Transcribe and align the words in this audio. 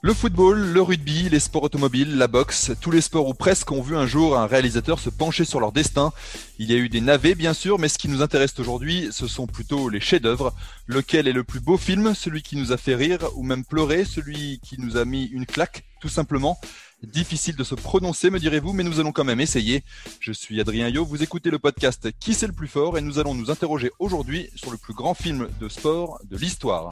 Le 0.00 0.14
football, 0.14 0.60
le 0.60 0.80
rugby, 0.80 1.28
les 1.28 1.40
sports 1.40 1.64
automobiles, 1.64 2.18
la 2.18 2.28
boxe, 2.28 2.70
tous 2.80 2.92
les 2.92 3.00
sports 3.00 3.26
ou 3.26 3.34
presque 3.34 3.72
ont 3.72 3.82
vu 3.82 3.96
un 3.96 4.06
jour 4.06 4.38
un 4.38 4.46
réalisateur 4.46 5.00
se 5.00 5.10
pencher 5.10 5.44
sur 5.44 5.58
leur 5.58 5.72
destin. 5.72 6.12
Il 6.60 6.70
y 6.70 6.74
a 6.74 6.76
eu 6.76 6.88
des 6.88 7.00
navets 7.00 7.34
bien 7.34 7.52
sûr, 7.52 7.80
mais 7.80 7.88
ce 7.88 7.98
qui 7.98 8.06
nous 8.06 8.22
intéresse 8.22 8.56
aujourd'hui, 8.60 9.08
ce 9.10 9.26
sont 9.26 9.48
plutôt 9.48 9.88
les 9.88 9.98
chefs-d'œuvre. 9.98 10.54
Lequel 10.86 11.26
est 11.26 11.32
le 11.32 11.42
plus 11.42 11.58
beau 11.58 11.76
film, 11.76 12.14
celui 12.14 12.42
qui 12.42 12.56
nous 12.56 12.70
a 12.70 12.76
fait 12.76 12.94
rire 12.94 13.18
ou 13.34 13.42
même 13.42 13.64
pleurer, 13.64 14.04
celui 14.04 14.60
qui 14.60 14.80
nous 14.80 14.96
a 14.96 15.04
mis 15.04 15.24
une 15.24 15.46
claque, 15.46 15.84
tout 16.00 16.08
simplement? 16.08 16.60
Difficile 17.02 17.56
de 17.56 17.64
se 17.64 17.74
prononcer, 17.74 18.30
me 18.30 18.38
direz-vous, 18.38 18.72
mais 18.72 18.84
nous 18.84 19.00
allons 19.00 19.12
quand 19.12 19.24
même 19.24 19.40
essayer. 19.40 19.82
Je 20.20 20.32
suis 20.32 20.60
Adrien 20.60 20.88
Yo, 20.88 21.04
vous 21.04 21.24
écoutez 21.24 21.50
le 21.50 21.58
podcast 21.58 22.08
Qui 22.20 22.34
c'est 22.34 22.46
le 22.46 22.52
plus 22.52 22.68
fort 22.68 22.98
et 22.98 23.00
nous 23.00 23.18
allons 23.18 23.34
nous 23.34 23.50
interroger 23.50 23.90
aujourd'hui 23.98 24.48
sur 24.54 24.70
le 24.70 24.76
plus 24.76 24.94
grand 24.94 25.14
film 25.14 25.48
de 25.60 25.68
sport 25.68 26.20
de 26.30 26.36
l'histoire. 26.36 26.90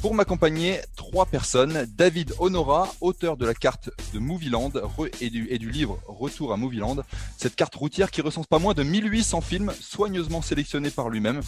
Pour 0.00 0.14
m'accompagner, 0.14 0.80
trois 0.96 1.26
personnes. 1.26 1.84
David 1.96 2.32
Honora, 2.38 2.88
auteur 3.00 3.36
de 3.36 3.44
la 3.44 3.52
carte 3.52 3.90
de 4.14 4.20
Movieland 4.20 4.70
et, 5.20 5.28
du, 5.28 5.48
et 5.50 5.58
du 5.58 5.70
livre 5.70 5.98
Retour 6.06 6.52
à 6.52 6.56
Movieland. 6.56 6.98
Cette 7.36 7.56
carte 7.56 7.74
routière 7.74 8.12
qui 8.12 8.20
recense 8.20 8.46
pas 8.46 8.60
moins 8.60 8.74
de 8.74 8.84
1800 8.84 9.40
films 9.40 9.72
soigneusement 9.80 10.40
sélectionnés 10.40 10.90
par 10.90 11.08
lui-même. 11.08 11.40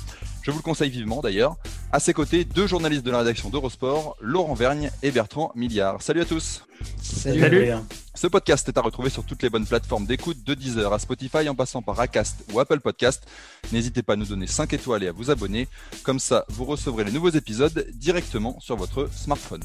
Je 0.43 0.51
vous 0.51 0.59
le 0.59 0.63
conseille 0.63 0.91
vivement 0.91 1.21
d'ailleurs. 1.21 1.57
À 1.93 2.01
ses 2.01 2.13
côtés, 2.13 2.45
deux 2.45 2.67
journalistes 2.67 3.07
de 3.07 3.13
la 3.13 3.19
rédaction 3.19 3.51
d'Eurosport, 3.51 4.17
Laurent 4.21 4.55
Vergne 4.55 4.91
et 5.05 5.13
Bertrand 5.13 5.53
Milliard. 5.55 6.03
Salut 6.03 6.23
à 6.23 6.25
tous. 6.25 6.65
Salut. 7.01 7.73
Ce 8.15 8.27
podcast 8.27 8.69
est 8.69 8.77
à 8.77 8.81
retrouver 8.81 9.09
sur 9.09 9.25
toutes 9.25 9.43
les 9.43 9.51
bonnes 9.51 9.67
plateformes 9.67 10.05
d'écoute 10.07 10.45
de 10.45 10.55
Deezer 10.55 10.93
à 10.93 10.99
Spotify 10.99 11.49
en 11.49 11.55
passant 11.55 11.81
par 11.81 11.99
Acast 11.99 12.45
ou 12.53 12.61
Apple 12.61 12.81
Podcast. 12.81 13.27
N'hésitez 13.73 14.03
pas 14.03 14.13
à 14.13 14.17
nous 14.17 14.27
donner 14.27 14.47
5 14.47 14.73
étoiles 14.73 15.05
et 15.05 15.09
à 15.09 15.13
vous 15.13 15.31
abonner. 15.31 15.69
Comme 16.03 16.19
ça, 16.19 16.45
vous 16.49 16.65
recevrez 16.65 17.05
les 17.05 17.13
nouveaux 17.13 17.31
épisodes 17.31 17.87
directement 17.95 18.61
sur 18.61 18.77
votre 18.77 19.11
smartphone. 19.13 19.63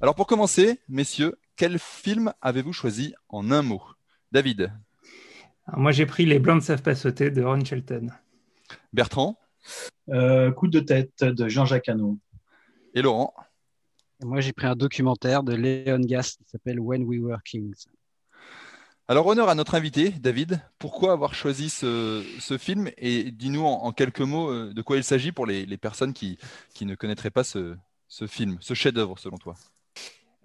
Alors 0.00 0.14
pour 0.14 0.26
commencer, 0.26 0.80
messieurs, 0.88 1.38
quel 1.54 1.78
film 1.78 2.32
avez-vous 2.42 2.72
choisi 2.72 3.14
en 3.28 3.50
un 3.50 3.62
mot? 3.62 3.82
David 4.32 4.72
Moi 5.76 5.92
j'ai 5.92 6.06
pris 6.06 6.26
Les 6.26 6.38
Blancs 6.38 6.56
ne 6.56 6.60
savent 6.60 6.82
pas 6.82 6.94
sauter 6.94 7.30
de 7.30 7.42
Ron 7.42 7.64
Shelton. 7.64 8.08
Bertrand 8.92 9.38
Coup 10.08 10.68
de 10.68 10.80
tête 10.80 11.24
de 11.24 11.48
Jean-Jacques 11.48 11.88
Hano. 11.88 12.18
Et 12.94 13.02
Laurent? 13.02 13.32
Moi, 14.24 14.40
j'ai 14.40 14.52
pris 14.52 14.66
un 14.66 14.76
documentaire 14.76 15.42
de 15.42 15.54
Léon 15.54 16.00
Gass 16.00 16.36
qui 16.36 16.44
s'appelle 16.48 16.78
When 16.78 17.02
We 17.04 17.20
Were 17.20 17.42
Kings. 17.44 17.86
Alors, 19.08 19.26
honneur 19.26 19.48
à 19.48 19.54
notre 19.54 19.74
invité, 19.74 20.10
David. 20.10 20.60
Pourquoi 20.78 21.12
avoir 21.12 21.34
choisi 21.34 21.70
ce, 21.70 22.22
film? 22.58 22.88
Et 22.98 23.32
dis-nous 23.32 23.64
en, 23.64 23.90
quelques 23.92 24.20
mots 24.20 24.50
euh, 24.50 24.72
de 24.72 24.82
quoi 24.82 24.96
il 24.96 25.04
s'agit 25.04 25.32
pour 25.32 25.46
les, 25.46 25.76
personnes 25.76 26.12
qui, 26.12 26.38
ne 26.80 26.94
connaîtraient 26.94 27.30
pas 27.30 27.42
ce, 27.42 27.74
film, 28.26 28.58
ce 28.60 28.74
chef-d'œuvre 28.74 29.18
selon 29.18 29.38
toi? 29.38 29.54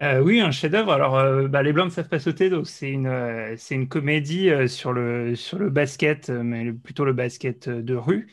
Euh, 0.01 0.21
oui, 0.21 0.41
un 0.41 0.51
chef-d'œuvre. 0.51 0.91
Alors, 0.91 1.47
bah, 1.47 1.61
les 1.61 1.71
Blancs 1.71 1.87
ne 1.87 1.91
savent 1.91 2.09
pas 2.09 2.19
sauter, 2.19 2.49
donc 2.49 2.67
c'est 2.67 2.89
une, 2.89 3.55
c'est 3.57 3.75
une 3.75 3.87
comédie 3.87 4.49
sur, 4.67 4.91
le, 4.91 5.35
sur 5.35 5.59
le 5.59 5.69
basket, 5.69 6.29
mais 6.29 6.73
plutôt 6.73 7.05
le 7.05 7.13
basket 7.13 7.69
de 7.69 7.95
rue. 7.95 8.27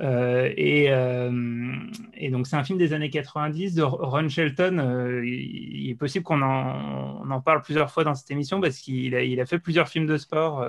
Euh, 0.00 0.50
euh, 0.58 1.76
et, 2.14 2.30
donc, 2.30 2.46
c'est 2.46 2.56
un 2.56 2.64
film 2.64 2.78
des 2.78 2.92
années 2.92 3.10
90 3.10 3.74
de 3.74 3.82
Ron 3.82 4.28
Shelton. 4.28 4.78
Euh, 4.78 5.26
il, 5.26 5.90
est 5.90 5.94
possible 5.94 6.24
qu'on 6.24 6.42
en, 6.42 7.40
parle 7.40 7.62
plusieurs 7.62 7.90
fois 7.90 8.04
dans 8.04 8.14
cette 8.14 8.30
émission 8.30 8.60
parce 8.60 8.78
qu'il 8.78 9.14
a, 9.14 9.46
fait 9.46 9.58
plusieurs 9.58 9.88
films 9.88 10.06
de 10.06 10.16
sport 10.16 10.66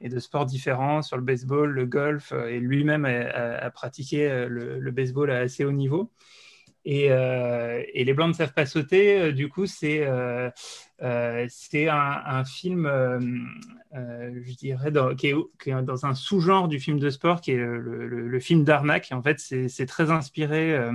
et 0.00 0.08
de 0.08 0.18
sports 0.18 0.46
différents 0.46 1.02
sur 1.02 1.16
le 1.16 1.22
baseball, 1.22 1.70
le 1.70 1.86
golf, 1.86 2.32
et 2.32 2.60
lui-même 2.60 3.04
a, 3.04 3.70
pratiqué 3.70 4.46
le, 4.48 4.90
baseball 4.90 5.30
à 5.30 5.38
assez 5.38 5.64
haut 5.64 5.72
niveau. 5.72 6.10
Et, 6.84 7.08
Les 7.08 8.14
Blancs 8.14 8.28
ne 8.28 8.34
savent 8.34 8.54
pas 8.54 8.66
sauter, 8.66 9.32
du 9.32 9.48
coup, 9.48 9.66
c'est 9.66 10.06
c'est 11.00 11.88
un, 11.88 12.44
film 12.44 12.86
euh, 13.96 14.30
je 14.44 14.54
dirais, 14.54 14.92
qui, 15.16 15.28
est, 15.28 15.82
dans 15.82 16.06
un 16.06 16.14
sous-genre 16.14 16.68
du 16.68 16.78
film 16.80 16.98
de 16.98 17.08
sport, 17.08 17.40
qui 17.40 17.52
est 17.52 17.56
le, 17.56 18.40
film 18.40 18.64
d'arnaque. 18.64 19.08
En 19.12 19.22
fait, 19.22 19.38
c'est 19.38 19.86
très 19.86 20.10
inspiré 20.10 20.74
euh, 20.74 20.92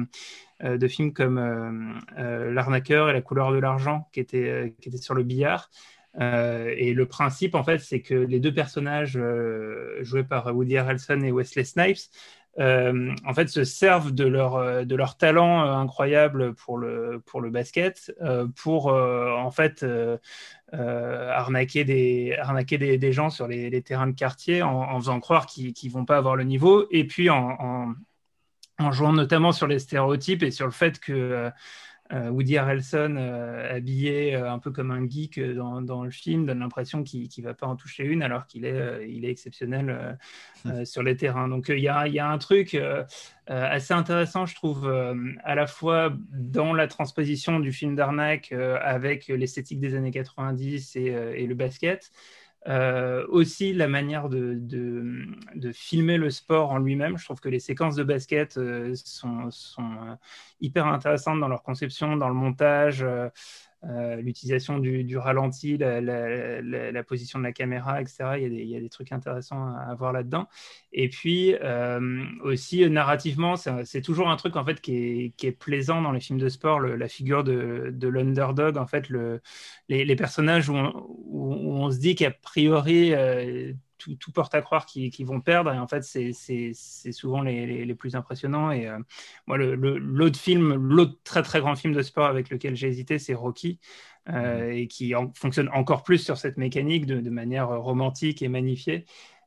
euh, 0.64 0.78
de 0.78 0.88
films 0.88 1.14
comme 1.14 2.00
L'arnaqueur 2.16 3.10
et 3.10 3.14
la 3.14 3.22
couleur 3.22 3.52
de 3.52 3.58
l'argent, 3.58 4.08
qui 4.14 4.20
était 4.20 4.76
sur 4.98 5.16
le 5.16 5.24
billard. 5.24 5.72
et 6.20 6.94
le 6.94 7.06
principe, 7.08 7.56
en 7.56 7.64
fait, 7.64 7.80
c'est 7.80 8.02
que 8.02 8.14
les 8.14 8.40
deux 8.40 8.54
personnages 8.54 9.20
joués 10.02 10.24
par 10.24 10.56
Woody 10.56 10.78
Harrelson 10.78 11.22
et 11.22 11.32
Wesley 11.32 11.64
Snipes 11.64 12.12
en 12.60 13.34
fait, 13.34 13.48
se 13.48 13.64
servent 13.64 14.12
de 14.12 14.26
leur, 14.26 14.86
de 14.86 14.96
leur 14.96 15.18
talent 15.18 15.62
incroyable 15.62 16.54
pour 16.54 16.78
le, 16.78 17.22
pour 17.26 17.42
le 17.42 17.50
basket, 17.50 18.14
pour 18.56 18.88
en 18.88 19.52
fait 19.52 19.86
arnaquer, 20.74 21.84
des, 21.84 22.36
arnaquer 22.40 22.78
des, 22.78 23.12
gens 23.14 23.30
sur 23.30 23.48
les, 23.48 23.82
terrains 23.82 24.08
de 24.08 24.16
quartier 24.16 24.62
en, 24.62 25.00
faisant 25.00 25.20
croire 25.20 25.46
qu'ils 25.46 25.74
ne 25.84 25.92
vont 25.92 26.06
pas 26.06 26.18
avoir 26.18 26.36
le 26.36 26.44
niveau, 26.44 26.88
et 26.92 27.06
puis 27.06 27.30
en, 27.30 27.96
jouant 28.90 29.14
notamment 29.14 29.52
sur 29.52 29.68
les 29.68 29.80
stéréotypes 29.80 30.44
et 30.44 30.52
sur 30.52 30.66
le 30.66 30.72
fait 30.72 31.00
que 31.00 31.12
euh, 31.14 31.50
Woody 32.12 32.58
Harrelson, 32.58 33.16
euh, 33.18 33.78
habillé 33.78 34.36
euh, 34.36 34.52
un 34.52 34.60
peu 34.60 34.72
comme 34.72 34.92
un 34.92 35.08
geek 35.08 35.40
dans, 35.40 36.04
le 36.04 36.12
film, 36.12 36.46
donne 36.46 36.60
l'impression 36.60 37.04
qu'il 37.04 37.30
ne 37.38 37.44
va 37.44 37.54
pas 37.54 37.68
en 37.68 37.76
toucher 37.76 38.04
une 38.04 38.22
alors 38.22 38.48
qu'il 38.48 38.66
est, 38.66 39.10
il 39.10 39.26
est 39.26 39.30
exceptionnel 39.30 40.18
hmm. 40.66 40.86
sur 40.86 41.04
les 41.04 41.16
terrains. 41.16 41.48
Donc 41.48 41.70
il 41.70 41.80
y 41.80 41.88
a, 41.88 42.08
y, 42.08 42.20
a, 42.20 42.30
un 42.30 42.38
truc 42.38 42.78
assez 43.48 43.94
intéressant, 43.94 44.46
je 44.46 44.56
trouve, 44.56 44.88
à 45.44 45.56
la 45.56 45.68
fois 45.68 46.14
dans 46.32 46.74
la 46.74 46.88
transposition 46.88 47.60
du 47.60 47.72
film 47.72 47.96
d'arnaque 47.96 48.52
avec 48.52 49.28
l'esthétique 49.28 49.80
des 49.80 49.96
années 49.96 50.12
90 50.12 50.96
et, 50.96 51.06
et 51.36 51.48
le 51.48 51.56
basket. 51.56 52.12
Euh, 52.68 53.26
aussi 53.30 53.74
la 53.74 53.88
manière 53.88 54.30
de, 54.30 54.56
de, 54.56 55.72
filmer 55.72 56.18
le 56.18 56.30
sport 56.30 56.70
en 56.72 56.78
lui-même. 56.78 57.18
Je 57.18 57.26
trouve 57.26 57.40
que 57.40 57.50
les 57.50 57.60
séquences 57.60 57.96
de 57.96 58.04
basket 58.04 58.58
euh, 58.58 58.94
sont, 59.04 59.50
sont 59.50 59.92
euh, 59.92 60.16
hyper 60.60 60.86
intéressantes 60.86 61.40
dans 61.40 61.48
leur 61.48 61.64
conception, 61.64 62.18
dans 62.18 62.28
le 62.28 62.36
montage. 62.36 63.04
Euh, 63.84 64.18
l'utilisation 64.18 64.78
du, 64.78 65.18
ralenti, 65.18 65.76
la, 65.78 67.04
position 67.04 67.40
de 67.40 67.44
la 67.44 67.52
caméra, 67.52 68.00
etc. 68.00 68.38
Il 68.38 68.70
y 68.70 68.76
a 68.76 68.80
des, 68.80 68.90
trucs 68.90 69.12
intéressants 69.12 69.76
à, 69.76 69.96
voir 69.96 70.14
là-dedans. 70.14 70.48
Et 70.94 71.10
puis 71.10 71.56
euh, 71.56 72.24
aussi 72.44 72.88
narrativement, 72.90 73.56
c'est 73.56 74.02
toujours 74.02 74.30
un 74.30 74.36
truc 74.36 74.56
en 74.56 74.64
fait 74.64 74.82
qui 74.82 75.34
est, 75.42 75.52
plaisant 75.52 76.02
dans 76.02 76.12
les 76.12 76.20
films 76.20 76.40
de 76.40 76.50
sport, 76.50 76.80
la 76.80 77.08
figure 77.08 77.44
de, 77.44 78.08
l'underdog. 78.08 78.78
En 78.78 78.86
fait, 78.86 79.10
les, 79.90 80.16
personnages 80.16 80.70
où 80.70 80.76
on, 80.76 81.90
se 81.90 81.98
dit 81.98 82.14
qu'a 82.14 82.32
priori 82.32 83.14
euh, 84.10 84.16
tout, 84.16 84.32
porte 84.32 84.54
à 84.56 84.62
croire 84.62 84.86
qu'ils 84.86 85.26
vont 85.26 85.42
perdre. 85.42 85.74
Et 85.74 85.80
en 85.80 85.88
fait, 85.88 86.04
c'est 86.04 86.74
souvent 87.12 87.42
les, 87.42 87.96
plus 87.96 88.16
impressionnants. 88.16 88.72
Et 88.72 88.88
euh, 88.88 88.98
moi, 89.48 89.58
l'autre 89.58 90.40
film, 90.40 90.74
l'autre 90.74 91.18
très 91.24 91.44
très 91.44 91.60
grand 91.60 91.76
film 91.76 91.94
de 91.94 92.02
sport 92.02 92.26
avec 92.26 92.50
lequel 92.50 92.76
j'ai 92.76 92.88
hésité, 92.88 93.20
c'est 93.20 93.34
Rocky. 93.34 93.80
Euh, 94.30 94.68
mmh. 94.68 94.72
et 94.74 94.88
qui 94.88 95.14
fonctionne 95.34 95.68
encore 95.74 96.04
plus 96.04 96.20
sur 96.20 96.38
cette 96.38 96.58
mécanique 96.58 97.08
de, 97.08 97.28
manière 97.32 97.70
romantique 97.70 98.44
et 98.44 98.50
magnifiée. 98.50 99.06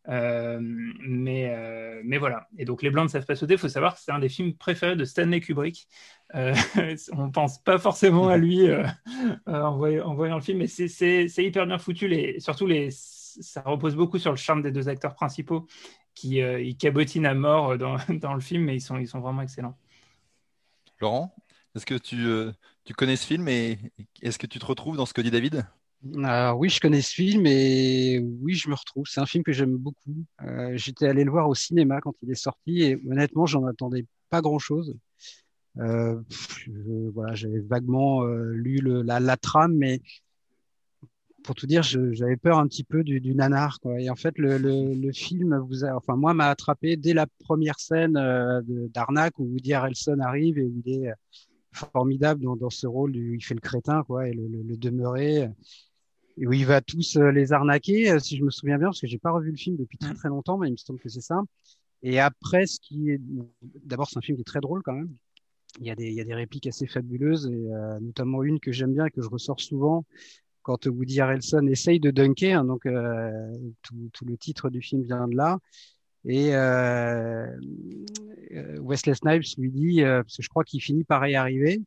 Euh, 0.09 0.59
mais, 0.61 1.57
mais 2.03 2.19
voilà. 2.19 2.49
Et 2.59 2.65
donc, 2.65 2.83
Les 2.83 2.91
Blancs 2.91 3.05
ne 3.05 3.11
savent 3.11 3.25
pas 3.25 3.37
sauter. 3.37 3.55
Il 3.55 3.59
faut 3.59 3.69
savoir 3.69 3.95
que 3.95 4.01
c'est 4.01 4.11
un 4.11 4.19
des 4.19 4.29
films 4.29 4.55
préférés 4.55 4.97
de 4.97 5.05
Stanley 5.05 5.41
Kubrick. 5.41 5.87
on 6.35 6.39
ne 6.39 7.31
pense 7.31 7.59
pas 7.59 7.79
forcément 7.79 8.29
à 8.29 8.37
lui 8.37 8.67
en, 9.47 9.77
voyant, 9.77 10.07
en, 10.07 10.15
voyant, 10.15 10.35
le 10.35 10.43
film, 10.43 10.59
mais 10.59 10.67
c'est 10.67 11.29
hyper 11.39 11.67
bien 11.67 11.79
foutu. 11.79 12.09
Les, 12.09 12.41
surtout 12.41 12.67
les 12.67 12.91
ça 13.41 13.63
repose 13.63 13.97
beaucoup 13.97 14.19
sur 14.19 14.31
le 14.31 14.37
charme 14.37 14.63
des 14.63 14.73
deux 14.73 14.89
acteurs 14.89 15.15
principaux 15.15 15.67
qui 16.15 16.41
euh, 16.41 16.61
ils 16.61 16.77
cabotinent 16.77 17.27
à 17.27 17.35
mort 17.35 17.77
dans, 17.77 17.97
dans, 18.21 18.35
le 18.35 18.41
film, 18.41 18.65
mais 18.65 18.77
ils 18.77 18.81
sont, 18.81 18.99
ils 18.99 19.09
sont 19.09 19.21
vraiment 19.21 19.43
excellents. 19.43 19.77
Laurent, 21.01 21.35
est-ce 21.75 21.87
que 21.87 21.95
tu, 21.95 22.25
euh, 22.25 22.53
tu 22.85 22.95
connais 22.95 23.17
ce 23.17 23.27
film 23.27 23.49
et 23.49 23.79
est-ce 24.23 24.39
que 24.39 24.47
tu 24.47 24.59
te 24.59 24.67
retrouves 24.67 24.97
dans 24.97 25.07
ce 25.07 25.15
que 25.15 25.21
dit 25.21 25.31
David? 25.31 25.67
Oui, 26.57 26.69
je 26.69 26.81
connais 26.81 27.01
ce 27.01 27.15
film 27.15 27.47
et 27.47 28.21
oui, 28.43 28.55
je 28.55 28.69
me 28.69 28.75
retrouve. 28.75 29.07
C'est 29.09 29.21
un 29.21 29.27
film 29.27 29.43
que 29.43 29.53
j'aime 29.53 29.77
beaucoup. 29.77 30.25
Euh, 30.43 30.77
j'étais 30.77 31.07
allé 31.07 31.25
le 31.25 31.31
voir 31.31 31.49
au 31.49 31.55
cinéma 31.55 32.01
quand 32.01 32.15
il 32.23 32.31
est 32.31 32.35
sorti 32.35 32.83
et 32.83 33.01
honnêtement, 33.09 33.47
j'en 33.47 33.65
attendais 33.67 34.07
pas 34.29 34.43
grand-chose. 34.43 34.97
Euh, 35.79 36.21
voilà, 37.15 37.35
j'avais 37.35 37.61
vaguement 37.61 38.23
euh, 38.23 38.53
lu 38.53 38.79
le, 38.79 39.03
la, 39.03 39.19
la, 39.19 39.37
trame, 39.37 39.75
mais 39.75 40.03
pour 41.45 41.55
tout 41.55 41.67
dire, 41.67 41.83
j'avais 41.83 42.37
peur 42.37 42.59
un 42.59 42.67
petit 42.67 42.83
peu 42.85 43.05
du, 43.05 43.21
du 43.21 43.35
nanar. 43.35 43.79
Quoi. 43.81 44.01
Et 44.01 44.11
en 44.11 44.17
fait, 44.17 44.37
le, 44.39 44.59
le, 44.59 44.95
le 45.01 45.13
film, 45.13 45.57
vous 45.69 45.85
a, 45.85 45.95
enfin 45.95 46.17
moi, 46.17 46.35
m'a 46.35 46.49
attrapé 46.49 46.97
dès 46.97 47.15
la 47.15 47.27
première 47.45 47.79
scène 47.79 48.17
euh, 48.17 48.61
d'arnaque 48.65 49.39
où 49.39 49.45
Woody 49.45 49.73
Harrelson 49.75 50.19
arrive 50.21 50.59
et 50.59 50.65
où 50.65 50.83
il 50.85 51.05
est 51.05 51.13
formidable 51.73 52.43
dans, 52.43 52.57
dans 52.57 52.71
ce 52.71 52.87
rôle, 52.87 53.13
où 53.13 53.35
il 53.35 53.45
fait 53.45 53.55
le 53.55 53.61
crétin, 53.61 54.03
quoi, 54.05 54.29
et 54.29 54.33
le, 54.33 54.47
le 54.49 54.77
demeuré 54.77 55.49
et 56.37 56.47
où 56.47 56.53
il 56.53 56.67
va 56.67 56.81
tous 56.81 57.17
euh, 57.17 57.31
les 57.31 57.53
arnaquer, 57.53 58.11
euh, 58.11 58.19
si 58.19 58.37
je 58.37 58.45
me 58.45 58.51
souviens 58.51 58.79
bien, 58.79 58.89
parce 58.89 59.01
que 59.01 59.07
j'ai 59.07 59.19
pas 59.19 59.31
revu 59.31 59.51
le 59.51 59.57
film 59.57 59.77
depuis 59.77 59.99
très 59.99 60.15
très 60.15 60.29
longtemps, 60.29 60.59
mais 60.59 60.69
il 60.69 60.73
me 60.73 60.77
semble 60.77 60.99
que 60.99 61.09
c'est 61.09 61.21
ça. 61.21 61.41
Et 62.03 62.21
après, 62.21 62.67
ce 62.67 62.81
qui 62.81 63.11
est, 63.11 63.21
d'abord, 63.85 64.09
c'est 64.09 64.19
un 64.19 64.23
film 64.23 64.37
qui 64.37 64.43
est 64.43 64.47
très 64.47 64.61
drôle 64.61 64.83
quand 64.83 64.93
même. 64.93 65.11
Il 65.81 65.87
y 65.87 65.91
a 65.91 65.95
des, 65.95 66.07
il 66.07 66.15
y 66.15 66.21
a 66.21 66.25
des 66.25 66.35
répliques 66.35 66.67
assez 66.67 66.87
fabuleuses, 66.87 67.47
et 67.47 67.73
euh, 67.73 68.01
notamment 68.01 68.43
une 68.43 68.61
que 68.61 68.73
j'aime 68.73 68.95
bien 68.95 69.07
et 69.07 69.11
que 69.11 69.23
je 69.23 69.29
ressors 69.29 69.61
souvent 69.61 70.05
quand 70.65 70.87
Woody 70.87 71.21
Harrelson 71.21 71.69
essaye 71.69 72.01
de 72.01 72.11
dunker. 72.11 72.59
Hein, 72.59 72.65
donc, 72.65 72.87
euh, 72.87 73.53
tout, 73.83 74.11
tout, 74.13 74.25
le 74.25 74.37
titre 74.37 74.71
du 74.71 74.83
film 74.83 75.03
vient 75.03 75.29
de 75.29 75.37
là. 75.37 75.61
Et 76.27 76.57
euh, 76.57 77.47
Wesley 78.81 79.15
Snipes 79.15 79.45
lui 79.59 79.71
dit, 79.71 80.03
parce 80.03 80.39
que 80.39 80.43
je 80.43 80.49
crois 80.49 80.65
qu'il 80.65 80.81
finit 80.81 81.05
par 81.05 81.27
y 81.29 81.35
arriver, 81.35 81.81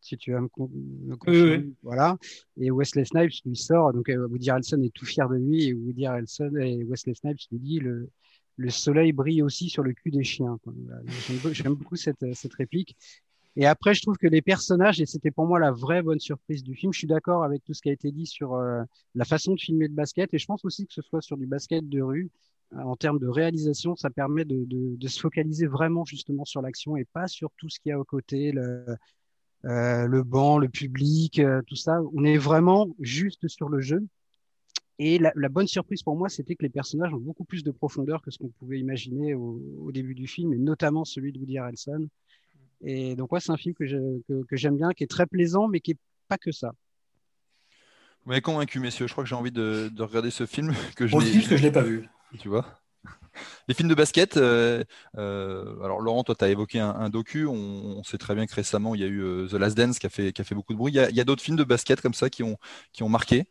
si 0.00 0.16
tu 0.16 0.32
vas 0.32 0.40
me, 0.40 0.48
me 0.58 1.72
Voilà. 1.82 2.16
Et 2.60 2.70
Wesley 2.70 3.04
Snipes 3.04 3.32
lui 3.44 3.56
sort, 3.56 3.92
donc 3.92 4.08
euh, 4.08 4.26
Woody 4.28 4.50
Harrelson 4.50 4.82
est 4.82 4.92
tout 4.92 5.06
fier 5.06 5.28
de 5.28 5.36
lui, 5.36 5.68
et 5.68 5.72
Woody 5.72 6.06
Harrelson 6.06 6.50
et 6.56 6.82
Wesley 6.84 7.14
Snipes 7.14 7.38
lui 7.52 7.60
dit 7.60 7.78
le, 7.78 8.10
le 8.56 8.70
soleil 8.70 9.12
brille 9.12 9.42
aussi 9.42 9.68
sur 9.68 9.82
le 9.82 9.92
cul 9.92 10.10
des 10.10 10.24
chiens. 10.24 10.58
J'aime 11.52 11.74
beaucoup 11.74 11.96
cette, 11.96 12.24
cette 12.34 12.54
réplique. 12.54 12.96
Et 13.56 13.64
après, 13.64 13.94
je 13.94 14.02
trouve 14.02 14.18
que 14.18 14.26
les 14.26 14.42
personnages, 14.42 15.00
et 15.00 15.06
c'était 15.06 15.30
pour 15.30 15.46
moi 15.46 15.58
la 15.58 15.72
vraie 15.72 16.02
bonne 16.02 16.20
surprise 16.20 16.62
du 16.62 16.74
film, 16.74 16.92
je 16.92 16.98
suis 16.98 17.06
d'accord 17.06 17.42
avec 17.42 17.64
tout 17.64 17.72
ce 17.72 17.80
qui 17.80 17.88
a 17.88 17.92
été 17.92 18.12
dit 18.12 18.26
sur 18.26 18.54
euh, 18.54 18.82
la 19.14 19.24
façon 19.24 19.54
de 19.54 19.60
filmer 19.60 19.88
le 19.88 19.94
basket, 19.94 20.32
et 20.34 20.38
je 20.38 20.44
pense 20.46 20.64
aussi 20.64 20.86
que 20.86 20.92
ce 20.92 21.00
soit 21.00 21.22
sur 21.22 21.38
du 21.38 21.46
basket 21.46 21.88
de 21.88 22.02
rue, 22.02 22.30
euh, 22.74 22.80
en 22.80 22.96
termes 22.96 23.18
de 23.18 23.28
réalisation, 23.28 23.96
ça 23.96 24.10
permet 24.10 24.44
de, 24.44 25.08
se 25.08 25.20
focaliser 25.20 25.66
vraiment 25.66 26.04
justement 26.04 26.44
sur 26.44 26.60
l'action 26.60 26.98
et 26.98 27.06
pas 27.06 27.28
sur 27.28 27.50
tout 27.56 27.70
ce 27.70 27.80
qu'il 27.80 27.90
y 27.90 27.92
a 27.92 27.98
aux 27.98 28.04
côtés, 28.04 28.52
le, 28.52 28.84
euh, 29.64 30.06
le 30.06 30.22
banc, 30.22 30.58
le 30.58 30.68
public, 30.68 31.40
tout 31.66 31.76
ça. 31.76 32.00
On 32.14 32.24
est 32.24 32.36
vraiment 32.36 32.88
juste 33.00 33.48
sur 33.48 33.70
le 33.70 33.80
jeu. 33.80 34.06
Et 34.98 35.18
la, 35.18 35.32
la 35.34 35.48
bonne 35.48 35.66
surprise 35.66 36.02
pour 36.02 36.16
moi, 36.16 36.28
c'était 36.28 36.56
que 36.56 36.62
les 36.62 36.70
personnages 36.70 37.12
ont 37.12 37.18
beaucoup 37.18 37.44
plus 37.44 37.62
de 37.62 37.70
profondeur 37.70 38.20
que 38.22 38.30
ce 38.30 38.38
qu'on 38.38 38.48
pouvait 38.48 38.80
imaginer 38.80 39.34
au, 39.34 39.62
au, 39.80 39.92
début 39.92 40.14
du 40.14 40.26
film, 40.26 40.52
et 40.52 40.58
notamment 40.58 41.04
celui 41.04 41.32
de 41.32 41.38
Woody 41.38 41.58
Harrelson. 41.58 42.08
Et 42.82 43.16
donc, 43.16 43.32
ouais, 43.32 43.40
c'est 43.40 43.52
un 43.52 43.56
film 43.56 43.74
que, 43.74 43.86
j'aime 43.86 44.20
que, 44.28 44.44
que 44.44 44.68
bien, 44.70 44.90
qui 44.92 45.04
est 45.04 45.10
très 45.10 45.26
plaisant, 45.26 45.68
mais 45.68 45.80
qui 45.80 45.92
est 45.92 45.98
pas 46.28 46.38
que 46.38 46.52
ça. 46.52 46.72
Vous 48.24 48.30
m'avez 48.30 48.40
convaincu, 48.40 48.80
messieurs. 48.80 49.06
Je 49.06 49.12
crois 49.12 49.24
que 49.24 49.30
j'ai 49.30 49.36
envie 49.36 49.52
de, 49.52 49.88
de, 49.92 50.02
regarder 50.02 50.30
ce 50.30 50.46
film. 50.46 50.72
Que 50.96 51.06
je 51.06 51.16
aussi, 51.16 51.32
parce 51.32 51.48
que 51.48 51.56
je 51.56 51.62
l'ai 51.62 51.72
pas 51.72 51.82
vu. 51.82 52.08
Tu 52.38 52.48
vois? 52.48 52.66
Les 53.68 53.74
films 53.74 53.88
de 53.88 53.94
basket, 53.94 54.36
euh, 54.36 54.82
euh, 55.18 55.80
alors 55.82 56.00
Laurent, 56.00 56.24
toi, 56.24 56.34
tu 56.34 56.44
as 56.44 56.48
évoqué 56.48 56.80
un, 56.80 56.90
un 56.90 57.10
docu. 57.10 57.46
On, 57.46 57.54
on, 57.54 58.02
sait 58.02 58.18
très 58.18 58.34
bien 58.34 58.46
que 58.46 58.54
récemment, 58.54 58.94
il 58.94 59.00
y 59.00 59.04
a 59.04 59.08
eu 59.08 59.20
euh, 59.22 59.46
The 59.46 59.54
Last 59.54 59.76
Dance 59.76 59.98
qui 59.98 60.06
a 60.06 60.10
fait, 60.10 60.32
qui 60.32 60.40
a 60.40 60.44
fait 60.44 60.54
beaucoup 60.54 60.72
de 60.72 60.78
bruit. 60.78 60.92
Il 60.92 60.96
y 60.96 61.00
a, 61.00 61.20
a 61.20 61.24
d'autres 61.24 61.42
films 61.42 61.56
de 61.56 61.64
basket 61.64 62.00
comme 62.00 62.14
ça 62.14 62.30
qui 62.30 62.42
ont, 62.42 62.56
qui 62.92 63.02
ont 63.02 63.08
marqué? 63.08 63.44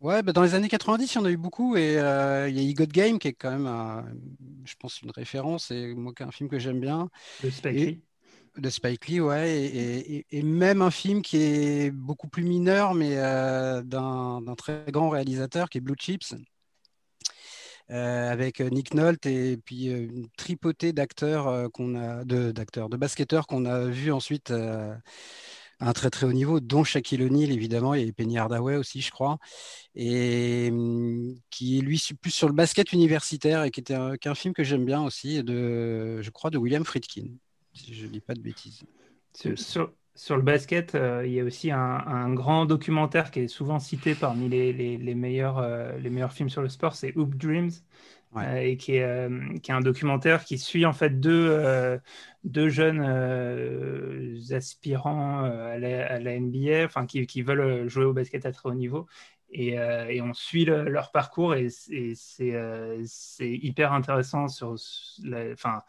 Ouais, 0.00 0.22
bah 0.22 0.32
dans 0.32 0.42
les 0.42 0.54
années 0.54 0.68
90, 0.68 1.10
il 1.10 1.14
y 1.14 1.18
en 1.18 1.24
a 1.24 1.30
eu 1.30 1.36
beaucoup. 1.36 1.76
Et 1.76 1.98
euh, 1.98 2.48
il 2.48 2.60
y 2.60 2.60
a 2.60 2.84
E 2.84 2.86
Game 2.86 3.18
qui 3.18 3.28
est 3.28 3.32
quand 3.32 3.50
même, 3.50 3.66
un, 3.66 4.04
je 4.64 4.74
pense, 4.78 5.00
une 5.00 5.10
référence. 5.10 5.70
Et 5.70 5.94
moi, 5.94 6.12
un 6.20 6.30
film 6.30 6.48
que 6.50 6.58
j'aime 6.58 6.80
bien. 6.80 7.08
De 7.42 7.50
Spike 7.50 7.74
Lee. 7.74 8.02
De 8.56 8.70
Spike 8.70 9.08
Lee, 9.08 9.20
ouais. 9.20 10.24
Et, 10.30 10.42
même 10.42 10.80
un 10.80 10.90
film 10.90 11.20
qui 11.20 11.36
est 11.36 11.90
beaucoup 11.90 12.28
plus 12.28 12.42
mineur, 12.44 12.94
mais 12.94 13.18
euh, 13.18 13.82
d'un 13.82 14.54
très 14.56 14.84
grand 14.88 15.10
réalisateur 15.10 15.68
qui 15.68 15.78
est 15.78 15.80
Blue 15.82 15.94
Chips 15.98 16.34
euh, 17.90 18.30
avec 18.30 18.60
euh, 18.60 18.70
Nick 18.70 18.94
Nolte 18.94 19.26
et 19.26 19.58
puis 19.58 19.86
une 19.86 20.28
tripotée 20.38 20.92
d'acteurs 20.92 21.70
qu'on 21.72 21.94
a, 21.96 22.24
de, 22.24 22.50
d'acteurs, 22.50 22.88
de 22.88 22.96
basketteurs 22.96 23.46
qu'on 23.46 23.66
a 23.66 23.86
vu 23.86 24.10
ensuite 24.10 24.50
à 24.50 24.98
un 25.80 25.92
très 25.92 26.10
très 26.10 26.26
haut 26.26 26.32
niveau, 26.32 26.60
dont 26.60 26.84
Shaquille 26.84 27.22
O'Neal 27.22 27.52
évidemment 27.52 27.94
et 27.94 28.10
Penny 28.12 28.38
Hardaway 28.38 28.76
aussi, 28.76 29.02
je 29.02 29.10
crois, 29.10 29.38
et 29.94 30.72
qui 31.50 31.78
est 31.78 31.82
lui 31.82 32.02
plus 32.20 32.30
sur 32.30 32.48
le 32.48 32.54
basket 32.54 32.92
universitaire 32.92 33.64
et 33.64 33.70
qui 33.70 33.80
était 33.80 33.94
un, 33.94 34.14
est 34.14 34.26
un 34.26 34.34
film 34.34 34.54
que 34.54 34.64
j'aime 34.64 34.84
bien 34.86 35.02
aussi, 35.04 35.42
de, 35.44 36.22
je 36.22 36.30
crois, 36.30 36.50
de 36.50 36.58
William 36.58 36.84
Friedkin, 36.84 37.26
si 37.76 37.94
je 37.94 38.06
ne 38.06 38.10
dis 38.10 38.20
pas 38.20 38.34
de 38.34 38.40
bêtises. 38.40 38.84
Sur, 39.34 39.58
sur, 39.58 39.92
sur 40.16 40.36
le 40.36 40.42
basket, 40.42 40.94
euh, 40.94 41.24
il 41.26 41.32
y 41.32 41.40
a 41.40 41.44
aussi 41.44 41.70
un, 41.70 41.78
un, 41.78 42.32
grand 42.32 42.64
documentaire 42.64 43.30
qui 43.30 43.40
est 43.40 43.48
souvent 43.48 43.78
cité 43.78 44.14
parmi 44.14 44.48
les, 44.48 44.72
les, 44.72 44.96
les 44.96 45.14
meilleurs, 45.14 45.58
euh, 45.58 45.96
les 45.98 46.08
meilleurs 46.10 46.32
films 46.32 46.48
sur 46.48 46.62
le 46.62 46.70
sport, 46.70 46.96
c'est 46.96 47.14
Hoop 47.16 47.34
Dreams, 47.36 47.70
ouais. 48.34 48.44
euh, 48.46 48.56
et 48.62 48.76
qui 48.78 48.96
est, 48.96 49.60
qui 49.60 49.70
est, 49.70 49.74
un 49.74 49.82
documentaire 49.82 50.44
qui 50.44 50.58
suit 50.58 50.86
en 50.86 50.94
fait 50.94 51.20
deux, 51.20 52.00
deux 52.44 52.70
jeunes 52.70 53.02
aspirants 54.50 55.44
à 55.44 55.78
la, 55.78 56.06
à, 56.06 56.18
la, 56.18 56.40
NBA, 56.40 56.86
enfin 56.86 57.04
qui, 57.04 57.26
qui, 57.26 57.42
veulent 57.42 57.86
jouer 57.88 58.04
au 58.04 58.14
basket 58.14 58.46
à 58.46 58.52
très 58.52 58.70
haut 58.70 58.74
niveau. 58.74 59.06
Et, 59.50 59.74
et 59.74 60.22
on 60.22 60.32
suit 60.32 60.64
le, 60.64 60.88
leur 60.88 61.12
parcours 61.12 61.54
et, 61.54 61.68
et 61.90 62.14
c'est 62.16 62.54
hyper 63.40 63.92
intéressant. 63.92 64.48
Sur, 64.48 64.76
enfin, 65.52 65.82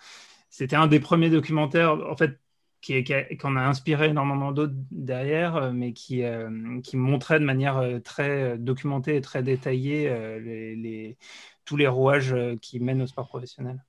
c'était 0.58 0.76
un 0.76 0.88
des 0.88 1.00
premiers 1.00 1.30
documentaires. 1.30 1.92
En 2.10 2.16
fait, 2.16 2.40
qui, 2.82 3.04
qu'on 3.40 3.56
a 3.58 3.62
inspiré 3.62 4.10
énormément 4.10 4.52
d'autres 4.52 4.74
derrière, 4.90 5.56
euh, 5.56 5.72
mais 5.72 5.94
qui, 5.94 6.24
euh, 6.24 6.82
qui 6.82 6.98
montrait 6.98 7.40
de 7.40 7.46
manière 7.46 7.78
euh, 7.78 8.00
très 8.00 8.58
documentée 8.58 9.16
et 9.18 9.22
très 9.22 9.44
détaillée 9.44 11.16
tous 11.64 11.78
les 11.78 11.88
rouages 11.88 12.36
qui 12.62 12.80
mènent 12.80 13.04
au 13.04 13.08
sport 13.08 13.28
professionnel. 13.28 13.84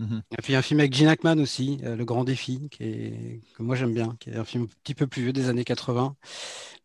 Et 0.00 0.42
puis 0.42 0.56
un 0.56 0.62
film 0.62 0.80
avec 0.80 0.92
Gene 0.92 1.06
Hackman 1.06 1.38
aussi, 1.38 1.78
Le 1.82 2.04
Grand 2.04 2.24
Défi, 2.24 2.68
qui 2.70 2.82
est, 2.82 3.40
que 3.56 3.62
moi 3.62 3.76
j'aime 3.76 3.94
bien, 3.94 4.16
qui 4.18 4.30
est 4.30 4.36
un 4.36 4.44
film 4.44 4.64
un 4.64 4.66
petit 4.82 4.94
peu 4.94 5.06
plus 5.06 5.22
vieux 5.22 5.32
des 5.32 5.48
années 5.48 5.64
80, 5.64 6.16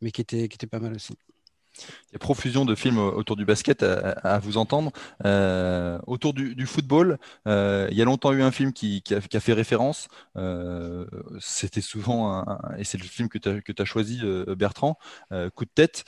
mais 0.01 0.11
qui 0.11 0.21
était, 0.21 0.47
qui 0.47 0.55
était 0.55 0.67
pas 0.67 0.79
mal 0.79 0.93
aussi. 0.93 1.17
Il 2.09 2.13
y 2.13 2.15
a 2.15 2.19
profusion 2.19 2.65
de 2.65 2.75
films 2.75 2.97
autour 2.97 3.35
du 3.35 3.45
basket 3.45 3.83
à, 3.83 4.11
à 4.11 4.39
vous 4.39 4.57
entendre. 4.57 4.91
Euh, 5.25 5.99
autour 6.07 6.33
du, 6.33 6.55
du 6.55 6.65
football, 6.65 7.17
euh, 7.47 7.87
il 7.91 7.97
y 7.97 8.01
a 8.01 8.05
longtemps 8.05 8.33
eu 8.33 8.41
un 8.41 8.51
film 8.51 8.73
qui, 8.73 9.01
qui, 9.01 9.15
a, 9.15 9.21
qui 9.21 9.37
a, 9.37 9.39
fait 9.39 9.53
référence. 9.53 10.07
Euh, 10.35 11.05
C'était 11.39 11.81
souvent, 11.81 12.31
un, 12.31 12.59
et 12.77 12.83
c'est 12.83 12.97
le 12.97 13.03
film 13.03 13.29
que 13.29 13.37
tu 13.37 13.49
as, 13.49 13.81
as, 13.81 13.85
choisi, 13.85 14.21
Bertrand, 14.57 14.97
Coup 15.55 15.65
de 15.65 15.71
tête. 15.73 16.03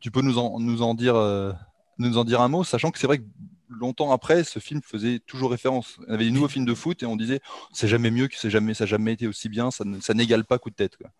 Tu 0.00 0.10
peux 0.10 0.22
nous 0.22 0.38
en, 0.38 0.60
nous 0.60 0.82
en 0.82 0.94
dire, 0.94 1.14
nous 1.98 2.18
en 2.18 2.24
dire 2.24 2.40
un 2.40 2.48
mot, 2.48 2.64
sachant 2.64 2.90
que 2.90 2.98
c'est 2.98 3.06
vrai 3.06 3.18
que 3.18 3.24
longtemps 3.68 4.12
après, 4.12 4.44
ce 4.44 4.58
film 4.58 4.80
faisait 4.82 5.20
toujours 5.20 5.50
référence. 5.50 5.98
Il 6.06 6.10
y 6.12 6.14
avait 6.14 6.24
des 6.24 6.30
nouveaux 6.30 6.48
films 6.48 6.66
de 6.66 6.74
foot 6.74 7.02
et 7.02 7.06
on 7.06 7.16
disait 7.16 7.40
c'est 7.72 7.88
jamais 7.88 8.10
mieux 8.10 8.28
que 8.28 8.48
jamais, 8.48 8.74
ça 8.74 8.84
n'a 8.84 8.88
jamais 8.88 9.12
été 9.14 9.26
aussi 9.26 9.48
bien, 9.48 9.70
ça, 9.70 9.84
ça 10.00 10.14
n'égale 10.14 10.44
pas 10.44 10.58
Coup 10.58 10.70
de 10.70 10.74
tête. 10.74 10.96
Quoi. 10.96 11.10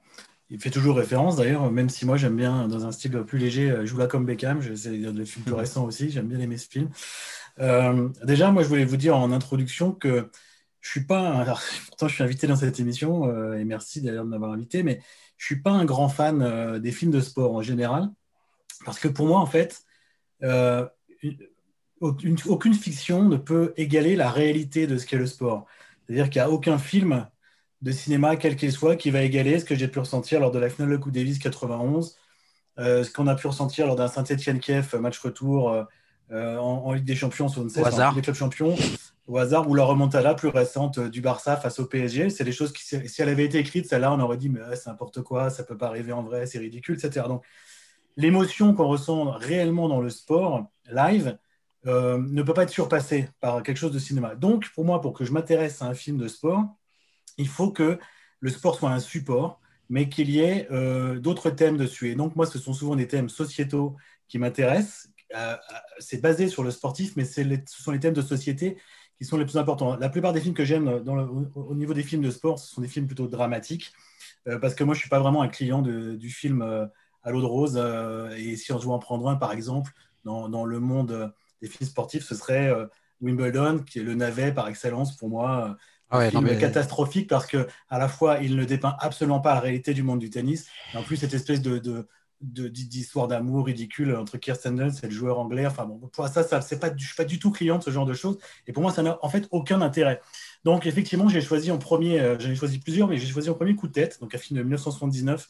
Il 0.49 0.61
fait 0.61 0.71
toujours 0.71 0.97
référence 0.97 1.37
d'ailleurs, 1.37 1.71
même 1.73 1.89
si 1.89 2.07
moi 2.07 2.17
j'aime 2.17 2.37
bien 2.37 2.69
dans 2.69 2.87
un 2.87 2.93
style 2.93 3.25
plus 3.25 3.39
léger, 3.39 3.71
euh, 3.71 3.85
joue 3.87 3.99
là 3.99 4.07
comme 4.07 4.25
Beckham, 4.25 4.63
c'est 4.77 4.97
le 4.97 5.25
film 5.25 5.45
plus 5.45 5.55
récent 5.55 5.85
aussi, 5.85 6.11
j'aime 6.11 6.29
bien 6.29 6.39
aimer 6.39 6.57
ce 6.57 6.69
film. 6.69 6.91
Euh, 7.59 8.09
déjà, 8.25 8.51
moi 8.53 8.63
je 8.63 8.69
voulais 8.69 8.85
vous 8.85 8.97
dire 8.97 9.17
en 9.17 9.33
introduction 9.33 9.93
que 9.93 10.31
je 10.87 10.91
suis 10.93 11.05
pas, 11.05 11.19
un... 11.19 11.41
alors, 11.41 11.61
pourtant 11.89 12.09
je 12.09 12.15
suis 12.15 12.23
invité 12.23 12.47
dans 12.47 12.57
cette 12.57 12.79
émission 12.79 13.29
euh, 13.29 13.59
et 13.59 13.65
merci 13.65 14.01
d'ailleurs 14.03 14.25
de 14.25 14.31
m'avoir 14.31 14.53
invité, 14.53 14.83
mais 14.83 15.01
je 15.37 15.47
suis 15.47 15.61
pas 15.61 15.73
un 15.73 15.85
grand 15.85 16.09
fan 16.09 16.43
euh, 16.43 16.79
des 16.79 16.93
films 16.93 17.11
de 17.11 17.21
sport 17.21 17.55
en 17.55 17.63
général, 17.63 18.09
parce 18.85 19.01
que 19.01 19.09
pour 19.09 19.27
moi 19.27 19.41
en 19.41 19.47
fait, 19.47 19.83
euh, 20.45 20.87
une, 21.23 22.37
aucune 22.47 22.75
fiction 22.75 23.25
ne 23.25 23.37
peut 23.37 23.73
égaler 23.77 24.17
la 24.17 24.31
réalité 24.31 24.87
de 24.87 24.97
ce 24.97 25.07
qu'est 25.07 25.19
le 25.19 25.27
sport. 25.27 25.67
C'est-à-dire 26.07 26.31
qu'il 26.31 26.41
n'y 26.41 26.47
a 26.47 26.51
aucun 26.51 26.79
film 26.79 27.29
de 27.87 27.93
cinéma, 27.93 28.35
quel 28.35 28.57
qu'il 28.57 28.73
soit, 28.73 28.97
qui 28.97 29.11
va 29.11 29.23
égaler 29.23 29.61
ce 29.61 29.65
que 29.65 29.77
j'ai 29.77 29.87
pu 29.87 30.01
ressentir 30.01 30.41
lors 30.41 30.51
de 30.51 30.59
la 30.59 30.69
finale 30.69 30.91
de 30.91 30.97
Coupe 30.97 31.13
Davis 31.13 31.39
91, 31.39 32.17
euh, 32.79 33.05
ce 33.05 33.11
qu'on 33.13 33.29
a 33.29 33.37
pu 33.37 33.47
ressentir 33.47 33.87
lors 33.87 33.95
d'un 33.95 34.09
Saint-Etienne-Kiev 34.09 34.97
match 35.01 35.21
retour 35.21 35.71
euh, 35.71 36.57
en, 36.59 36.83
en, 36.85 36.93
Ligue 36.93 37.05
des 37.05 37.15
Champions 37.15 37.49
76, 37.49 37.83
au 37.83 37.87
hasard. 37.87 38.15
des 38.15 38.23
clubs 38.23 38.35
champions, 38.35 38.75
au 39.29 39.39
hasard, 39.39 39.69
ou 39.71 39.75
la 39.77 39.85
remontada 39.85 40.35
plus 40.35 40.49
récente 40.49 40.99
du 40.99 41.21
Barça 41.21 41.57
face 41.57 41.79
au 41.79 41.87
PSG. 41.87 42.29
C'est 42.29 42.43
des 42.43 42.51
choses 42.51 42.73
qui, 42.73 42.83
si 42.83 43.23
elle 43.23 43.29
avait 43.29 43.45
été 43.45 43.59
écrite, 43.59 43.87
celle-là, 43.87 44.13
on 44.13 44.19
aurait 44.19 44.37
dit, 44.37 44.49
mais 44.49 44.59
c'est 44.75 44.91
n'importe 44.91 45.23
quoi, 45.23 45.49
ça 45.51 45.63
peut 45.63 45.79
pas 45.79 45.87
arriver 45.87 46.13
en 46.13 46.25
vrai, 46.25 46.47
c'est 46.47 46.59
ridicule, 46.59 46.97
etc. 46.97 47.27
Donc, 47.29 47.45
l'émotion 48.17 48.75
qu'on 48.75 48.89
ressent 48.89 49.31
réellement 49.31 49.89
dans 49.89 50.01
le 50.01 50.11
sport 50.11 50.67
live 50.91 51.39
euh, 51.87 52.19
ne 52.19 52.43
peut 52.43 52.53
pas 52.53 52.65
être 52.65 52.71
surpassée 52.71 53.29
par 53.41 53.63
quelque 53.63 53.77
chose 53.77 53.93
de 53.93 54.01
cinéma. 54.01 54.35
Donc, 54.35 54.73
pour 54.75 54.85
moi, 54.85 55.01
pour 55.01 55.13
que 55.13 55.25
je 55.25 55.31
m'intéresse 55.31 55.83
à 55.83 55.87
un 55.87 55.95
film 55.95 56.17
de 56.17 56.27
sport, 56.27 56.65
il 57.39 57.49
faut 57.49 57.71
que 57.71 57.99
le 58.41 58.51
sport 58.51 58.77
soit 58.77 58.91
un 58.91 59.01
support 59.01 59.61
mais 59.89 60.09
qu'il 60.09 60.31
y 60.31 60.41
ait 60.41 60.69
d'autres 61.21 61.51
thèmes 61.51 61.77
dessus. 61.77 62.11
Et 62.11 62.15
donc, 62.15 62.37
moi, 62.37 62.47
ce 62.47 62.59
sont 62.59 62.73
souvent 62.73 62.97
des 62.97 63.07
thèmes 63.09 63.29
sociétaux 63.29 63.97
qui 64.29 64.39
m'intéressent. 64.39 65.09
c'est 65.99 66.21
basé 66.21 66.49
sur 66.49 66.65
le 66.65 66.71
sportif, 66.71 67.17
mais 67.17 67.25
ce 67.25 67.43
sont 67.67 67.93
les 67.93 68.01
thèmes 68.01 68.15
de 68.15 68.23
société 68.23 68.79
qui 69.19 69.25
sont 69.25 69.39
les 69.39 69.45
plus 69.45 69.57
importants. 69.57 69.97
La 69.97 70.09
plupart 70.09 70.33
des 70.33 70.41
films 70.41 70.55
que 70.55 70.65
j'aime 70.65 70.89
au, 70.89 71.75
niveau 71.75 71.95
des 71.95 72.03
films 72.03 72.23
de 72.23 72.31
sport, 72.31 72.59
ce 72.59 72.69
sont 72.75 72.81
des 72.81 72.89
films 72.89 73.07
plutôt 73.07 73.29
dramatiques, 73.29 73.93
parce 74.61 74.75
que 74.75 74.85
moi, 74.85 74.95
je 74.95 74.99
ne 74.99 75.03
suis 75.03 75.11
pas 75.11 75.21
vraiment 75.21 75.43
un 75.43 75.49
client 75.49 75.83
du 75.83 76.31
film 76.31 76.63
à 76.63 77.31
l'eau 77.31 77.41
de 77.41 77.47
rose. 77.47 77.77
et 78.37 78.57
si 78.57 78.73
on 78.73 78.79
doit 78.79 78.95
en 78.95 78.99
prendre 78.99 79.29
un, 79.29 79.37
par 79.37 79.53
exemple, 79.53 79.93
dans 80.25 80.65
le 80.65 80.81
monde 80.81 81.33
des 81.63 81.69
films 81.69 81.89
sportifs, 81.89 82.25
ce 82.25 82.35
serait 82.35 82.73
Wimbledon, 83.21 83.85
qui 83.85 84.01
est 84.01 84.03
le 84.03 84.15
navet 84.15 84.53
par 84.53 84.69
excellence 84.69 85.17
pour 85.17 85.29
moi. 85.29 85.77
Ah 86.11 86.19
un 86.19 86.31
film 86.31 86.59
catastrophique 86.59 87.29
parce 87.29 87.47
que 87.47 87.67
à 87.89 87.99
la 87.99 88.09
fois 88.09 88.39
il 88.41 88.55
ne 88.57 88.65
dépeint 88.65 88.97
absolument 89.01 89.41
pas 89.41 89.55
la 89.55 89.61
réalité 89.61 89.93
du 89.93 90.03
monde 90.03 90.21
du 90.21 90.31
tennis, 90.31 90.67
et 90.95 90.97
en 90.97 91.03
plus 91.03 91.17
cette 91.17 91.35
espèce 91.35 91.61
de, 91.61 92.07
d'histoire 92.41 93.27
d'amour 93.27 93.67
ridicule 93.67 94.15
entre 94.15 94.37
Kirsten 94.39 94.77
Dunst 94.77 95.03
et 95.03 95.09
le 95.09 95.13
joueur 95.13 95.39
anglais. 95.39 95.67
Enfin 95.67 95.85
bon, 95.85 95.99
pour 95.99 96.29
ça, 96.29 96.45
ça 96.45 96.61
c'est 96.61 96.79
pas, 96.79 96.91
je 96.97 97.05
suis 97.05 97.17
pas 97.17 97.25
du 97.25 97.39
tout 97.39 97.51
client 97.51 97.79
de 97.79 97.83
ce 97.83 97.91
genre 97.91 98.07
de 98.07 98.15
choses. 98.15 98.39
Et 98.67 98.73
pour 98.73 98.83
moi, 98.83 98.93
ça 98.93 99.03
n'a 99.03 99.19
en 99.23 99.29
fait 99.29 99.49
aucun 99.51 99.81
intérêt. 99.81 100.21
Donc 100.65 100.87
effectivement, 100.87 101.29
j'ai 101.29 101.41
choisi 101.41 101.71
en 101.71 101.79
premier, 101.79 102.21
euh, 102.21 102.39
j'en 102.39 102.51
ai 102.51 102.55
choisi 102.55 102.79
plusieurs, 102.79 103.09
mais 103.09 103.17
j'ai 103.17 103.27
choisi 103.27 103.51
en 103.51 103.55
premier 103.55 103.75
Coup 103.75 103.89
de 103.89 103.93
tête, 103.93 104.21
donc 104.21 104.35
un 104.35 104.39
film 104.39 104.59
de 104.59 104.63
1979 104.63 105.49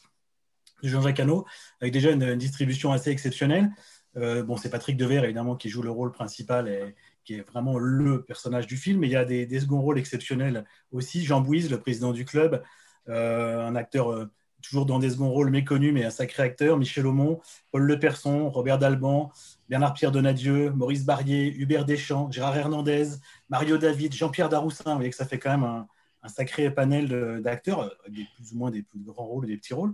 de 0.83 0.87
Jean-Jacques 0.87 1.19
Hano, 1.19 1.45
avec 1.81 1.93
déjà 1.93 2.11
une, 2.11 2.35
distribution 2.35 2.91
assez 2.91 3.11
exceptionnelle. 3.11 3.69
Euh, 4.15 4.43
bon, 4.43 4.57
c'est 4.57 4.69
Patrick 4.69 4.97
Devers 4.97 5.23
évidemment 5.23 5.55
qui 5.55 5.69
joue 5.69 5.83
le 5.83 5.91
rôle 5.91 6.11
principal 6.11 6.67
et 6.67 6.95
qui 7.27 7.33
est 7.33 7.41
vraiment 7.41 7.77
le 7.77 8.23
personnage 8.23 8.67
du 8.67 8.77
film. 8.77 9.01
Mais 9.01 9.07
il 9.07 9.11
y 9.11 9.17
a 9.17 9.25
des, 9.25 9.59
seconds 9.59 9.81
rôles 9.81 9.99
exceptionnels 9.99 10.65
aussi. 10.91 11.25
Jean 11.25 11.41
Bouise, 11.41 11.69
le 11.69 11.79
président 11.79 12.13
du 12.13 12.23
club, 12.23 12.63
euh, 13.09 13.67
un 13.67 13.75
acteur 13.75 14.11
euh, 14.11 14.31
toujours 14.61 14.85
dans 14.85 14.97
des 14.97 15.09
seconds 15.09 15.29
rôles 15.29 15.49
méconnus, 15.49 15.93
mais 15.93 16.05
un 16.05 16.09
sacré 16.09 16.43
acteur. 16.43 16.77
Michel 16.77 17.05
Aumont, 17.05 17.41
Paul 17.71 17.83
Leperson, 17.83 18.49
Robert 18.49 18.79
Dalban, 18.79 19.29
Bernard-Pierre 19.67 20.13
Donadieu, 20.13 20.71
Maurice 20.71 21.03
Barrier, 21.03 21.53
Hubert 21.53 21.83
Deschamps, 21.83 22.31
Gérard 22.31 22.55
Hernandez, 22.55 23.09
Mario 23.49 23.77
David, 23.77 24.13
Jean-Pierre 24.13 24.47
Daroussin. 24.47 24.91
Vous 24.91 24.95
voyez 24.95 25.11
que 25.11 25.15
ça 25.17 25.25
fait 25.25 25.37
quand 25.37 25.51
même 25.51 25.65
un, 25.65 25.87
sacré 26.29 26.69
panel 26.71 27.41
d'acteurs, 27.41 27.95
des 28.09 28.25
plus 28.35 28.51
ou 28.51 28.57
moins 28.57 28.69
des 28.69 28.83
plus 28.83 28.99
grands 28.99 29.25
rôles 29.25 29.45
et 29.45 29.47
des 29.47 29.57
petits 29.57 29.73
rôles. 29.73 29.93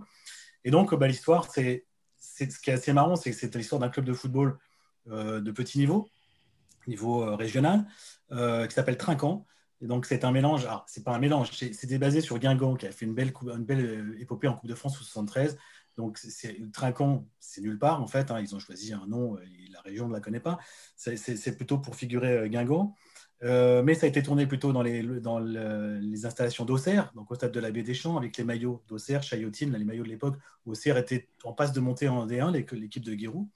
Et 0.64 0.72
donc, 0.72 0.92
bah, 0.92 1.06
l'histoire, 1.06 1.48
c'est 1.52 1.84
ce 2.18 2.58
qui 2.58 2.70
est 2.70 2.74
assez 2.74 2.92
marrant, 2.92 3.14
c'est 3.14 3.30
que 3.30 3.36
c'est 3.36 3.54
l'histoire 3.54 3.80
d'un 3.80 3.88
club 3.88 4.04
de 4.04 4.12
football 4.12 4.58
euh, 5.10 5.42
de 5.42 5.50
petit 5.50 5.78
niveau, 5.78 6.08
niveau 6.86 7.22
euh, 7.22 7.36
régional, 7.36 7.86
euh, 8.32 8.66
qui 8.66 8.74
s'appelle 8.74 8.96
Trinquant. 8.96 9.46
Donc, 9.80 10.06
c'est 10.06 10.24
un 10.24 10.32
mélange. 10.32 10.64
Alors, 10.64 10.84
c'est 10.88 11.04
pas 11.04 11.14
un 11.14 11.18
mélange, 11.18 11.50
c'est 11.52 11.98
basé 11.98 12.20
sur 12.20 12.38
Guingamp, 12.38 12.76
qui 12.76 12.86
a 12.86 12.92
fait 12.92 13.04
une 13.04 13.14
belle, 13.14 13.32
une 13.42 13.64
belle 13.64 14.16
épopée 14.18 14.48
en 14.48 14.54
Coupe 14.54 14.68
de 14.68 14.74
France 14.74 14.96
sous 14.96 15.04
73. 15.04 15.58
Donc, 15.96 16.18
Trinquant, 16.72 17.26
c'est 17.38 17.60
nulle 17.60 17.78
part, 17.78 18.02
en 18.02 18.06
fait. 18.06 18.30
Hein. 18.30 18.40
ils 18.40 18.54
ont 18.54 18.58
choisi 18.58 18.92
un 18.92 19.06
nom, 19.06 19.36
la 19.70 19.80
région 19.82 20.08
ne 20.08 20.12
la 20.12 20.20
connaît 20.20 20.40
pas. 20.40 20.58
C'est 20.96 21.56
plutôt 21.56 21.78
pour 21.78 21.96
figurer 21.96 22.48
Guingamp. 22.48 22.94
mais 23.42 23.94
ça 23.94 24.06
a 24.06 24.08
été 24.08 24.22
tourné 24.22 24.46
plutôt 24.46 24.72
dans 24.72 24.82
les, 24.82 25.02
dans 25.20 25.38
les 25.38 26.24
installations 26.24 26.64
d'Auxerre, 26.64 27.12
donc 27.14 27.30
au 27.30 27.34
stade 27.34 27.52
de 27.52 27.60
la 27.60 27.70
Baie 27.70 27.82
des 27.82 27.94
Champs, 27.94 28.16
avec 28.16 28.36
les 28.38 28.44
maillots 28.44 28.82
d'Auxerre, 28.88 29.22
Chaillotine, 29.22 29.76
les 29.76 29.84
maillots 29.84 30.04
de 30.04 30.08
l'époque. 30.08 30.36
Auxerre 30.64 30.96
était 30.96 31.28
en 31.42 31.52
passe 31.52 31.72
de 31.72 31.80
monter 31.80 32.08
en 32.08 32.26
D1, 32.26 32.52
l'équipe 32.52 33.04
de 33.04 33.14
Guérou. 33.14 33.50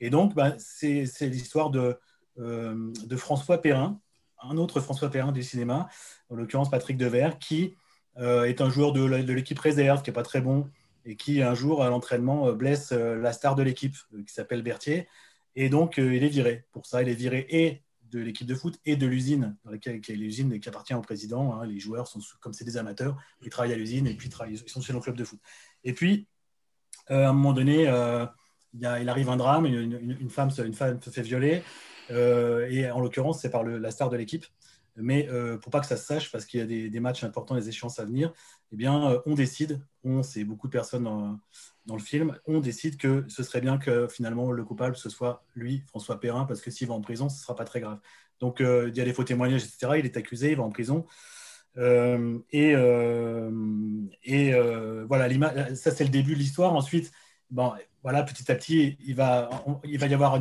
Et 0.00 0.10
donc, 0.10 0.34
bah, 0.34 0.54
c'est 0.58 1.04
l'histoire 1.20 1.70
de, 1.70 1.78
euh, 1.78 1.94
de 2.36 3.16
François 3.16 3.60
Perrin, 3.60 4.00
un 4.42 4.56
autre 4.56 4.80
François 4.80 5.10
Perrin 5.10 5.32
du 5.32 5.42
cinéma, 5.42 5.88
en 6.28 6.36
l'occurrence 6.36 6.70
Patrick 6.70 6.96
Devers, 6.96 7.38
qui 7.38 7.74
euh, 8.18 8.44
est 8.44 8.60
un 8.60 8.70
joueur 8.70 8.92
de, 8.92 9.04
l'équipe 9.04 9.58
réserve, 9.58 10.02
qui 10.02 10.10
n'est 10.10 10.14
pas 10.14 10.22
très 10.22 10.40
bon, 10.40 10.68
et 11.04 11.16
qui 11.16 11.42
un 11.42 11.54
jour 11.54 11.82
à 11.82 11.88
l'entraînement 11.88 12.48
euh, 12.48 12.52
blesse 12.52 12.92
la 12.92 13.32
star 13.32 13.54
de 13.54 13.62
l'équipe, 13.62 13.96
qui 14.26 14.32
s'appelle 14.32 14.62
Berthier. 14.62 15.08
Et 15.56 15.68
donc, 15.68 15.96
il 15.98 16.22
est 16.22 16.28
viré. 16.28 16.64
Pour 16.72 16.86
ça, 16.86 17.02
il 17.02 17.08
est 17.08 17.14
viré 17.14 17.46
et 17.50 17.82
de 18.12 18.20
l'équipe 18.20 18.46
de 18.46 18.54
foot 18.54 18.78
et 18.84 18.96
de 18.96 19.06
l'usine, 19.06 19.56
qui 19.80 19.88
est 19.88 20.16
l'usine 20.16 20.58
qui 20.58 20.68
appartient 20.68 20.94
au 20.94 21.00
président. 21.00 21.54
Hein. 21.54 21.66
Les 21.66 21.78
joueurs 21.78 22.06
sont, 22.08 22.20
comme 22.40 22.52
c'est 22.52 22.64
des 22.64 22.76
amateurs, 22.76 23.16
ils 23.42 23.50
travaillent 23.50 23.72
à 23.72 23.76
l'usine 23.76 24.06
et 24.06 24.14
puis 24.14 24.30
ils 24.48 24.58
sont 24.68 24.80
chez 24.80 24.92
le 24.92 25.00
club 25.00 25.16
de 25.16 25.24
foot. 25.24 25.38
Et 25.84 25.92
puis, 25.92 26.26
à 27.08 27.28
un 27.28 27.32
moment 27.32 27.52
donné, 27.52 27.84
il, 28.74 28.86
arrive 28.86 29.28
un 29.28 29.36
drame, 29.36 29.66
une, 29.66 30.30
femme, 30.30 30.50
une 30.64 30.74
femme 30.74 31.00
se 31.00 31.10
fait 31.10 31.22
violer, 31.22 31.56
euh, 31.56 31.62
et 32.10 32.90
en 32.90 33.00
l'occurrence, 33.00 33.40
c'est 33.40 33.50
par 33.50 33.64
la 33.64 33.90
star 33.90 34.10
de 34.10 34.16
l'équipe. 34.16 34.46
Mais 34.96 35.28
euh, 35.30 35.56
pour 35.56 35.70
pas 35.70 35.80
que 35.80 35.86
ça 35.86 35.96
se 35.96 36.04
sache, 36.04 36.30
parce 36.30 36.44
qu'il 36.44 36.60
y 36.60 36.62
a 36.62 36.90
des, 36.90 37.00
matchs 37.00 37.24
importants, 37.24 37.54
des 37.54 37.68
échéances 37.68 37.98
à 37.98 38.04
venir, 38.04 38.32
eh 38.72 38.76
bien, 38.76 39.10
euh, 39.10 39.20
on 39.26 39.34
décide, 39.34 39.80
on, 40.04 40.22
c'est 40.22 40.44
beaucoup 40.44 40.66
de 40.66 40.72
personnes 40.72 41.04
dans, 41.04 41.38
le 41.94 42.02
film, 42.02 42.38
on 42.46 42.60
décide 42.60 42.96
que 42.96 43.24
ce 43.28 43.42
serait 43.42 43.60
bien 43.60 43.78
que 43.78 44.06
finalement 44.06 44.52
le 44.52 44.64
coupable 44.64 44.96
ce 44.96 45.08
soit 45.08 45.44
lui, 45.54 45.82
François 45.88 46.20
Perrin, 46.20 46.44
parce 46.44 46.60
que 46.60 46.70
s'il 46.70 46.88
va 46.88 46.94
en 46.94 47.00
prison, 47.00 47.28
ce 47.28 47.36
ne 47.36 47.40
sera 47.40 47.56
pas 47.56 47.64
très 47.64 47.80
grave. 47.80 47.98
Donc, 48.38 48.60
il 48.60 48.96
y 48.96 49.00
a 49.00 49.04
des 49.04 49.12
faux 49.12 49.24
témoignages, 49.24 49.64
etc. 49.64 49.98
Il 49.98 50.06
est 50.06 50.16
accusé, 50.16 50.52
il 50.52 50.56
va 50.56 50.62
en 50.62 50.70
prison. 50.70 51.04
et, 51.76 52.70
et 54.22 54.52
voilà, 55.08 55.74
ça 55.74 55.90
c'est 55.90 56.04
le 56.04 56.10
début 56.10 56.34
de 56.34 56.38
l'histoire. 56.38 56.72
Ensuite, 56.72 57.10
bon, 57.50 57.72
voilà, 58.02 58.22
petit 58.22 58.50
à 58.50 58.54
petit, 58.54 58.96
il 59.04 59.14
va, 59.14 59.50
y 59.84 60.14
avoir 60.14 60.40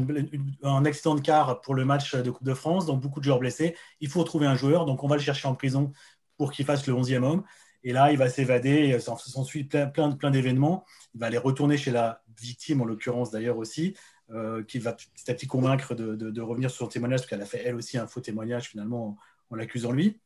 un 0.64 0.86
accident 0.86 1.16
de 1.16 1.22
car 1.22 1.60
pour 1.62 1.76
le 1.76 1.84
match 1.84 2.16
de 2.16 2.32
Coupe 2.32 2.46
de 2.46 2.54
France, 2.54 2.86
donc 2.86 3.02
beaucoup 3.02 3.20
de 3.20 3.26
joueurs 3.26 3.40
blessés. 3.40 3.76
Il 4.00 4.10
faut 4.10 4.24
trouver 4.24 4.48
un 4.48 4.56
joueur, 4.56 4.86
donc 4.86 5.04
on 5.04 5.08
va 5.08 5.18
le 5.18 5.22
chercher 5.22 5.48
en 5.48 5.56
prison 5.56 5.92
pour 6.38 6.52
qu'il 6.54 6.66
fasse 6.66 6.88
le 6.88 6.94
11e 6.94 7.24
homme. 7.24 7.44
Et 7.84 7.92
là, 7.92 8.12
il 8.12 8.18
va 8.18 8.30
s'évader, 8.30 8.98
s'ensuit 9.00 9.66
plein, 9.66 9.88
plein, 9.88 10.12
plein 10.12 10.32
d'événements. 10.32 10.86
Il 11.14 11.20
va 11.20 11.28
aller 11.28 11.38
retourner 11.38 11.78
chez 11.78 11.92
la 11.92 12.24
victime, 12.40 12.82
en 12.82 12.86
l'occurrence 12.86 13.32
d'ailleurs 13.32 13.58
aussi, 13.58 13.94
euh, 14.32 14.64
qui 14.64 14.80
va 14.80 14.94
petit 14.94 15.30
à 15.30 15.34
petit 15.34 15.48
convaincre 15.48 15.96
de, 15.96 16.42
revenir 16.42 16.72
sur 16.72 16.86
son 16.86 16.88
témoignage, 16.88 17.22
parce 17.22 17.30
qu'elle 17.30 17.42
a 17.42 17.46
fait 17.46 17.62
elle 17.66 17.76
aussi 17.76 17.98
un 17.98 18.08
faux 18.08 18.22
témoignage 18.22 18.70
finalement 18.70 19.18
en, 19.50 19.56
l'accusant 19.56 19.92
lui. 19.92 20.18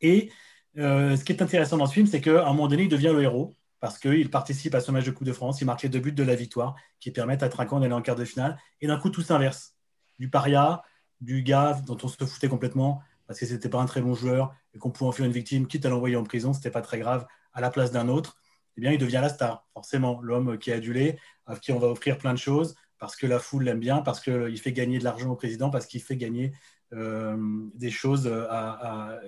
Et 0.00 0.30
euh, 0.76 1.16
ce 1.16 1.24
qui 1.24 1.32
est 1.32 1.42
intéressant 1.42 1.76
dans 1.76 1.86
ce 1.86 1.94
film, 1.94 2.06
c'est 2.06 2.20
qu'à 2.20 2.46
un 2.46 2.52
moment 2.52 2.68
donné, 2.68 2.84
il 2.84 2.88
devient 2.88 3.12
le 3.12 3.22
héros 3.22 3.54
parce 3.80 3.98
qu'il 3.98 4.30
participe 4.30 4.74
à 4.74 4.80
ce 4.80 4.90
match 4.90 5.04
de 5.04 5.10
Coupe 5.10 5.26
de 5.26 5.32
France, 5.32 5.60
il 5.60 5.64
marque 5.64 5.82
les 5.82 5.88
deux 5.88 6.00
buts 6.00 6.12
de 6.12 6.22
la 6.22 6.34
victoire 6.34 6.74
qui 7.00 7.10
permettent 7.10 7.42
à 7.42 7.48
Trinquant 7.48 7.80
d'aller 7.80 7.94
en 7.94 8.02
quart 8.02 8.16
de 8.16 8.24
finale. 8.24 8.58
Et 8.80 8.86
d'un 8.86 8.98
coup, 8.98 9.10
tout 9.10 9.22
s'inverse. 9.22 9.74
Du 10.18 10.30
paria, 10.30 10.82
du 11.20 11.42
gars 11.42 11.80
dont 11.86 11.96
on 12.02 12.08
se 12.08 12.24
foutait 12.24 12.48
complètement 12.48 13.02
parce 13.28 13.38
que 13.38 13.46
c'était 13.46 13.68
pas 13.68 13.78
un 13.78 13.86
très 13.86 14.00
bon 14.00 14.14
joueur 14.14 14.54
et 14.74 14.78
qu'on 14.78 14.90
pouvait 14.90 15.08
en 15.08 15.12
faire 15.12 15.26
une 15.26 15.32
victime, 15.32 15.66
quitte 15.66 15.84
à 15.86 15.90
l'envoyer 15.90 16.16
en 16.16 16.24
prison, 16.24 16.52
c'était 16.52 16.70
pas 16.70 16.80
très 16.80 16.98
grave, 16.98 17.26
à 17.52 17.60
la 17.60 17.70
place 17.70 17.92
d'un 17.92 18.08
autre, 18.08 18.38
eh 18.76 18.80
bien, 18.80 18.90
il 18.90 18.98
devient 18.98 19.20
la 19.20 19.28
star, 19.28 19.66
forcément, 19.74 20.20
l'homme 20.22 20.58
qui 20.58 20.70
est 20.70 20.74
adulé, 20.74 21.18
à 21.46 21.56
qui 21.56 21.72
on 21.72 21.78
va 21.78 21.88
offrir 21.88 22.16
plein 22.16 22.32
de 22.32 22.38
choses, 22.38 22.74
parce 22.98 23.16
que 23.16 23.26
la 23.26 23.38
foule 23.38 23.64
l'aime 23.64 23.80
bien, 23.80 23.98
parce 23.98 24.20
qu'il 24.20 24.58
fait 24.58 24.72
gagner 24.72 24.98
de 24.98 25.04
l'argent 25.04 25.30
au 25.30 25.36
président, 25.36 25.68
parce 25.68 25.86
qu'il 25.86 26.00
fait 26.00 26.16
gagner 26.16 26.52
euh, 26.94 27.36
des 27.74 27.90
choses 27.90 28.26
à, 28.26 29.18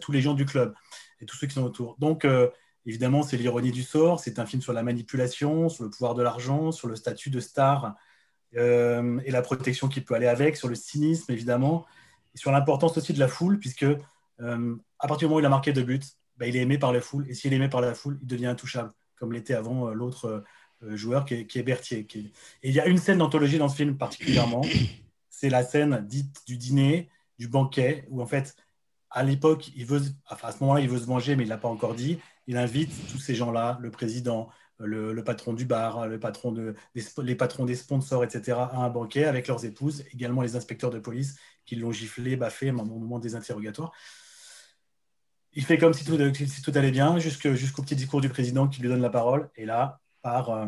tous 0.00 0.12
les 0.12 0.20
gens 0.20 0.34
du 0.34 0.46
club 0.46 0.72
et 1.20 1.26
tous 1.26 1.36
ceux 1.36 1.48
qui 1.48 1.54
sont 1.54 1.64
autour. 1.64 1.96
Donc, 1.98 2.24
euh, 2.24 2.48
Évidemment, 2.86 3.22
c'est 3.22 3.36
l'ironie 3.36 3.70
du 3.70 3.82
sort. 3.82 4.20
C'est 4.20 4.38
un 4.38 4.46
film 4.46 4.60
sur 4.60 4.72
la 4.72 4.82
manipulation, 4.82 5.68
sur 5.68 5.84
le 5.84 5.90
pouvoir 5.90 6.14
de 6.14 6.22
l'argent, 6.22 6.70
sur 6.70 6.88
le 6.88 6.96
statut 6.96 7.30
de 7.30 7.40
star 7.40 7.94
euh, 8.56 9.20
et 9.24 9.30
la 9.30 9.42
protection 9.42 9.88
qui 9.88 10.00
peut 10.00 10.14
aller 10.14 10.26
avec, 10.26 10.56
sur 10.56 10.68
le 10.68 10.74
cynisme, 10.74 11.32
évidemment, 11.32 11.86
et 12.34 12.38
sur 12.38 12.52
l'importance 12.52 12.96
aussi 12.96 13.12
de 13.12 13.18
la 13.18 13.28
foule, 13.28 13.58
puisque 13.58 13.84
euh, 13.84 14.76
à 14.98 15.08
partir 15.08 15.26
du 15.28 15.30
moment 15.30 15.36
où 15.36 15.40
il 15.40 15.46
a 15.46 15.50
marqué 15.50 15.72
deux 15.72 15.82
buts, 15.82 16.00
bah, 16.36 16.46
il 16.46 16.56
est 16.56 16.60
aimé 16.60 16.78
par 16.78 16.92
la 16.92 17.00
foule. 17.00 17.26
Et 17.28 17.34
s'il 17.34 17.52
est 17.52 17.56
aimé 17.56 17.68
par 17.68 17.80
la 17.80 17.94
foule, 17.94 18.18
il 18.20 18.26
devient 18.26 18.46
intouchable, 18.46 18.92
comme 19.16 19.32
l'était 19.32 19.54
avant 19.54 19.88
euh, 19.88 19.92
l'autre 19.92 20.44
joueur 20.90 21.24
qui 21.24 21.34
est, 21.34 21.62
Berthier. 21.62 22.06
Et 22.14 22.68
il 22.68 22.74
y 22.74 22.80
a 22.80 22.86
une 22.86 22.98
scène 22.98 23.16
d'anthologie 23.16 23.56
dans 23.56 23.70
ce 23.70 23.76
film 23.76 23.96
particulièrement. 23.96 24.60
C'est 25.30 25.48
la 25.48 25.64
scène 25.64 26.04
dite 26.06 26.42
du 26.46 26.58
dîner, 26.58 27.08
du 27.38 27.48
banquet, 27.48 28.04
où 28.10 28.20
en 28.20 28.26
fait, 28.26 28.54
à 29.08 29.22
l'époque, 29.22 29.70
il 29.74 29.86
veut, 29.86 30.02
à 30.26 30.52
ce 30.52 30.60
moment-là, 30.60 30.80
il 30.80 30.90
veut 30.90 30.98
se 30.98 31.06
venger, 31.06 31.36
mais 31.36 31.44
il 31.44 31.46
ne 31.46 31.50
l'a 31.50 31.58
pas 31.58 31.68
encore 31.68 31.94
dit 31.94 32.18
il 32.46 32.56
invite 32.56 32.92
tous 33.10 33.18
ces 33.18 33.34
gens-là, 33.34 33.78
le 33.80 33.90
président, 33.90 34.50
le, 34.78 35.14
patron 35.22 35.52
du 35.52 35.64
bar, 35.64 36.08
le 36.08 36.18
patron 36.18 36.54
les 36.94 37.34
patrons 37.34 37.64
des 37.64 37.74
sponsors, 37.74 38.24
etc., 38.24 38.58
à 38.58 38.78
un 38.78 38.90
banquet 38.90 39.24
avec 39.24 39.46
leurs 39.46 39.64
épouses, 39.64 40.04
également 40.12 40.42
les 40.42 40.56
inspecteurs 40.56 40.90
de 40.90 40.98
police 40.98 41.36
qui 41.64 41.76
l'ont 41.76 41.92
giflé, 41.92 42.36
baffé 42.36 42.70
au 42.70 42.84
moment 42.84 43.18
des 43.18 43.34
interrogatoires. 43.34 43.92
Il 45.54 45.64
fait 45.64 45.78
comme 45.78 45.94
si 45.94 46.04
tout, 46.04 46.72
allait 46.74 46.90
bien, 46.90 47.18
jusqu'au 47.18 47.82
petit 47.82 47.94
discours 47.94 48.20
du 48.20 48.28
président 48.28 48.66
qui 48.66 48.80
lui 48.80 48.88
donne 48.88 49.00
la 49.00 49.10
parole. 49.10 49.50
Et 49.56 49.64
là, 49.64 50.00
par 50.20 50.50
euh, 50.50 50.66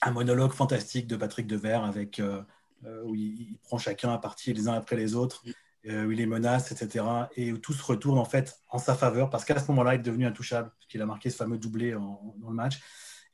un 0.00 0.10
monologue 0.12 0.52
fantastique 0.52 1.08
de 1.08 1.16
Patrick 1.16 1.48
Devers 1.48 1.84
avec, 1.84 2.20
euh, 2.20 2.42
euh, 2.84 3.02
où 3.04 3.16
il, 3.16 3.58
prend 3.64 3.78
chacun 3.78 4.12
à 4.12 4.18
partie 4.18 4.52
les 4.52 4.68
uns 4.68 4.74
après 4.74 4.96
les 4.96 5.16
autres 5.16 5.44
euh, 5.88 6.04
où 6.06 6.12
il 6.12 6.18
les 6.18 6.26
menace, 6.26 6.70
etc. 6.70 7.04
Et 7.36 7.52
où 7.52 7.58
tout 7.58 7.72
se 7.72 7.82
retourne 7.82 8.18
en 8.18 8.24
fait 8.24 8.60
en 8.70 8.78
sa 8.78 8.94
faveur 8.94 9.30
parce 9.30 9.44
qu'à 9.44 9.58
ce 9.58 9.66
moment-là, 9.72 9.94
il 9.94 10.00
est 10.00 10.04
devenu 10.04 10.26
intouchable, 10.26 10.70
puisqu'il 10.78 11.02
a 11.02 11.06
marqué 11.06 11.28
ce 11.28 11.36
fameux 11.36 11.58
doublé 11.58 11.90
dans 11.90 12.34
le 12.48 12.54
match. 12.54 12.80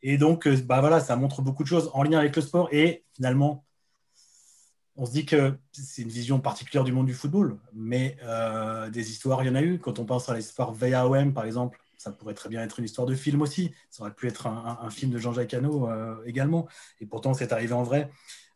Et 0.02 0.16
donc, 0.16 0.46
euh, 0.46 0.56
bah 0.64 0.80
voilà, 0.80 1.00
ça 1.00 1.14
montre 1.16 1.42
beaucoup 1.42 1.62
de 1.62 1.68
choses 1.68 1.90
en 1.92 2.02
lien 2.02 2.18
avec 2.18 2.34
le 2.36 2.40
sport. 2.40 2.68
Et 2.72 3.04
finalement, 3.14 3.66
on 4.96 5.04
se 5.04 5.12
dit 5.12 5.26
que 5.26 5.58
c'est 5.72 6.02
une 6.02 6.08
vision 6.08 6.40
particulière 6.40 6.84
du 6.84 6.92
monde 6.92 7.06
du 7.06 7.14
football, 7.14 7.58
mais 7.74 8.16
euh, 8.22 8.88
des 8.90 9.10
histoires, 9.10 9.42
il 9.42 9.48
y 9.48 9.50
en 9.50 9.54
a 9.54 9.62
eu. 9.62 9.78
Quand 9.78 9.98
on 9.98 10.06
pense 10.06 10.30
à 10.30 10.40
sports 10.40 10.72
VAOM, 10.72 11.34
par 11.34 11.44
exemple, 11.44 11.78
ça 11.98 12.12
pourrait 12.12 12.34
très 12.34 12.48
bien 12.48 12.62
être 12.62 12.78
une 12.78 12.86
histoire 12.86 13.06
de 13.06 13.14
film 13.14 13.42
aussi. 13.42 13.74
Ça 13.90 14.04
aurait 14.04 14.14
pu 14.14 14.26
être 14.26 14.46
un, 14.46 14.88
film 14.90 15.10
de 15.10 15.18
Jean-Jacques 15.18 15.52
Hano 15.52 15.90
également. 16.24 16.68
Et 17.00 17.06
pourtant, 17.06 17.34
c'est 17.34 17.52
arrivé 17.52 17.74
en 17.74 17.82
vrai. 17.82 18.10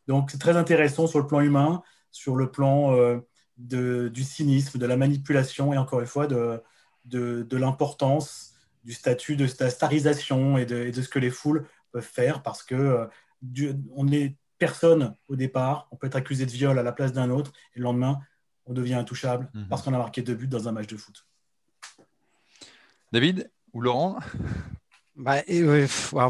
Donc, 0.07 0.31
c'est 0.31 0.39
très 0.39 0.57
intéressant 0.57 1.07
sur 1.09 1.19
le 1.19 1.27
plan 1.27 1.41
humain, 1.41 1.83
sur 2.13 2.37
le 2.37 2.51
plan 2.51 3.21
du 3.69 4.25
cynisme, 4.25 4.78
de 4.78 4.87
la 4.87 4.97
manipulation 4.97 5.73
et 5.73 5.78
encore 5.78 6.00
une 6.00 6.07
fois 6.07 6.26
de, 6.26 6.62
de, 7.04 7.57
l'importance 7.57 8.54
du 8.85 8.92
statut 8.92 9.37
de, 9.37 9.47
la 9.61 9.71
starisation 9.71 10.59
et 10.59 10.66
de, 10.66 10.92
ce 10.92 11.09
que 11.09 11.19
les 11.19 11.31
foules 11.31 11.66
peuvent 11.92 12.02
faire 12.02 12.42
parce 12.42 12.62
que 12.62 13.09
on 13.95 14.09
est 14.09 14.37
personne 14.59 15.14
au 15.28 15.37
départ, 15.37 15.88
on 15.90 15.97
peut 15.97 16.07
être 16.07 16.16
accusé 16.16 16.47
de 16.47 16.50
viol 16.50 16.78
à 16.78 16.83
la 16.83 16.92
place 16.92 17.12
d'un 17.12 17.31
autre 17.31 17.52
et 17.75 17.78
le 17.78 17.85
lendemain, 17.85 18.21
on 18.66 18.73
devient 18.73 18.95
intouchable 18.95 19.50
mhm. 19.54 19.66
parce 19.69 19.83
qu'on 19.83 19.95
a 19.95 19.99
marqué 19.99 20.23
deux 20.23 20.35
buts 20.35 20.49
dans 20.49 20.69
un 20.69 20.73
match 20.73 20.87
de 20.87 20.97
foot. 20.97 21.26
David 23.12 23.50
ou 23.73 23.81
Laurent? 23.81 24.19
Bah, 25.16 25.42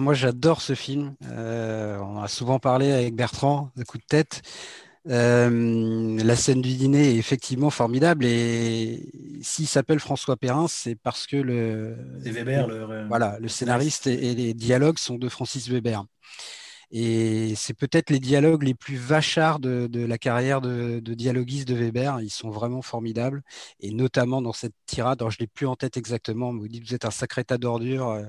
moi 0.00 0.14
j'adore 0.14 0.60
ce 0.60 0.74
film. 0.74 1.14
Euh, 1.26 1.98
on 1.98 2.20
a 2.20 2.28
souvent 2.28 2.58
parlé 2.58 2.90
avec 2.90 3.14
Bertrand 3.14 3.70
de 3.76 3.84
coup 3.84 3.98
de 3.98 4.04
tête. 4.04 4.42
Euh, 5.08 6.22
la 6.22 6.36
scène 6.36 6.62
du 6.62 6.74
dîner 6.76 7.14
est 7.14 7.16
effectivement 7.16 7.70
formidable 7.70 8.24
et 8.24 9.10
s'il 9.40 9.66
s'appelle 9.66 9.98
François 9.98 10.36
Perrin, 10.36 10.68
c'est 10.68 10.94
parce 10.94 11.26
que 11.26 11.36
le, 11.36 11.96
Weber, 12.20 12.68
le, 12.68 13.08
voilà, 13.08 13.36
le 13.40 13.48
scénariste 13.48 14.06
et, 14.06 14.34
les 14.34 14.54
dialogues 14.54 14.98
sont 14.98 15.18
de 15.18 15.28
Francis 15.28 15.68
Weber. 15.68 16.04
Et 16.94 17.54
c'est 17.56 17.72
peut-être 17.72 18.10
les 18.10 18.20
dialogues 18.20 18.64
les 18.64 18.74
plus 18.74 18.96
vachards 18.96 19.60
de, 19.60 19.88
la 19.94 20.18
carrière 20.18 20.60
de, 20.60 21.00
dialoguiste 21.00 21.66
de 21.66 21.74
Weber. 21.74 22.20
Ils 22.20 22.30
sont 22.30 22.50
vraiment 22.50 22.82
formidables. 22.82 23.42
Et 23.80 23.92
notamment 23.92 24.42
dans 24.42 24.52
cette 24.52 24.74
tirade, 24.84 25.22
alors 25.22 25.30
je 25.30 25.38
ne 25.40 25.44
l'ai 25.44 25.46
plus 25.46 25.66
en 25.66 25.74
tête 25.74 25.96
exactement, 25.96 26.52
mais 26.52 26.60
vous 26.60 26.68
dites 26.68 26.86
vous 26.86 26.94
êtes 26.94 27.06
un 27.06 27.10
sacré 27.10 27.44
tas 27.44 27.56
d'ordures. 27.56 28.10
Euh, 28.10 28.24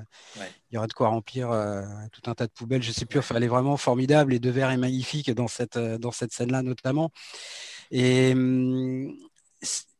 il 0.72 0.75
y 0.75 0.77
aurait 0.77 0.88
de 0.88 0.93
quoi 0.93 1.10
remplir 1.10 1.51
euh, 1.51 1.84
tout 2.13 2.29
un 2.32 2.36
tas 2.36 2.48
de 2.48 2.53
poubelles. 2.53 2.82
Je 2.82 2.89
ne 2.89 2.93
sais 2.93 3.05
plus. 3.05 3.20
Enfin, 3.20 3.36
elle 3.36 3.43
est 3.43 3.48
vraiment 3.48 3.75
formidable. 3.75 4.34
Et 4.34 4.39
De 4.39 4.50
Verre 4.50 4.72
est 4.72 4.77
magnifique 4.77 5.29
dans 5.32 5.50
cette, 5.50 5.75
euh, 5.75 5.98
dans 5.98 6.12
cette 6.12 6.32
scène-là 6.32 6.63
notamment. 6.63 7.12
Et 7.91 8.32
hum, 8.32 9.13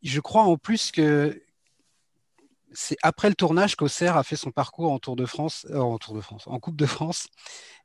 je 0.02 0.20
crois 0.22 0.44
en 0.44 0.58
plus 0.58 0.92
que 0.92 1.42
c'est 2.74 2.98
après 3.02 3.30
le 3.30 3.36
tournage 3.36 3.76
qu'Auxerre 3.76 4.18
a 4.18 4.24
fait 4.24 4.36
son 4.36 4.52
parcours 4.52 4.92
en 4.92 5.00
Tour 5.00 5.16
de 5.16 5.26
France, 5.26 5.66
en 5.74 5.98
Tour 5.98 6.16
de 6.16 6.22
France, 6.22 6.44
en 6.48 6.60
Coupe 6.60 6.76
de 6.76 6.86
France 6.86 7.28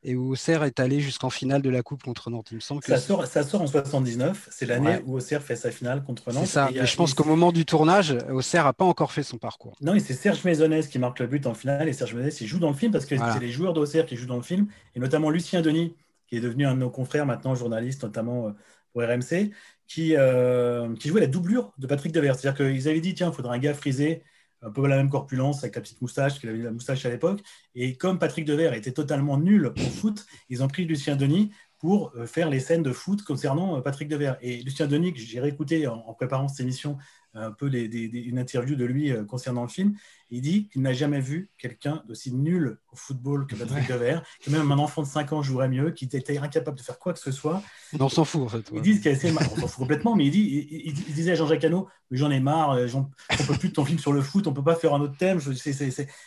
et 0.05 0.15
où 0.15 0.33
Auxerre 0.33 0.63
est 0.63 0.79
allé 0.79 1.01
jusqu'en 1.01 1.31
finale 1.31 1.61
de 1.61 1.71
la 1.71 1.83
Coupe 1.83 2.03
contre 2.05 2.31
Nantes. 2.31 2.49
Il 2.53 2.57
me 2.57 2.61
semble 2.61 2.81
que 2.81 2.87
ça, 2.87 2.99
sort, 2.99 3.27
ça 3.27 3.43
sort 3.43 3.63
en 3.63 3.67
79, 3.67 4.49
c'est 4.51 4.67
l'année 4.67 5.01
où 5.07 5.17
Auxerre 5.17 5.43
fait 5.43 5.57
sa 5.57 5.71
finale 5.71 6.05
contre 6.05 6.33
Nantes. 6.33 6.47
Ça, 6.47 6.71
et, 6.73 6.87
je 6.87 6.97
pense 6.97 7.15
qu'au 7.15 7.25
moment 7.25 7.51
du 7.51 7.65
tournage, 7.65 8.17
Auxerre 8.31 8.65
n'a 8.65 8.73
pas 8.73 8.85
encore 8.85 9.13
fait 9.13 9.25
son 9.25 9.39
parcours. 9.39 9.77
Non, 9.81 9.95
et 9.95 10.01
c'est 10.01 10.15
Serge 10.15 10.45
Maisonnès 10.45 10.87
qui 10.87 10.99
marque 10.99 11.19
le 11.19 11.27
but 11.27 11.47
en 11.47 11.55
finale, 11.55 11.89
et 11.89 11.93
Serge 11.93 12.15
Maisonnès, 12.15 12.41
il 12.41 12.47
joue 12.47 12.59
dans 12.59 12.71
le 12.71 12.77
film 12.77 12.93
parce 12.93 13.07
que 13.07 13.17
c'est 13.17 13.41
les 13.41 13.51
joueurs 13.51 13.73
d'Auxerre 13.73 14.07
qui 14.07 14.17
jouent 14.17 14.27
dans 14.27 14.37
le 14.37 14.43
film, 14.43 14.69
et 14.95 15.01
notamment 15.01 15.31
Lucien 15.31 15.63
Denis, 15.63 15.97
qui 16.29 16.37
est 16.37 16.41
devenu 16.41 16.67
un 16.67 16.75
de 16.75 16.81
nos 16.81 16.91
confrères 16.91 17.27
maintenant, 17.27 17.55
journaliste, 17.55 18.05
notamment 18.05 18.49
euh, 18.49 18.51
pour 18.93 19.03
RMC, 19.03 19.51
qui, 19.87 20.15
euh, 20.15 20.95
qui 20.97 21.09
jouait 21.09 21.23
la 21.23 21.27
doublure 21.27 21.73
de 21.79 21.87
Patrick 21.87 22.13
Devers. 22.13 22.39
C'est-à-dire 22.39 22.67
qu'ils 22.67 22.89
avaient 22.89 23.01
dit, 23.01 23.15
tiens, 23.15 23.31
il 23.31 23.35
faudra 23.35 23.55
un 23.55 23.59
gars 23.59 23.75
frisé 23.75 24.23
un 24.63 24.71
peu 24.71 24.87
la 24.87 24.97
même 24.97 25.11
corpulence 25.11 25.63
avec 25.63 25.77
la 25.77 25.83
petite 25.83 26.01
moustache, 26.01 26.41
qu'il 26.41 26.49
avait 26.49 26.63
la 26.63 26.71
moustache 26.71 27.05
à 27.07 27.11
l'époque. 27.11 27.41
Et 27.75 27.97
comme 27.97 28.19
Patrick 28.19 28.45
Devers 28.45 28.75
était 28.75 28.93
totalement 28.93 29.39
nul 29.39 29.67
au 29.67 29.91
foot, 29.91 30.27
ils 30.49 30.63
ont 30.63 30.69
pris 30.69 30.85
Lucien 30.85 31.17
Denis 31.17 31.51
pour 31.79 32.13
euh, 32.17 32.27
faire 32.27 32.51
les 32.51 32.61
scènes 32.61 32.83
de 32.83 32.93
foot 32.93 33.23
concernant 33.23 33.77
euh, 33.77 33.81
Patrick 33.81 34.09
Devers. 34.09 34.37
Et 34.41 34.63
Lucien 34.63 34.87
Denis, 34.87 35.13
que 35.13 35.21
j'ai 35.21 35.41
réécouté 35.41 35.87
en, 35.87 36.13
préparant 36.15 36.49
cette 36.49 36.61
émission, 36.61 36.99
un 37.39 37.53
peu 37.53 37.71
une 37.73 38.39
interview 38.39 38.77
de 38.77 38.85
lui 38.85 39.13
euh, 39.13 39.25
concernant 39.25 39.63
le 39.63 39.69
film. 39.69 39.95
Il 40.31 40.43
dit 40.43 40.69
qu'il 40.69 40.83
n'a 40.83 40.93
jamais 40.93 41.21
vu 41.21 41.51
quelqu'un 41.57 42.03
d'aussi 42.07 42.35
nul 42.35 42.79
au 42.93 42.97
football 42.97 43.47
que 43.47 43.57
Patrick 43.57 43.89
Devers, 43.89 44.23
que 44.43 44.51
même 44.51 44.71
un 44.71 44.79
enfant 44.79 45.03
de 45.03 45.07
5 45.07 45.33
ans 45.33 45.43
jouerait 45.43 45.69
mieux, 45.69 45.91
qui 45.91 46.05
était 46.05 46.39
incapable 46.39 46.77
de 46.77 46.83
faire 46.83 46.99
quoi 46.99 47.15
que 47.15 47.19
ce 47.19 47.33
soit. 47.33 47.63
on 47.99 48.09
s'en 48.11 48.25
fout 48.25 48.43
en 48.43 48.49
fait. 48.49 48.71
Il 48.75 48.83
dit 48.83 49.01
qu'il 49.01 49.11
assez 49.11 49.33
on 49.33 49.61
s'en 49.61 49.69
fout 49.69 49.79
complètement, 49.79 50.15
mais 50.15 50.27
il, 50.27 50.31
dit, 50.31 50.69
il, 50.85 51.15
disait 51.15 51.33
à 51.33 51.35
Jean-Jacques 51.35 51.65
Hano, 51.65 51.89
j'en 52.11 52.31
ai 52.31 52.41
marre, 52.41 52.73
euh, 52.73 52.87
on 52.95 53.09
ne 53.33 53.47
peut 53.47 53.55
plus 53.59 53.71
de 53.71 53.75
ton 53.75 53.87
film 53.87 53.99
sur 53.99 54.13
le 54.13 54.21
foot, 54.21 54.47
on 54.47 54.51
ne 54.51 54.57
peut 54.57 54.65
pas 54.65 54.75
faire 54.75 54.93
un 54.93 55.01
autre 55.01 55.17
thème. 55.17 55.41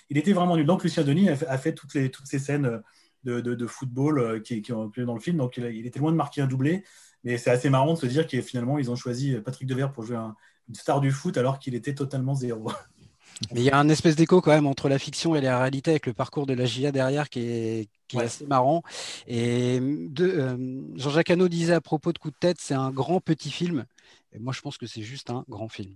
Il 0.10 0.18
était 0.18 0.34
vraiment 0.34 0.56
nul. 0.58 0.66
Donc 0.66 0.84
Lucien 0.84 1.04
Denis 1.04 1.30
a 1.30 1.58
fait, 1.58 1.74
toutes, 1.74 1.94
les, 1.94 2.10
toutes 2.10 2.26
ces 2.26 2.40
scènes 2.40 2.82
de, 3.24 3.68
football 3.68 4.20
euh, 4.20 4.40
qui, 4.40 4.64
qui 4.64 4.74
ont 4.74 4.92
dans 4.98 5.14
le 5.14 5.20
film, 5.20 5.38
donc 5.38 5.58
il, 5.58 5.86
était 5.86 6.00
loin 6.00 6.12
de 6.12 6.18
marquer 6.18 6.42
un 6.42 6.48
doublé. 6.48 6.84
Mais 7.24 7.38
c'est 7.38 7.52
assez 7.52 7.70
marrant 7.70 7.94
de 7.94 8.00
se 8.00 8.08
dire 8.08 8.26
qu'ils 8.26 8.42
finalement 8.42 8.80
ils 8.80 8.90
ont 8.90 8.96
choisi 8.96 9.36
Patrick 9.46 9.70
Devers 9.70 9.92
pour 9.92 10.04
jouer 10.04 10.16
un, 10.16 10.36
une 10.72 10.76
star 10.76 11.02
du 11.02 11.12
foot 11.12 11.38
alors 11.38 11.60
qu'il 11.60 11.76
était 11.76 11.94
totalement 11.94 12.34
zéro. 12.34 12.72
Mais 13.54 13.62
il 13.62 13.64
y 13.64 13.70
a 13.70 13.78
un 13.78 13.90
espèce 13.90 14.16
d'écho 14.16 14.40
quand 14.40 14.52
même 14.52 14.68
entre 14.68 14.88
la 14.88 15.00
fiction 15.00 15.36
et 15.36 15.42
la 15.42 15.60
réalité 15.60 15.92
avec 15.92 16.06
le 16.06 16.14
parcours 16.14 16.46
de 16.46 16.54
la 16.54 16.66
GIA 16.66 16.92
derrière 16.92 17.30
qui 17.30 17.42
est, 17.42 17.90
assez 18.16 18.46
marrant. 18.46 18.84
Et 19.28 19.80
euh, 19.82 20.82
Jean-Jacques 20.96 21.32
Hano 21.32 21.48
disait 21.48 21.74
à 21.74 21.82
propos 21.82 22.14
de 22.14 22.20
Coup 22.20 22.30
de 22.30 22.36
tête, 22.40 22.58
c'est 22.60 22.74
un 22.74 22.92
grand 22.92 23.20
petit 23.20 23.50
film. 23.50 23.86
Et 24.32 24.40
moi, 24.40 24.54
je 24.54 24.62
pense 24.62 24.78
que 24.78 24.86
c'est 24.86 25.02
juste 25.02 25.30
un 25.30 25.44
grand 25.50 25.70
film. 25.70 25.96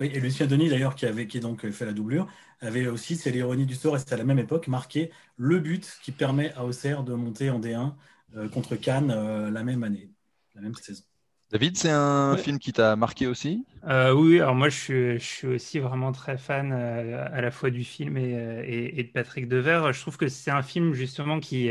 Oui, 0.00 0.10
et 0.12 0.20
Lucien 0.20 0.46
Denis, 0.46 0.70
d'ailleurs, 0.70 0.94
qui 0.94 1.06
avait 1.06 1.26
qui 1.26 1.38
donc 1.38 1.68
fait 1.70 1.84
la 1.84 1.92
doublure, 1.92 2.26
avait 2.60 2.86
aussi, 2.86 3.16
c'est 3.16 3.30
l'ironie 3.30 3.66
du 3.66 3.74
sort, 3.74 3.96
et 3.96 3.98
c'était 3.98 4.14
à 4.14 4.18
la 4.18 4.24
même 4.24 4.38
époque, 4.38 4.66
marqué 4.68 5.10
le 5.36 5.58
but 5.60 5.98
qui 6.02 6.12
permet 6.12 6.52
à 6.54 6.64
Auxerre 6.64 7.04
de 7.04 7.12
monter 7.14 7.50
en 7.50 7.60
D1 7.60 7.92
euh, 8.36 8.48
contre 8.48 8.76
Cannes 8.76 9.10
euh, 9.10 9.50
la 9.50 9.64
même 9.64 9.82
année, 9.82 10.10
la 10.54 10.62
même 10.62 10.74
saison. 10.74 11.04
David, 11.50 11.76
c'est 11.76 11.90
un 11.90 12.36
film 12.36 12.58
qui 12.58 12.72
t'a 12.72 12.96
marqué 12.96 13.26
aussi? 13.26 13.64
Euh, 13.84 14.12
Oui, 14.12 14.40
alors 14.40 14.54
moi 14.54 14.68
je 14.68 15.18
suis, 15.18 15.46
aussi 15.46 15.78
vraiment 15.78 16.10
très 16.10 16.38
fan 16.38 16.72
euh, 16.72 17.24
à 17.32 17.40
la 17.40 17.50
fois 17.50 17.70
du 17.70 17.84
film 17.84 18.16
euh, 18.16 18.62
et, 18.66 19.04
de 19.04 19.08
Patrick 19.12 19.48
Devers. 19.48 19.92
Je 19.92 20.00
trouve 20.00 20.16
que 20.16 20.28
c'est 20.28 20.50
un 20.50 20.62
film 20.62 20.92
justement 20.92 21.38
qui. 21.40 21.70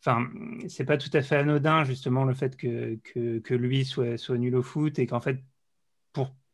Enfin, 0.00 0.28
c'est 0.68 0.84
pas 0.86 0.96
tout 0.96 1.10
à 1.12 1.22
fait 1.22 1.36
anodin 1.36 1.84
justement 1.84 2.24
le 2.24 2.34
fait 2.34 2.56
que, 2.56 2.96
que, 3.04 3.54
lui 3.54 3.84
soit, 3.84 4.16
soit 4.16 4.38
nul 4.38 4.56
au 4.56 4.62
foot 4.62 4.98
et 4.98 5.06
qu'en 5.06 5.20
fait, 5.20 5.42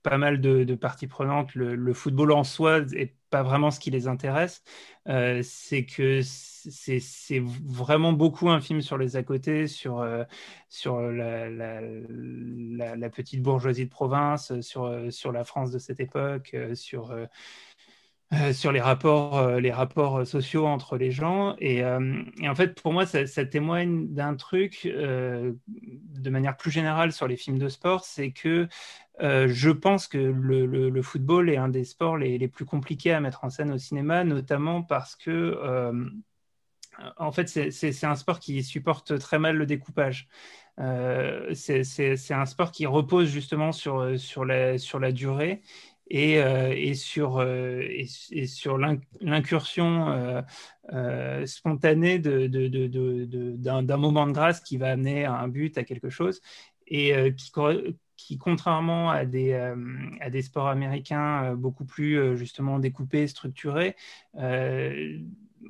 pas 0.07 0.19
mal 0.19 0.41
de, 0.41 0.75
parties 0.77 1.09
prenantes, 1.09 1.57
le, 1.57 1.93
football 1.93 2.31
en 2.31 2.45
soi 2.45 2.79
est 2.95 3.17
pas 3.29 3.43
vraiment 3.43 3.73
ce 3.73 3.81
qui 3.81 3.91
les 3.91 4.07
intéresse. 4.07 4.63
Euh, 5.09 5.41
c'est 5.43 5.85
que 5.85 6.21
c'est 6.23 7.43
vraiment 7.65 8.13
beaucoup 8.13 8.49
un 8.49 8.61
film 8.61 8.83
sur 8.83 8.99
les 8.99 9.17
à 9.17 9.25
côté, 9.25 9.67
sur, 9.67 10.01
euh, 10.01 10.23
sur 10.69 11.01
la, 11.01 11.51
la, 11.51 13.11
petite 13.11 13.43
bourgeoisie 13.43 13.87
de 13.87 13.91
province, 13.91 14.61
sur, 14.61 15.13
sur 15.13 15.33
la 15.33 15.43
France 15.43 15.73
de 15.73 15.81
cette 15.81 15.99
époque, 15.99 16.55
euh, 18.33 18.53
sur, 18.53 18.73
les 18.73 18.81
rapports, 18.81 19.59
les 19.59 19.71
rapports 19.71 20.27
sociaux 20.27 20.67
entre 20.67 20.97
les 20.97 21.11
gens. 21.11 21.57
Et, 21.59 21.85
en 21.85 22.55
fait, 22.55 22.81
pour 22.81 22.93
moi, 22.93 23.07
ça, 23.07 23.45
témoigne 23.45 24.09
d'un 24.09 24.35
truc 24.35 24.87
de 24.87 26.31
manière 26.31 26.57
plus 26.57 26.71
générale 26.71 27.13
sur 27.13 27.29
les 27.29 27.37
films 27.37 27.59
de 27.59 27.69
sport, 27.69 28.05
c'est 28.05 28.33
que 28.33 28.69
euh, 29.23 29.49
je 29.49 29.71
pense 29.71 30.09
que 30.09 30.19
le, 30.19 31.03
football 31.03 31.49
est 31.49 31.57
un 31.57 31.69
des 31.69 31.85
sports 31.85 32.17
les, 32.19 32.49
plus 32.49 32.67
compliqués 32.67 33.13
à 33.13 33.21
mettre 33.21 33.45
en 33.45 33.51
scène 33.51 33.73
au 33.73 33.79
cinéma, 33.79 34.25
notamment 34.25 34.83
parce 34.83 35.17
que, 35.17 35.31
euh, 35.31 36.09
en 37.17 37.33
fait, 37.33 37.49
c'est 37.49 38.05
un 38.05 38.15
sport 38.15 38.41
qui 38.41 38.63
supporte 38.63 39.19
très 39.19 39.39
mal 39.39 39.57
le 39.57 39.67
découpage. 39.67 40.29
Euh, 40.79 41.55
c'est 41.55 42.33
un 42.33 42.47
sport 42.47 42.71
qui 42.73 42.87
repose 42.87 43.29
justement 43.29 43.73
sur, 43.73 44.19
sur, 44.19 44.45
la, 44.45 44.79
sur 44.79 44.99
la 44.99 45.13
durée 45.13 45.63
et, 46.09 46.35
et 46.35 46.95
sur, 46.95 47.43
l'incursion 49.21 50.45
spontanée 51.45 52.19
d'un 52.19 53.97
moment 53.97 54.27
de 54.27 54.33
grâce 54.33 54.61
qui 54.61 54.77
va 54.77 54.91
amener 54.91 55.25
à 55.25 55.35
un 55.35 55.49
but, 55.49 55.77
à 55.79 55.85
quelque 55.85 56.11
chose, 56.11 56.41
et 56.87 57.13
qui, 57.37 57.51
qui, 58.17 58.39
contrairement 58.39 59.11
à 59.11 59.25
des, 59.25 59.53
euh, 59.53 60.43
sports 60.43 60.69
américains 60.69 61.45
euh, 61.45 61.55
beaucoup 61.55 61.85
plus 61.85 62.19
euh, 62.19 62.37
justement 62.37 62.79
découpés, 62.79 63.27
structurés, 63.29 63.95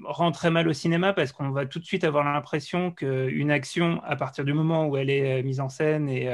rend 0.05 0.31
très 0.31 0.51
mal 0.51 0.69
au 0.69 0.75
cinéma 0.75 1.15
parce 1.15 1.33
qu'on 1.33 1.51
va 1.51 1.65
tout 1.65 1.79
de 1.79 1.85
suite 1.85 2.05
avoir 2.05 2.25
l'impression 2.25 2.91
qu'une 2.91 3.51
action, 3.51 4.03
à 4.05 4.15
partir 4.15 4.45
du 4.45 4.53
moment 4.53 4.87
où 4.89 4.97
elle 4.97 5.09
est 5.09 5.43
mise 5.43 5.59
en 5.59 5.71
scène 5.71 6.09
et, 6.09 6.29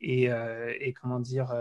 et, 0.00 0.24
et, 0.80 0.92
comment 0.92 1.20
dire 1.20 1.52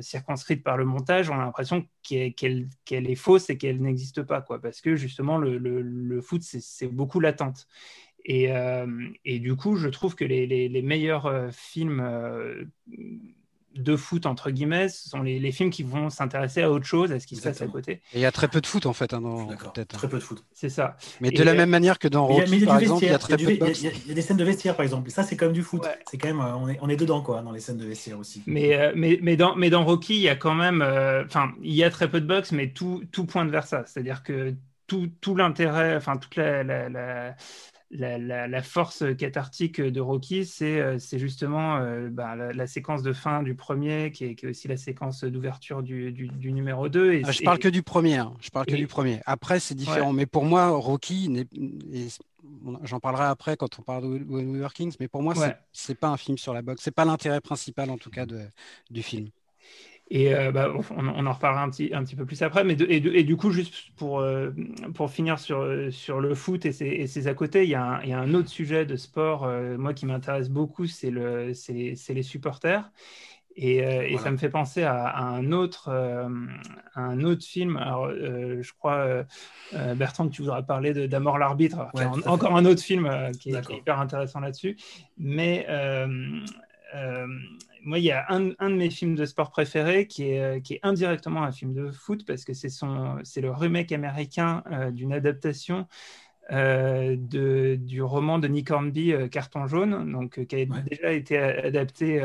circonscrite 0.00 0.62
par 0.62 0.76
le 0.76 0.84
montage, 0.84 1.30
on 1.30 1.34
a 1.34 1.44
l'impression 1.44 1.86
qu'elle 2.02 2.66
est 2.88 3.14
fausse 3.14 3.50
et 3.50 3.58
qu'elle 3.58 3.80
n'existe 3.80 4.22
pas, 4.22 4.40
quoi, 4.40 4.60
parce 4.60 4.80
que 4.80 4.96
justement 4.96 5.38
le, 5.38 6.20
foot 6.20 6.42
c'est 6.42 6.88
beaucoup 6.88 7.20
l'attente. 7.20 7.66
Et, 8.24 8.52
euh, 8.52 8.86
du 9.24 9.56
coup, 9.56 9.76
je 9.76 9.88
trouve 9.88 10.14
que 10.14 10.24
les, 10.24 10.82
meilleurs 10.82 11.26
euh, 11.26 11.48
films 11.50 12.00
euh, 12.00 12.64
de 13.82 13.96
foot, 13.96 14.26
entre 14.26 14.50
guillemets, 14.50 14.88
ce 14.88 15.08
sont 15.08 15.22
les, 15.22 15.52
films 15.52 15.70
qui 15.70 15.82
vont 15.82 16.10
s'intéresser 16.10 16.62
à 16.62 16.70
autre 16.70 16.86
chose, 16.86 17.12
à 17.12 17.20
ce 17.20 17.26
qui 17.26 17.36
se 17.36 17.42
passe 17.42 17.60
à 17.60 17.66
côté. 17.66 17.92
Et 18.12 18.18
il 18.18 18.20
y 18.20 18.26
a 18.26 18.32
très 18.32 18.48
peu 18.48 18.60
de 18.60 18.66
foot, 18.66 18.86
en 18.86 18.92
fait, 18.92 19.12
hein, 19.12 19.20
dans 19.20 19.46
peut-être. 19.46 19.96
Très 19.96 20.08
peu 20.08 20.18
de 20.18 20.22
foot. 20.22 20.44
C'est 20.52 20.68
ça. 20.68 20.96
Mais 21.20 21.30
de 21.30 21.42
la 21.42 21.54
même 21.54 21.70
manière 21.70 21.98
que 21.98 22.08
dans 22.08 22.26
Rocky, 22.26 22.64
par 22.64 22.78
exemple, 22.78 23.04
il 23.04 23.10
y 23.10 23.14
a 23.14 23.18
très 23.18 23.36
peu 23.36 23.44
de 23.44 23.50
Il 23.52 24.08
y, 24.08 24.10
a 24.10 24.14
des 24.14 24.22
scènes 24.22 24.36
de 24.36 24.44
vestiaire, 24.44 24.76
par 24.76 24.84
exemple. 24.84 25.10
ça, 25.10 25.22
c'est 25.22 25.36
comme 25.36 25.52
du 25.52 25.62
foot. 25.62 25.82
C'est 26.10 26.18
quand 26.18 26.28
même, 26.28 26.40
on 26.40 26.68
est, 26.68 26.78
on 26.80 26.88
est 26.88 26.96
dedans, 26.96 27.22
quoi, 27.22 27.42
dans 27.42 27.52
les 27.52 27.60
scènes 27.60 27.78
de 27.78 27.86
vestiaire 27.86 28.18
aussi. 28.18 28.42
Mais, 28.46 28.92
mais, 28.94 29.18
mais, 29.22 29.36
dans, 29.36 29.56
mais 29.56 29.70
dans 29.70 29.84
Rocky, 29.84 30.14
il 30.14 30.22
y 30.22 30.28
a 30.28 30.36
quand 30.36 30.54
même, 30.54 30.82
enfin, 31.26 31.52
il 31.62 31.74
y 31.74 31.84
a 31.84 31.90
très 31.90 32.08
peu 32.10 32.20
de 32.20 32.26
boxe, 32.26 32.52
mais 32.52 32.70
tout, 32.70 33.02
tout 33.12 33.26
pointe 33.26 33.50
vers 33.50 33.66
ça. 33.66 33.84
C'est-à-dire 33.86 34.22
que 34.22 34.54
tout, 34.90 35.08
tout 35.20 35.36
l'intérêt, 35.36 35.94
enfin, 35.94 36.16
toute 36.16 36.34
la, 36.34 36.64
la 36.64 36.88
la, 36.88 37.36
force 38.62 39.04
cathartique 39.16 39.80
de 39.80 40.00
Rocky, 40.00 40.44
c'est 40.46 40.80
euh, 40.80 40.98
justement 40.98 41.76
euh, 41.76 42.08
bah, 42.10 42.36
la, 42.36 42.66
séquence 42.66 43.02
de 43.02 43.12
fin 43.12 43.42
du 43.42 43.54
premier, 43.54 44.12
qui 44.12 44.24
est, 44.24 44.44
aussi 44.44 44.68
la 44.68 44.76
séquence 44.76 45.24
d'ouverture 45.24 45.82
du, 45.82 46.30
numéro 46.44 46.88
2. 46.88 47.12
Et, 47.12 47.22
ah, 47.24 47.32
je 47.32 47.42
parle 47.42 47.58
que 47.58 47.68
du 47.68 47.82
premier. 47.82 48.16
Hein. 48.16 48.34
Je 48.40 48.50
parle 48.50 48.66
que 48.66 48.76
du 48.76 48.86
premier. 48.86 49.20
Après, 49.26 49.60
c'est 49.60 49.74
différent. 49.74 50.12
Mais 50.12 50.26
pour 50.26 50.44
moi, 50.44 50.68
Rocky, 50.68 51.46
j'en 52.84 53.00
parlerai 53.00 53.24
après 53.24 53.56
quand 53.56 53.78
on 53.78 53.82
parle 53.82 54.04
de 54.04 54.24
New 54.24 54.68
Kings, 54.68 54.94
mais 55.00 55.08
pour 55.08 55.22
moi, 55.22 55.34
ce 55.34 55.46
c'est 55.72 55.98
pas 55.98 56.08
un 56.08 56.16
film 56.16 56.38
sur 56.38 56.54
la 56.54 56.62
boxe. 56.62 56.82
C'est 56.82 56.94
pas 56.94 57.04
l'intérêt 57.04 57.40
principal, 57.40 57.90
en 57.90 57.98
tout 57.98 58.10
cas, 58.10 58.26
de, 58.26 58.40
du 58.90 59.02
film. 59.02 59.30
Et 60.12 60.34
euh, 60.34 60.50
bah, 60.50 60.72
on, 60.96 61.26
en 61.26 61.32
reparlera 61.32 61.62
un 61.62 61.70
petit, 61.70 61.90
un 61.94 62.02
petit 62.02 62.16
peu 62.16 62.26
plus 62.26 62.42
après. 62.42 62.64
Mais 62.64 62.74
et, 62.88 63.22
du 63.22 63.36
coup, 63.36 63.52
juste 63.52 63.92
pour, 63.96 64.18
euh, 64.18 64.50
pour 64.92 65.10
finir 65.10 65.38
sur, 65.38 65.64
sur 65.92 66.20
le 66.20 66.34
foot 66.34 66.66
et 66.66 66.72
ses, 66.72 67.28
à 67.28 67.34
côté, 67.34 67.62
il 67.62 67.70
y, 67.70 67.76
a 67.76 67.84
un, 67.84 68.02
il 68.02 68.08
y, 68.08 68.12
a 68.12 68.18
un, 68.18 68.34
autre 68.34 68.48
sujet 68.48 68.84
de 68.84 68.96
sport, 68.96 69.44
euh, 69.44 69.78
moi, 69.78 69.94
qui 69.94 70.06
m'intéresse 70.06 70.48
beaucoup, 70.48 70.86
c'est 70.86 71.10
le, 71.10 71.52
les 71.68 72.22
supporters. 72.22 72.90
Et, 73.56 73.78
et 73.78 74.16
ça 74.16 74.30
me 74.30 74.38
fait 74.38 74.48
penser 74.48 74.84
à, 74.84 75.18
un, 75.18 75.52
autre, 75.52 75.90
un 76.94 77.24
autre 77.24 77.44
film. 77.44 77.76
Alors, 77.76 78.10
je 78.10 78.72
crois, 78.72 79.24
Bertrand, 79.96 80.28
que 80.28 80.32
tu 80.32 80.42
voudras 80.42 80.62
parler 80.62 81.08
d'Amor 81.08 81.36
l'arbitre. 81.36 81.88
encore 82.24 82.56
un 82.56 82.64
autre 82.64 82.80
film 82.80 83.10
qui 83.38 83.50
est, 83.50 83.60
qui, 83.60 83.72
est, 83.72 83.76
hyper 83.76 84.00
intéressant 84.00 84.40
là-dessus. 84.40 84.78
Mais 85.18 85.66
moi, 87.82 87.98
il 87.98 88.04
y 88.04 88.12
a 88.12 88.26
un, 88.28 88.40
de 88.40 88.74
mes 88.74 88.90
films 88.90 89.14
de 89.14 89.24
sport 89.24 89.50
préférés 89.50 90.06
qui 90.06 90.30
est, 90.30 90.40
euh, 90.40 90.60
qui 90.60 90.74
est 90.74 90.80
indirectement 90.82 91.42
un 91.42 91.52
film 91.52 91.72
de 91.72 91.90
foot 91.90 92.24
parce 92.26 92.44
que 92.44 92.52
c'est 92.54 93.40
le 93.40 93.50
remake 93.50 93.92
américain 93.92 94.62
euh, 94.70 94.90
d'une 94.90 95.12
adaptation 95.12 95.86
euh, 96.52 97.16
de, 97.18 97.76
du 97.76 98.02
roman 98.02 98.38
de 98.38 98.48
Nick 98.48 98.70
Hornby, 98.70 99.14
Carton 99.30 99.66
jaune, 99.66 100.10
donc, 100.12 100.44
qui 100.46 100.56
a 100.56 100.64
déjà 100.64 101.12
été 101.12 101.38
adapté 101.38 102.20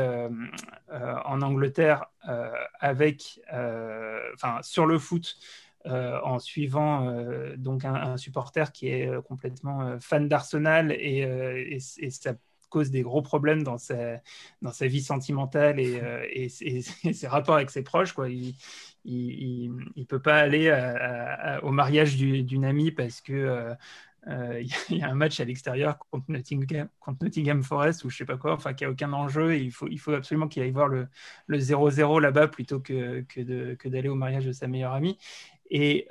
en 0.90 1.42
Angleterre 1.42 2.06
avec, 2.80 3.40
sur 4.62 4.86
le 4.86 4.98
foot. 4.98 5.36
en 5.84 6.40
suivant 6.40 7.14
donc 7.56 7.84
un, 7.84 8.16
supporter 8.16 8.72
qui 8.72 8.88
est 8.88 9.08
complètement 9.22 9.96
fan 10.00 10.28
d'Arsenal 10.28 10.90
et, 10.90 11.20
et, 11.20 11.78
et, 11.98 12.10
ça 12.10 12.34
cause 12.68 12.90
des 12.90 13.02
gros 13.02 13.22
problèmes 13.22 13.62
dans 13.62 13.78
sa, 13.78 14.20
dans 14.62 14.72
sa 14.72 14.86
vie 14.86 15.02
sentimentale 15.02 15.80
et, 15.80 16.00
euh, 16.02 16.26
et, 16.30 16.48
ses 16.48 17.26
rapports 17.26 17.56
avec 17.56 17.70
ses 17.70 17.82
proches. 17.82 18.12
Quoi. 18.12 18.28
Il 18.28 18.54
ne 19.96 20.04
peut 20.04 20.22
pas 20.22 20.36
aller 20.36 20.70
au 21.62 21.70
mariage 21.70 22.16
d'une 22.16 22.64
amie 22.64 22.90
parce 22.90 23.20
que 23.20 23.32
euh, 23.32 23.74
euh, 24.28 24.60
il 24.90 24.96
y 24.96 25.02
a 25.02 25.08
un 25.08 25.14
match 25.14 25.38
à 25.40 25.44
l'extérieur 25.44 25.98
contre 26.10 26.24
Nottingham, 26.28 26.88
contre 27.00 27.24
Nottingham 27.24 27.62
Forest 27.62 28.04
ou 28.04 28.10
je 28.10 28.16
sais 28.16 28.24
pas 28.24 28.36
quoi, 28.36 28.54
enfin 28.54 28.74
qui 28.74 28.84
a 28.84 28.90
aucun 28.90 29.12
enjeu. 29.12 29.54
Et 29.54 29.58
il 29.58 29.70
faut, 29.70 29.88
il 29.88 29.98
faut 29.98 30.12
absolument 30.12 30.48
qu'il 30.48 30.62
aille 30.62 30.72
voir 30.72 30.88
le 30.88 31.08
0-0 31.48 32.20
là-bas 32.20 32.48
plutôt 32.48 32.80
que, 32.80 33.20
que 33.22 33.88
d'aller 33.88 34.08
au 34.08 34.16
mariage 34.16 34.44
de 34.44 34.52
sa 34.52 34.66
meilleure 34.66 34.92
amie. 34.92 35.18
Et, 35.70 36.06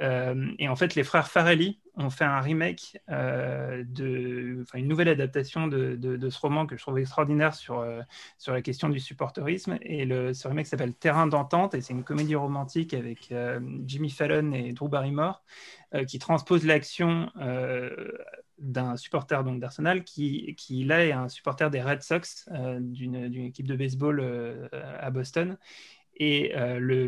et, 0.59 0.67
en 0.67 0.75
fait, 0.75 0.95
les 0.95 1.03
frères 1.03 1.29
Farelli 1.29 1.79
ont 1.97 2.09
fait 2.09 2.25
un 2.25 2.39
remake, 2.39 2.97
euh, 3.09 3.83
de, 3.87 4.65
une 4.73 4.87
nouvelle 4.87 5.07
adaptation 5.07 5.67
de, 5.67 6.29
ce 6.29 6.39
roman 6.39 6.65
que 6.65 6.75
je 6.75 6.81
trouve 6.81 6.99
extraordinaire 6.99 7.53
sur, 7.53 7.79
euh, 7.79 8.01
sur 8.37 8.53
la 8.53 8.61
question 8.61 8.89
du 8.89 8.99
supporterisme. 8.99 9.77
Et 9.81 10.05
le, 10.05 10.33
ce 10.33 10.47
remake 10.47 10.67
s'appelle 10.67 10.93
Terrain 10.93 11.27
d'entente 11.27 11.73
et 11.73 11.81
c'est 11.81 11.93
une 11.93 12.03
comédie 12.03 12.35
romantique 12.35 12.93
avec 12.93 13.31
euh, 13.31 13.59
Jimmy 13.85 14.09
Fallon 14.09 14.51
et 14.53 14.73
Drew 14.73 14.89
Barrymore 14.89 15.43
qui 16.09 16.19
transpose 16.19 16.65
l'action 16.65 17.31
d'un 18.57 18.97
supporter 18.97 19.41
d'Arsenal 19.45 20.03
qui, 20.03 20.83
là 20.85 21.05
est 21.05 21.13
un 21.13 21.29
supporter 21.29 21.69
des 21.69 21.81
Red 21.81 22.01
Sox 22.01 22.49
d'une 22.79 23.45
équipe 23.45 23.65
de 23.65 23.77
baseball 23.77 24.69
à 24.73 25.09
Boston. 25.09 25.57
Et 26.17 26.51
le 26.53 27.07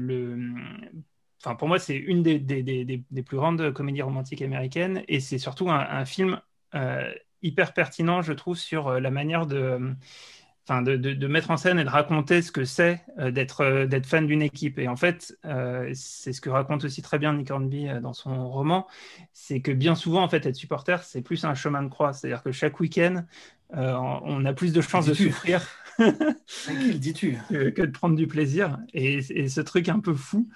enfin 1.44 1.56
pour 1.56 1.68
moi, 1.68 1.80
c'est 1.80 1.96
une 1.96 2.24
des, 2.24 2.40
des, 2.40 2.64
des, 2.64 3.24
plus 3.24 3.38
grandes 3.38 3.72
comédies 3.74 4.02
romantiques 4.02 4.42
américaines 4.42 5.04
et 5.08 5.20
c'est 5.20 5.38
surtout 5.38 5.70
un, 5.70 6.06
film 6.06 6.42
euh, 6.76 7.12
hyper 7.42 7.74
pertinent, 7.74 8.22
je 8.22 8.34
trouve, 8.34 8.58
sur 8.58 8.88
euh, 8.88 9.00
la 9.00 9.12
manière 9.12 9.46
de, 9.46 9.96
enfin, 10.68 10.82
de, 10.82 10.96
de, 10.96 11.28
mettre 11.28 11.52
en 11.52 11.58
scène 11.58 11.80
et 11.80 11.84
de 11.84 11.90
raconter 11.90 12.42
ce 12.42 12.52
que 12.52 12.66
c'est 12.66 13.04
euh, 13.20 13.30
d'être 13.32 13.86
d'être 13.86 14.08
fan 14.08 14.26
d'une 14.26 14.42
équipe. 14.42 14.80
Et 14.80 14.88
en 14.88 14.96
fait, 14.96 15.38
c'est 15.94 16.34
ce 16.34 16.42
que 16.42 16.50
raconte 16.50 16.84
aussi 16.86 17.02
très 17.02 17.20
bien 17.20 17.34
Nick 17.34 17.52
Hornby 17.52 17.88
dans 18.02 18.14
son 18.14 18.50
roman, 18.50 18.88
c'est 19.34 19.62
que 19.62 19.72
bien 19.72 19.96
souvent, 19.96 20.24
en 20.24 20.30
fait, 20.30 20.46
être 20.46 20.56
supporter, 20.56 21.04
c'est 21.04 21.22
plus 21.22 21.46
un 21.46 21.54
chemin 21.54 21.84
de 21.84 21.90
croix. 21.90 22.14
C'est-à-dire 22.14 22.44
que 22.44 22.52
chaque 22.52 22.80
week-end, 22.80 23.26
on 23.74 24.46
a 24.46 24.54
plus 24.54 24.74
de 24.74 24.82
chances 24.82 25.06
de 25.06 25.14
souffrir. 25.14 25.62
dis-tu 26.96 27.38
que, 27.50 27.82
de 27.82 27.92
prendre 27.92 28.16
du 28.16 28.28
plaisir. 28.28 28.80
Et, 28.94 29.18
et, 29.30 29.50
ce 29.50 29.62
truc 29.62 29.90
un 29.90 30.00
peu 30.00 30.14
fou 30.14 30.50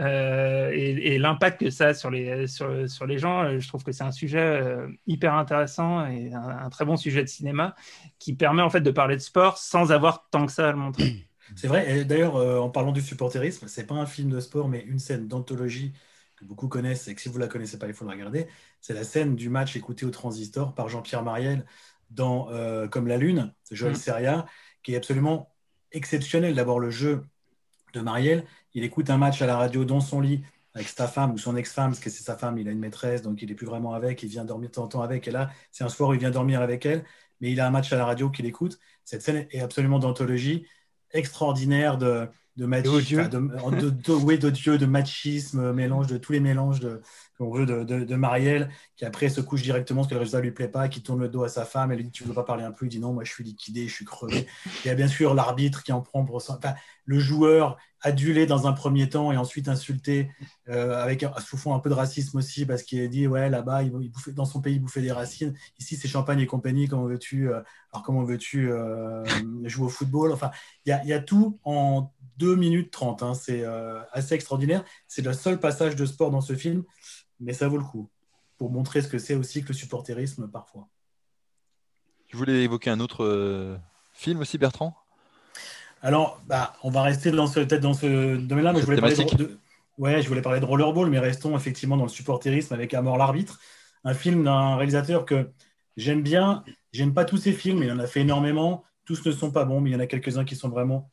euh, 0.00 0.70
et, 0.72 1.18
l'impact 1.18 1.60
que 1.60 1.70
ça 1.70 1.88
a 1.88 1.94
sur 1.94 2.10
les, 2.10 2.46
sur, 2.46 2.88
sur 2.88 3.06
les 3.06 3.18
gens, 3.18 3.42
euh, 3.42 3.58
je 3.58 3.66
trouve 3.66 3.82
que 3.82 3.90
c'est 3.90 4.04
un 4.04 4.12
sujet 4.12 4.38
euh, 4.38 4.86
hyper 5.06 5.34
intéressant 5.34 6.06
et 6.06 6.32
un, 6.32 6.70
très 6.70 6.84
bon 6.84 6.96
sujet 6.96 7.22
de 7.22 7.28
cinéma 7.28 7.74
qui 8.18 8.34
permet 8.34 8.62
en 8.62 8.70
fait 8.70 8.80
de 8.80 8.90
parler 8.90 9.16
de 9.16 9.20
sport 9.20 9.58
sans 9.58 9.90
avoir 9.90 10.28
tant 10.30 10.46
que 10.46 10.52
ça 10.52 10.68
à 10.68 10.72
le 10.72 10.78
montrer. 10.78 11.26
C'est 11.56 11.66
vrai, 11.66 11.98
et 11.98 12.04
d'ailleurs, 12.04 12.36
en 12.62 12.68
parlant 12.68 12.92
du 12.92 13.00
supporterisme, 13.00 13.68
c'est 13.68 13.86
pas 13.86 13.94
un 13.94 14.04
film 14.04 14.28
de 14.28 14.38
sport, 14.38 14.68
mais 14.68 14.82
une 14.82 14.98
scène 14.98 15.28
d'anthologie 15.28 15.94
que 16.36 16.44
beaucoup 16.44 16.68
connaissent 16.68 17.08
et 17.08 17.14
que 17.14 17.22
si 17.22 17.30
vous 17.30 17.38
la 17.38 17.48
connaissez 17.48 17.78
pas, 17.78 17.86
il 17.86 17.94
faut 17.94 18.04
la 18.04 18.12
regarder. 18.12 18.46
C'est 18.82 18.92
la 18.92 19.02
scène 19.02 19.34
du 19.34 19.48
match 19.48 19.74
écouté 19.74 20.04
au 20.04 20.10
transistor 20.10 20.74
par 20.74 20.90
Jean-Pierre 20.90 21.22
Mariel 21.22 21.64
dans 22.10 22.50
Comme 22.90 23.06
la 23.06 23.16
Lune, 23.16 23.54
de 23.70 23.76
Joël 23.76 23.94
mmh. 23.94 23.96
Seria, 23.96 24.46
qui 24.82 24.92
est 24.92 24.96
absolument 24.98 25.50
exceptionnel. 25.90 26.54
D'abord, 26.54 26.80
le 26.80 26.90
jeu 26.90 27.22
de 27.92 28.00
Marielle. 28.00 28.44
Il 28.74 28.84
écoute 28.84 29.10
un 29.10 29.18
match 29.18 29.42
à 29.42 29.46
la 29.46 29.56
radio 29.56 29.84
dans 29.84 30.00
son 30.00 30.20
lit 30.20 30.42
avec 30.74 30.88
sa 30.88 31.08
femme 31.08 31.32
ou 31.32 31.38
son 31.38 31.56
ex-femme, 31.56 31.90
parce 31.90 32.00
que 32.00 32.10
c'est 32.10 32.22
sa 32.22 32.36
femme, 32.36 32.58
il 32.58 32.68
a 32.68 32.70
une 32.70 32.78
maîtresse, 32.78 33.22
donc 33.22 33.42
il 33.42 33.48
n'est 33.48 33.54
plus 33.54 33.66
vraiment 33.66 33.94
avec, 33.94 34.22
il 34.22 34.28
vient 34.28 34.44
dormir 34.44 34.68
de 34.68 34.74
temps 34.74 34.84
en 34.84 34.88
temps 34.88 35.02
avec. 35.02 35.26
Et 35.26 35.30
là, 35.30 35.50
c'est 35.72 35.82
un 35.82 35.88
soir 35.88 36.10
où 36.10 36.14
il 36.14 36.20
vient 36.20 36.30
dormir 36.30 36.60
avec 36.62 36.86
elle, 36.86 37.04
mais 37.40 37.50
il 37.50 37.60
a 37.60 37.66
un 37.66 37.70
match 37.70 37.92
à 37.92 37.96
la 37.96 38.04
radio 38.04 38.30
qu'il 38.30 38.46
écoute. 38.46 38.78
Cette 39.04 39.22
scène 39.22 39.46
est 39.50 39.60
absolument 39.60 39.98
d'anthologie, 39.98 40.66
extraordinaire 41.10 41.98
de, 41.98 42.28
de, 42.56 42.66
machisme, 42.66 43.28
de, 43.28 43.38
de, 43.90 44.76
de 44.76 44.86
machisme, 44.86 45.72
mélange 45.72 46.06
de 46.06 46.18
tous 46.18 46.32
les 46.32 46.40
mélanges 46.40 46.80
de, 46.80 47.00
qu'on 47.38 47.50
veut 47.50 47.66
de, 47.66 47.84
de, 47.84 48.16
Marielle, 48.16 48.68
qui 48.96 49.04
après 49.04 49.28
se 49.28 49.40
couche 49.40 49.62
directement 49.62 50.00
parce 50.02 50.08
que 50.08 50.14
le 50.14 50.20
résultat 50.20 50.40
lui 50.40 50.50
plaît 50.50 50.68
pas, 50.68 50.88
qui 50.88 51.02
tourne 51.02 51.20
le 51.20 51.28
dos 51.28 51.44
à 51.44 51.48
sa 51.48 51.64
femme, 51.64 51.92
elle 51.92 51.98
lui 51.98 52.04
dit 52.04 52.10
tu 52.10 52.24
veux 52.24 52.34
pas 52.34 52.42
parler 52.42 52.64
un 52.64 52.72
peu, 52.72 52.86
il 52.86 52.88
dit 52.88 52.98
non, 52.98 53.12
moi 53.12 53.24
je 53.24 53.32
suis 53.32 53.44
liquidé, 53.44 53.86
je 53.86 53.94
suis 53.94 54.04
crevé. 54.04 54.46
Il 54.84 54.88
y 54.88 54.90
a 54.90 54.94
bien 54.94 55.08
sûr 55.08 55.34
l'arbitre 55.34 55.82
qui 55.84 55.92
en 55.92 56.02
prend 56.02 56.24
pour 56.24 56.36
enfin, 56.36 56.58
le 57.04 57.18
joueur 57.18 57.78
adulé 58.00 58.46
dans 58.46 58.66
un 58.66 58.72
premier 58.72 59.08
temps 59.08 59.32
et 59.32 59.36
ensuite 59.36 59.68
insulté 59.68 60.30
euh, 60.68 61.02
avec 61.02 61.24
sous 61.44 61.56
fond 61.56 61.74
un 61.74 61.80
peu 61.80 61.88
de 61.88 61.94
racisme 61.94 62.38
aussi 62.38 62.64
parce 62.64 62.82
qu'il 62.82 63.00
a 63.00 63.08
dit 63.08 63.26
ouais 63.26 63.50
là-bas 63.50 63.82
dans 64.28 64.44
son 64.44 64.60
pays 64.60 64.74
il 64.74 64.80
bouffait 64.80 65.00
des 65.00 65.12
racines, 65.12 65.54
ici 65.78 65.96
c'est 65.96 66.08
champagne 66.08 66.40
et 66.40 66.46
compagnie, 66.46 66.86
comment 66.86 67.06
veux-tu 67.06 67.50
euh, 67.50 67.60
alors 67.92 68.04
comment 68.04 68.22
veux-tu 68.22 68.70
euh, 68.70 69.24
jouer 69.64 69.86
au 69.86 69.88
football? 69.88 70.32
Enfin 70.32 70.50
il 70.84 70.90
y 70.90 70.92
a, 70.92 71.04
y 71.04 71.12
a, 71.12 71.20
tout 71.20 71.58
en 71.64 72.12
2 72.36 72.54
minutes 72.54 72.92
30, 72.92 73.22
hein. 73.22 73.34
c'est 73.34 73.64
assez 74.12 74.34
extraordinaire. 74.34 74.84
C'est 75.08 75.22
le 75.22 75.32
seul 75.32 75.58
passage 75.58 75.96
de 75.96 76.06
sport 76.06 76.30
dans 76.30 76.40
ce 76.40 76.54
film 76.54 76.84
mais 77.40 77.52
ça 77.52 77.68
vaut 77.68 77.78
le 77.78 77.84
coup 77.84 78.08
pour 78.58 78.70
montrer 78.70 79.00
ce 79.02 79.08
que 79.08 79.18
c'est 79.18 79.34
aussi 79.34 79.62
que 79.62 79.68
le 79.68 79.74
supporterisme 79.74 80.48
parfois. 80.48 80.88
Tu 82.26 82.36
voulais 82.36 82.64
évoquer 82.64 82.90
un 82.90 83.00
autre 83.00 83.24
euh, 83.24 83.76
film 84.12 84.40
aussi, 84.40 84.58
Bertrand? 84.58 84.94
Alors, 86.02 86.40
bah, 86.46 86.74
on 86.82 86.90
va 86.90 87.02
rester 87.02 87.30
dans 87.30 87.46
ce, 87.46 87.60
peut-être 87.60 87.80
dans 87.80 87.94
ce 87.94 88.36
domaine-là, 88.36 88.72
mais 88.72 88.80
je 88.80 88.84
voulais, 88.84 89.00
parler 89.00 89.16
de, 89.16 89.58
ouais, 89.96 90.22
je 90.22 90.28
voulais 90.28 90.42
parler 90.42 90.60
de 90.60 90.64
Rollerball, 90.64 91.08
mais 91.08 91.18
restons 91.18 91.56
effectivement 91.56 91.96
dans 91.96 92.04
le 92.04 92.10
supporterisme 92.10 92.74
avec 92.74 92.92
Amor 92.94 93.16
l'arbitre, 93.16 93.58
un 94.04 94.14
film 94.14 94.44
d'un 94.44 94.76
réalisateur 94.76 95.24
que 95.24 95.50
j'aime 95.96 96.22
bien. 96.22 96.64
J'aime 96.92 97.14
pas 97.14 97.24
tous 97.24 97.38
ses 97.38 97.52
films, 97.52 97.82
il 97.82 97.90
en 97.90 97.98
a 97.98 98.06
fait 98.06 98.20
énormément. 98.20 98.84
Tous 99.04 99.24
ne 99.24 99.32
sont 99.32 99.50
pas 99.50 99.64
bons, 99.64 99.80
mais 99.80 99.90
il 99.90 99.92
y 99.94 99.96
en 99.96 100.00
a 100.00 100.06
quelques-uns 100.06 100.44
qui 100.44 100.54
sont 100.54 100.68
vraiment. 100.68 101.10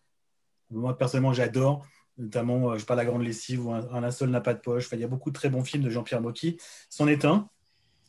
Moi, 0.69 0.97
personnellement, 0.97 1.33
j'adore 1.33 1.85
notamment, 2.17 2.71
euh, 2.71 2.77
je 2.77 2.85
parle 2.85 2.99
La 2.99 3.05
Grande 3.05 3.23
Lessive 3.23 3.65
ou 3.65 3.71
Un, 3.71 4.03
un 4.03 4.11
seul 4.11 4.29
n'a 4.29 4.41
pas 4.41 4.53
de 4.53 4.59
poche. 4.59 4.89
il 4.91 4.99
y 4.99 5.03
a 5.03 5.07
beaucoup 5.07 5.29
de 5.29 5.35
très 5.35 5.49
bons 5.49 5.63
films 5.63 5.83
de 5.83 5.89
Jean-Pierre 5.89 6.21
Mocky. 6.21 6.57
C'en 6.89 7.07
est 7.07 7.25
un 7.25 7.49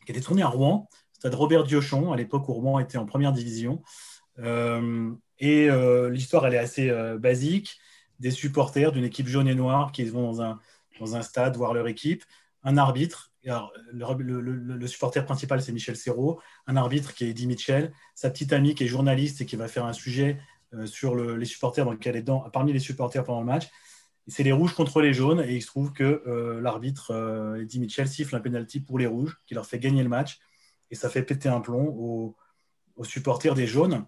qui 0.05 0.12
a 0.12 0.14
été 0.14 0.25
tourné 0.25 0.42
à 0.42 0.49
Rouen, 0.49 0.88
stade 1.12 1.35
Robert 1.35 1.64
Diochon, 1.64 2.12
à 2.12 2.16
l'époque 2.16 2.49
où 2.49 2.53
Rouen 2.53 2.79
était 2.79 2.99
en 2.99 3.07
première 3.07 3.33
division. 3.33 3.83
Euh, 4.38 5.11
et 5.40 5.69
euh, 5.69 6.11
l'histoire, 6.11 6.47
elle 6.47 6.55
est 6.55 6.59
assez 6.59 6.92
basique. 7.19 7.79
des 8.21 8.31
supporters 8.31 8.92
d'une 8.92 9.05
équipe 9.05 9.27
jaune 9.27 9.49
et 9.49 9.55
noire 9.55 9.92
qui 9.92 10.05
vont 10.05 10.23
dans 10.23 10.42
un, 10.42 10.59
dans 11.01 11.16
un 11.16 11.23
stade 11.23 11.57
voir 11.57 11.75
leur 11.75 11.88
équipe, 11.88 12.25
un 12.62 12.77
arbitre. 12.77 13.33
le, 13.42 14.87
supporter 14.87 15.25
principal, 15.25 15.61
c'est 15.61 15.73
Michel 15.73 15.97
Serrault, 15.97 16.40
un 16.66 16.77
arbitre 16.77 17.12
qui 17.12 17.25
est 17.25 17.31
Eddie 17.31 17.47
Mitchell, 17.47 17.92
sa 18.14 18.31
petite 18.31 18.53
amie 18.53 18.75
qui 18.75 18.85
est 18.85 18.87
journaliste 18.87 19.40
et 19.40 19.47
qui 19.47 19.57
va 19.57 19.69
faire 19.69 19.85
un 19.85 19.92
sujet 19.92 20.38
sur 20.85 21.14
les 21.14 21.45
supporters, 21.47 21.85
donc 21.85 22.07
elle 22.07 22.16
est 22.16 22.23
dans, 22.23 22.40
parmi 22.51 22.73
les 22.73 22.79
supporters 22.79 23.25
pendant 23.25 23.40
le 23.40 23.47
match. 23.47 23.69
C'est 24.29 24.43
les 24.43 24.53
rouges 24.53 24.75
contre 24.75 25.01
les 25.01 25.12
jaunes, 25.12 25.41
et 25.41 25.55
il 25.55 25.62
se 25.62 25.69
trouve 25.69 25.93
que 25.93 26.23
euh, 26.27 26.61
l'arbitre 26.61 27.12
euh, 27.12 27.61
Eddie 27.62 27.79
Mitchell 27.79 28.09
siffle 28.09 28.35
un 28.35 28.41
penalty 28.41 28.81
pour 28.81 28.99
les 28.99 29.07
rouges, 29.07 29.41
qui 29.47 29.55
leur 29.55 29.67
fait 29.67 29.79
gagner 29.79 30.03
le 30.03 30.09
match, 30.09 30.41
et 30.91 30.95
ça 30.97 31.09
fait 31.09 31.23
péter 31.23 31.49
un 31.49 31.61
plomb 31.61 32.35
aux, 32.97 33.05
supporters 33.05 33.55
des 33.55 33.67
jaunes, 33.67 34.05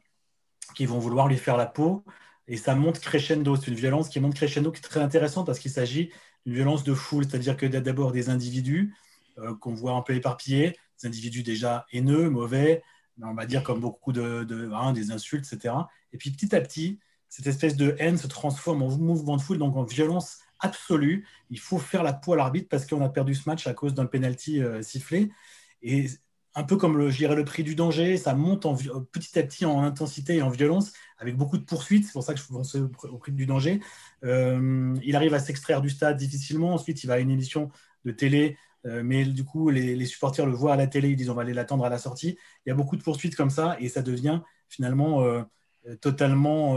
qui 0.74 0.86
vont 0.86 0.98
vouloir 0.98 1.28
lui 1.28 1.36
faire 1.36 1.56
la 1.56 1.66
peau, 1.66 2.04
et 2.48 2.56
ça 2.56 2.74
monte 2.74 3.00
crescendo. 3.00 3.54
C'est 3.56 3.68
une 3.68 3.76
violence 3.76 4.08
qui 4.08 4.18
monte 4.20 4.34
crescendo, 4.34 4.72
qui 4.72 4.78
est 4.78 4.82
très 4.82 5.00
intéressante 5.00 5.46
parce 5.46 5.58
qu'il 5.58 5.70
s'agit 5.70 6.10
d'une 6.46 6.54
violence 6.54 6.84
de 6.84 6.94
foule, 6.94 7.24
c'est-à-dire 7.24 7.56
que 7.56 7.66
d'abord 7.66 8.10
des 8.12 8.30
individus 8.30 8.94
euh, 9.38 9.54
qu'on 9.56 9.74
voit 9.74 9.92
un 9.92 10.02
peu 10.02 10.14
éparpillés, 10.14 10.76
des 11.00 11.08
individus 11.08 11.42
déjà 11.42 11.86
haineux, 11.92 12.30
mauvais, 12.30 12.82
on 13.22 13.34
va 13.34 13.46
dire 13.46 13.62
comme 13.62 13.80
beaucoup 13.80 14.12
de, 14.12 14.70
hein, 14.72 14.92
des 14.92 15.10
insultes, 15.10 15.46
etc. 15.52 15.74
Et 16.12 16.18
puis 16.18 16.30
petit 16.30 16.54
à 16.54 16.60
petit, 16.60 16.98
cette 17.28 17.46
espèce 17.46 17.76
de 17.76 17.94
haine 17.98 18.16
se 18.16 18.26
transforme 18.26 18.82
en 18.82 18.96
mouvement 18.96 19.36
de 19.36 19.42
foule, 19.42 19.58
donc 19.58 19.76
en 19.76 19.84
violence 19.84 20.38
absolue. 20.60 21.26
Il 21.50 21.58
faut 21.58 21.78
faire 21.78 22.02
la 22.02 22.12
peau 22.12 22.32
à 22.32 22.36
l'arbitre 22.36 22.68
parce 22.68 22.86
qu'on 22.86 23.02
a 23.02 23.08
perdu 23.08 23.34
ce 23.34 23.48
match 23.48 23.66
à 23.66 23.74
cause 23.74 23.94
d'un 23.94 24.06
penalty 24.06 24.62
euh, 24.62 24.82
sifflé. 24.82 25.30
Et 25.82 26.06
un 26.54 26.64
peu 26.64 26.76
comme 26.76 26.98
le, 26.98 27.08
le 27.08 27.44
prix 27.44 27.62
du 27.62 27.74
danger, 27.74 28.16
ça 28.16 28.34
monte 28.34 28.66
en, 28.66 28.74
petit 28.74 29.38
à 29.38 29.42
petit 29.42 29.64
en 29.64 29.82
intensité 29.82 30.36
et 30.36 30.42
en 30.42 30.50
violence, 30.50 30.92
avec 31.18 31.36
beaucoup 31.36 31.58
de 31.58 31.64
poursuites. 31.64 32.06
C'est 32.06 32.12
pour 32.12 32.24
ça 32.24 32.34
que 32.34 32.40
je 32.40 32.46
pense 32.46 32.74
au 32.74 33.18
prix 33.18 33.32
du 33.32 33.46
danger. 33.46 33.80
Euh, 34.24 34.94
il 35.04 35.14
arrive 35.14 35.34
à 35.34 35.38
s'extraire 35.38 35.80
du 35.80 35.90
stade 35.90 36.16
difficilement. 36.16 36.74
Ensuite, 36.74 37.04
il 37.04 37.06
va 37.06 37.14
à 37.14 37.18
une 37.18 37.30
émission 37.30 37.70
de 38.04 38.10
télé, 38.10 38.56
euh, 38.86 39.02
mais 39.04 39.24
du 39.24 39.44
coup, 39.44 39.70
les, 39.70 40.04
supporters 40.06 40.46
le 40.46 40.52
voient 40.52 40.72
à 40.72 40.76
la 40.76 40.88
télé. 40.88 41.10
Ils 41.10 41.16
disent 41.16 41.30
on 41.30 41.34
va 41.34 41.42
aller 41.42 41.54
l'attendre 41.54 41.84
à 41.84 41.90
la 41.90 41.98
sortie. 41.98 42.36
Il 42.66 42.70
y 42.70 42.72
a 42.72 42.74
beaucoup 42.74 42.96
de 42.96 43.02
poursuites 43.02 43.36
comme 43.36 43.50
ça, 43.50 43.76
et 43.78 43.88
ça 43.88 44.02
devient 44.02 44.40
finalement 44.68 45.22
totalement 46.00 46.76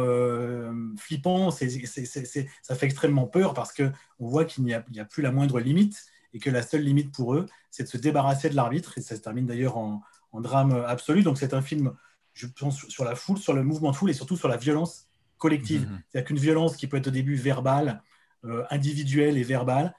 flippant. 0.97 1.52
ça 1.52 1.65
fait 1.65 2.86
extrêmement 2.86 3.28
peur 3.28 3.54
parce 3.54 3.74
qu'on 3.74 3.91
voit 4.19 4.45
qu'il 4.45 4.63
n'y 4.63 4.74
a, 4.74 4.84
a, 4.97 5.06
plus 5.06 5.21
la 5.21 5.32
moindre 5.32 5.60
limite 5.60 6.06
et 6.34 6.39
que 6.39 6.50
la 6.50 6.62
seule 6.62 6.82
limite 6.82 7.13
pour 7.13 7.36
eux, 7.36 7.45
c'est 7.69 7.84
de 7.84 7.88
se 7.88 7.97
débarrasser 7.97 8.50
de 8.50 8.56
l'arbitre. 8.56 8.97
Et 8.97 9.02
ça 9.02 9.15
se 9.15 9.21
termine 9.21 9.45
d'ailleurs 9.45 9.78
en, 9.78 10.02
drame 10.34 10.71
absolu. 10.88 11.24
Donc 11.24 11.38
c'est 11.38 11.54
un 11.54 11.62
film, 11.62 11.93
je 12.34 12.47
pense, 12.47 12.88
sur 12.88 13.04
la 13.04 13.15
foule, 13.15 13.38
sur 13.38 13.54
le 13.54 13.63
mouvement 13.63 13.91
de 13.91 13.95
foule 13.95 14.10
et 14.10 14.13
surtout 14.13 14.38
sur 14.38 14.47
la 14.47 14.58
violence 14.58 15.10
collective. 15.38 15.89
Mhm. 15.89 16.02
C'est-à-dire 16.08 16.28
qu'une 16.28 16.39
violence 16.39 16.78
qui 16.78 16.88
peut 16.88 16.97
être 16.97 17.08
au 17.08 17.12
début 17.12 17.36
verbale, 17.36 18.02
euh, 18.45 18.63
individuelle 18.69 19.38
et 19.38 19.43
verbale, 19.43 19.93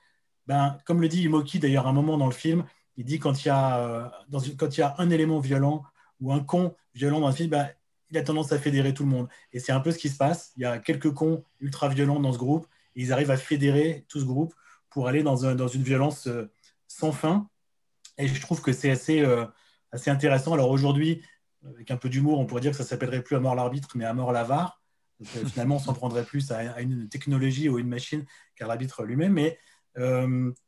ben, 0.46 0.79
comme 0.85 1.01
le 1.01 1.09
dit 1.09 1.22
Imoki 1.22 1.59
d'ailleurs 1.59 1.87
à 1.87 1.90
un 1.90 1.92
moment 1.92 2.16
dans 2.16 2.27
le 2.27 2.33
film, 2.33 2.64
il 2.96 3.05
dit 3.05 3.18
quand 3.18 3.44
il 3.44 3.48
y 3.48 3.51
a, 3.51 3.79
euh, 3.79 4.09
dans 4.29 4.40
quand 4.59 4.77
il 4.77 4.81
y 4.81 4.83
a 4.83 4.94
un 4.98 5.11
élément 5.11 5.38
violent 5.38 5.85
ou 6.20 6.33
un 6.33 6.40
con 6.40 6.75
violent 6.94 7.20
dans 7.20 7.29
le 7.29 7.35
film, 7.35 7.51
ben, 7.51 7.68
il 8.12 8.18
a 8.18 8.22
tendance 8.22 8.53
à 8.53 8.59
fédérer 8.59 8.94
tout 8.94 9.03
le 9.03 9.11
monde. 9.11 9.29
Et 9.53 9.59
c'est 9.59 9.72
un 9.72 9.81
peu 9.81 9.90
ce 9.90 9.98
qui 9.98 10.09
se 10.09 10.16
passe. 10.16 10.53
Il 10.57 10.62
y 10.62 10.66
a 10.66 10.79
quelques 10.79 11.12
cons 11.12 11.44
ultra 11.61 11.88
violents 11.88 12.20
dans 12.20 12.33
ce 12.33 12.38
groupe 12.38 12.66
ils 12.94 13.12
arrivent 13.12 13.31
à 13.31 13.37
fédérer 13.37 14.05
tout 14.09 14.20
ce 14.20 14.25
groupe 14.25 14.55
pour 14.90 15.09
aller 15.09 15.22
dans, 15.22 15.46
un, 15.46 15.55
dans 15.55 15.68
une 15.68 15.83
violence 15.83 16.27
euh, 16.27 16.51
sans 16.88 17.12
fin. 17.12 17.48
Et 18.18 18.29
je 18.29 18.40
trouve 18.40 18.61
que 18.61 18.72
c'est 18.72 18.90
assez, 18.90 19.20
euh, 19.20 19.46
assez 19.90 20.11
intéressant. 20.11 20.53
Alors 20.53 20.70
aujourd'hui, 20.70 21.22
avec 21.64 21.90
un 21.90 21.96
peu 21.96 22.09
d'humour, 22.09 22.38
on 22.38 22.46
pourrait 22.46 22.61
dire 22.61 22.72
que 22.72 22.77
ça 22.77 22.85
s'appellerait 22.85 23.22
plus 23.22 23.37
à 23.37 23.40
mort 23.40 23.55
l'arbitre, 23.55 23.88
mais 23.94 24.05
à 24.05 24.12
mort 24.12 24.33
l'avare. 24.33 24.83
Euh, 25.37 25.46
finalement, 25.46 25.77
on 25.77 25.79
s'en 25.81 25.94
prendrait 25.94 26.25
plus 26.25 26.51
à, 26.51 26.81
une 26.81 27.09
technologie 27.09 27.68
ou 27.68 27.79
une 27.79 27.88
machine 27.88 28.25
qu'à 28.57 28.66
l'arbitre 28.66 29.05
lui-même. 29.05 29.33
Mais 29.33 29.59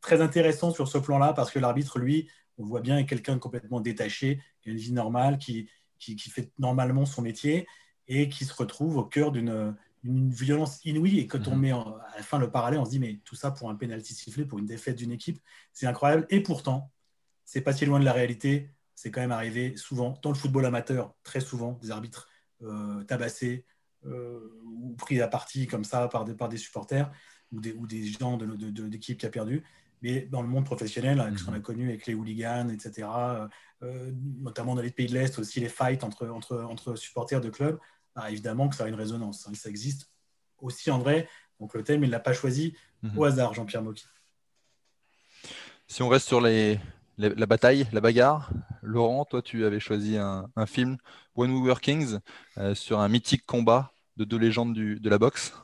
très 0.02 0.20
intéressant 0.20 0.70
sur 0.70 0.86
ce 0.86 0.98
plan-là, 0.98 1.32
parce 1.32 1.50
que 1.50 1.58
l'arbitre, 1.58 1.98
lui, 1.98 2.28
on 2.58 2.64
voit 2.64 2.82
bien, 2.82 2.98
est 2.98 3.06
quelqu'un 3.06 3.38
complètement 3.38 3.80
détaché, 3.80 4.38
qui 4.60 4.68
a 4.68 4.72
une 4.72 4.78
vie 4.78 4.92
normale, 4.92 5.38
qui, 5.38 5.70
qui, 6.04 6.16
qui, 6.16 6.30
fait 6.30 6.52
normalement 6.58 7.06
son 7.06 7.22
métier 7.22 7.66
et 8.08 8.28
qui 8.28 8.44
se 8.44 8.54
retrouve 8.54 8.96
au 8.96 9.04
cœur 9.04 9.32
d'une 9.32 9.74
une 10.04 10.30
violence 10.30 10.84
inouïe. 10.84 11.18
Et 11.18 11.26
quand 11.26 11.48
on 11.48 11.56
mhm. 11.56 11.60
met 11.60 11.72
à 11.72 12.14
la 12.16 12.22
fin 12.22 12.38
le 12.38 12.50
parallèle, 12.50 12.78
on 12.78 12.84
se 12.84 12.90
dit, 12.90 13.00
mais 13.00 13.20
tout 13.24 13.34
ça 13.34 13.50
pour 13.50 13.70
un 13.70 13.74
penalty 13.74 14.14
sifflé, 14.14 14.44
pour 14.44 14.58
une 14.58 14.66
défaite 14.66 14.96
d'une 14.96 15.12
équipe, 15.12 15.40
c'est 15.72 15.86
incroyable. 15.86 16.26
Et 16.30 16.42
pourtant, 16.42 16.92
c'est 17.44 17.62
pas 17.62 17.72
si 17.72 17.86
loin 17.86 17.98
de 17.98 18.04
la 18.04 18.12
réalité. 18.12 18.70
C'est 18.94 19.10
quand 19.10 19.20
même 19.20 19.32
arrivé 19.32 19.76
souvent, 19.76 20.18
dans 20.22 20.30
le 20.30 20.36
football 20.36 20.66
amateur, 20.66 21.14
très 21.24 21.40
souvent, 21.40 21.72
des 21.82 21.90
arbitres 21.90 22.28
euh, 22.62 23.02
tabassés 23.04 23.64
euh, 24.04 24.60
ou 24.64 24.94
pris 24.94 25.20
à 25.20 25.26
partie 25.26 25.66
comme 25.66 25.84
ça 25.84 26.06
par 26.08 26.24
des, 26.24 26.34
par 26.34 26.48
des 26.48 26.58
supporters 26.58 27.10
ou 27.50 27.60
des, 27.60 27.72
ou 27.72 27.86
des 27.86 28.06
gens 28.06 28.36
de, 28.36 28.84
l'équipe 28.84 29.18
qui 29.18 29.26
a 29.26 29.30
perdu. 29.30 29.64
Mais 30.04 30.20
dans 30.20 30.42
le 30.42 30.48
monde 30.48 30.66
professionnel, 30.66 31.18
avec 31.18 31.38
ce 31.38 31.44
qu'on 31.44 31.54
a 31.54 31.56
mhm. 31.56 31.62
connu 31.62 31.88
avec 31.88 32.06
les 32.06 32.12
hooligans, 32.12 32.68
etc., 32.68 33.08
euh, 33.82 34.12
notamment 34.42 34.74
dans 34.74 34.82
les 34.82 34.90
pays 34.90 35.06
de 35.06 35.14
l'Est, 35.14 35.38
aussi 35.38 35.60
les 35.60 35.70
fights 35.70 36.04
entre, 36.04 36.28
entre, 36.28 36.58
entre 36.58 36.94
supporters 36.94 37.40
de 37.40 37.48
clubs, 37.48 37.78
bah, 38.14 38.30
évidemment 38.30 38.68
que 38.68 38.76
ça 38.76 38.84
a 38.84 38.88
une 38.88 38.96
résonance. 38.96 39.48
Hein. 39.48 39.52
Ça 39.54 39.70
existe 39.70 40.10
aussi 40.58 40.90
en 40.90 40.98
vrai. 40.98 41.26
Donc 41.58 41.72
le 41.72 41.82
thème, 41.82 42.04
il 42.04 42.08
ne 42.08 42.12
l'a 42.12 42.20
pas 42.20 42.34
choisi 42.34 42.76
au 43.02 43.06
mhm. 43.06 43.22
hasard, 43.24 43.54
Jean-Pierre 43.54 43.82
Mocky. 43.82 44.04
Si 45.86 46.02
on 46.02 46.10
reste 46.10 46.28
sur 46.28 46.42
les, 46.42 46.78
la 47.16 47.46
bataille, 47.46 47.86
la 47.92 48.02
bagarre, 48.02 48.50
Laurent, 48.82 49.24
toi, 49.24 49.40
tu 49.40 49.64
avais 49.64 49.80
choisi 49.80 50.18
un, 50.18 50.66
film, 50.66 50.98
When 51.34 51.50
We 51.50 51.64
Were 51.64 51.80
Kings, 51.80 52.18
euh, 52.58 52.74
sur 52.74 53.00
un 53.00 53.08
mythique 53.08 53.46
combat 53.46 53.94
de 54.18 54.24
deux 54.24 54.38
légendes 54.38 54.74
du, 54.74 55.00
de 55.00 55.08
la 55.08 55.16
boxe. 55.16 55.54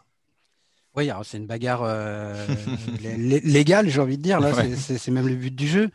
Oui, 0.96 1.08
c'est 1.22 1.38
une 1.38 1.46
bagarre 1.46 1.82
euh, 1.84 2.46
légale, 3.00 3.88
j'ai 3.88 4.00
envie 4.00 4.16
de 4.16 4.22
dire. 4.22 4.40
Là, 4.40 4.52
c'est 4.76 5.08
même 5.08 5.28
le 5.28 5.36
but 5.36 5.54
du 5.54 5.68
jeu. 5.68 5.90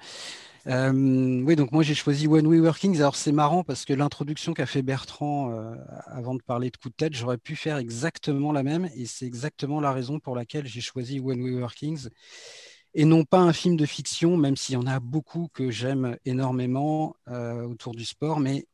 Euh, 0.67 1.43
oui, 1.43 1.55
donc 1.55 1.71
moi 1.71 1.83
j'ai 1.83 1.93
choisi 1.93 2.27
When 2.27 2.47
We 2.47 2.59
Workings. 2.59 2.97
Alors 2.97 3.15
c'est 3.15 3.31
marrant 3.31 3.63
parce 3.63 3.85
que 3.85 3.93
l'introduction 3.93 4.53
qu'a 4.53 4.65
fait 4.65 4.81
Bertrand 4.81 5.51
euh, 5.51 5.75
avant 6.07 6.33
de 6.33 6.41
parler 6.41 6.71
de 6.71 6.77
coup 6.77 6.89
de 6.89 6.95
tête, 6.95 7.13
j'aurais 7.13 7.37
pu 7.37 7.55
faire 7.55 7.77
exactement 7.77 8.51
la 8.51 8.63
même 8.63 8.89
et 8.95 9.05
c'est 9.05 9.27
exactement 9.27 9.79
la 9.79 9.91
raison 9.91 10.19
pour 10.19 10.35
laquelle 10.35 10.65
j'ai 10.65 10.81
choisi 10.81 11.19
When 11.19 11.39
We 11.41 11.53
Workings 11.53 12.09
et 12.95 13.05
non 13.05 13.25
pas 13.25 13.39
un 13.39 13.53
film 13.53 13.75
de 13.75 13.85
fiction, 13.85 14.37
même 14.37 14.55
s'il 14.55 14.73
y 14.73 14.77
en 14.77 14.87
a 14.87 14.99
beaucoup 14.99 15.49
que 15.53 15.69
j'aime 15.69 16.17
énormément 16.25 17.15
euh, 17.27 17.63
autour 17.63 17.93
du 17.93 18.05
sport, 18.05 18.39
mais 18.39 18.65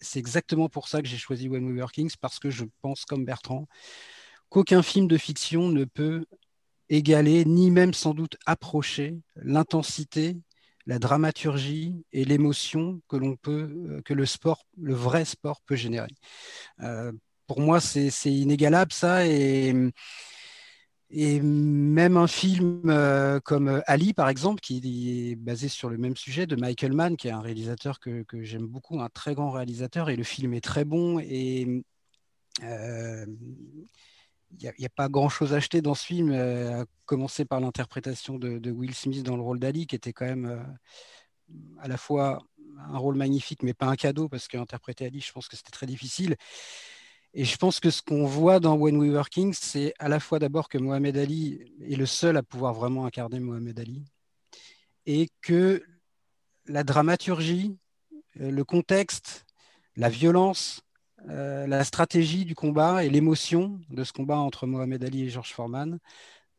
c'est 0.00 0.18
exactement 0.18 0.68
pour 0.68 0.88
ça 0.88 1.00
que 1.00 1.06
j'ai 1.06 1.18
choisi 1.18 1.48
When 1.48 1.64
We 1.70 1.78
Workings 1.78 2.14
parce 2.20 2.40
que 2.40 2.50
je 2.50 2.64
pense 2.82 3.04
comme 3.04 3.24
Bertrand 3.24 3.68
qu'aucun 4.48 4.82
film 4.82 5.08
de 5.08 5.16
fiction 5.16 5.68
ne 5.68 5.84
peut 5.84 6.24
égaler, 6.88 7.44
ni 7.44 7.70
même 7.70 7.94
sans 7.94 8.14
doute 8.14 8.36
approcher 8.46 9.18
l'intensité 9.36 10.36
la 10.86 10.98
dramaturgie 10.98 12.04
et 12.12 12.24
l'émotion 12.24 13.00
que 13.08 13.34
peut, 13.36 13.70
euh, 13.88 14.02
que 14.02 14.14
le 14.14 14.24
sport, 14.24 14.64
le 14.80 14.94
vrai 14.94 15.24
sport 15.24 15.60
peut 15.62 15.76
générer. 15.76 16.10
Euh, 16.82 17.12
pour 17.46 17.60
moi, 17.60 17.80
c'est 17.80 18.10
inégalable 18.26 18.92
ça 18.92 19.26
et 19.26 19.72
même 21.40 22.16
un 22.16 22.26
film 22.26 22.82
euh, 22.90 23.38
comme 23.40 23.82
Ali, 23.86 24.12
par 24.12 24.28
exemple, 24.28 24.60
qui 24.60 25.30
est 25.30 25.36
basé 25.36 25.68
sur 25.68 25.88
le 25.88 25.98
même 25.98 26.16
sujet 26.16 26.46
de 26.46 26.56
Michael 26.56 26.92
Mann, 26.92 27.16
qui 27.16 27.28
est 27.28 27.32
un 27.32 27.40
réalisateur 27.40 28.00
que, 28.00 28.24
j'aime 28.42 28.66
beaucoup, 28.66 29.00
un 29.00 29.08
très 29.08 29.34
grand 29.34 29.50
réalisateur, 29.50 30.10
et 30.10 30.16
le 30.16 30.24
film 30.24 30.54
est 30.54 30.60
très 30.60 30.84
bon. 30.84 31.20
Et 31.20 31.84
n'y 34.52 34.86
a, 34.86 34.88
pas 34.88 35.08
grand-chose 35.08 35.52
à 35.52 35.56
acheter 35.56 35.82
dans 35.82 35.94
ce 35.94 36.04
film, 36.04 36.30
euh, 36.30 36.82
à 36.82 36.84
commencer 37.04 37.44
par 37.44 37.60
l'interprétation 37.60 38.38
de, 38.38 38.70
Will 38.70 38.94
Smith 38.94 39.22
dans 39.22 39.36
le 39.36 39.42
rôle 39.42 39.58
d'Ali, 39.58 39.86
qui 39.86 39.96
était 39.96 40.12
quand 40.12 40.26
même 40.26 40.46
euh, 40.46 40.62
à 41.78 41.88
la 41.88 41.96
fois 41.96 42.38
un 42.78 42.98
rôle 42.98 43.16
magnifique, 43.16 43.62
mais 43.62 43.74
pas 43.74 43.86
un 43.86 43.96
cadeau, 43.96 44.28
parce 44.28 44.48
qu'interpréter 44.48 45.06
Ali, 45.06 45.20
je 45.20 45.32
pense 45.32 45.48
que 45.48 45.56
c'était 45.56 45.70
très 45.70 45.86
difficile. 45.86 46.36
Et 47.34 47.44
je 47.44 47.56
pense 47.56 47.80
que 47.80 47.90
ce 47.90 48.02
qu'on 48.02 48.26
voit 48.26 48.60
dans 48.60 48.76
When 48.76 48.96
We 48.96 49.10
Were 49.10 49.28
Kings, 49.28 49.56
c'est 49.60 49.92
à 49.98 50.08
la 50.08 50.20
fois 50.20 50.38
d'abord 50.38 50.68
que 50.68 50.78
Mohamed 50.78 51.16
Ali 51.16 51.60
est 51.82 51.96
le 51.96 52.06
seul 52.06 52.36
à 52.36 52.42
pouvoir 52.42 52.72
vraiment 52.72 53.04
incarner 53.04 53.40
Mohamed 53.40 53.78
Ali, 53.78 54.04
et 55.06 55.28
que 55.42 55.84
la 56.66 56.82
dramaturgie, 56.82 57.78
euh, 58.40 58.50
le 58.50 58.64
contexte, 58.64 59.46
la 59.96 60.08
violence, 60.08 60.82
euh, 61.28 61.66
la 61.66 61.84
stratégie 61.84 62.44
du 62.44 62.54
combat 62.54 63.04
et 63.04 63.10
l'émotion 63.10 63.80
de 63.90 64.04
ce 64.04 64.12
combat 64.12 64.38
entre 64.38 64.66
Mohamed 64.66 65.02
Ali 65.04 65.24
et 65.24 65.28
George 65.28 65.52
Foreman, 65.52 65.98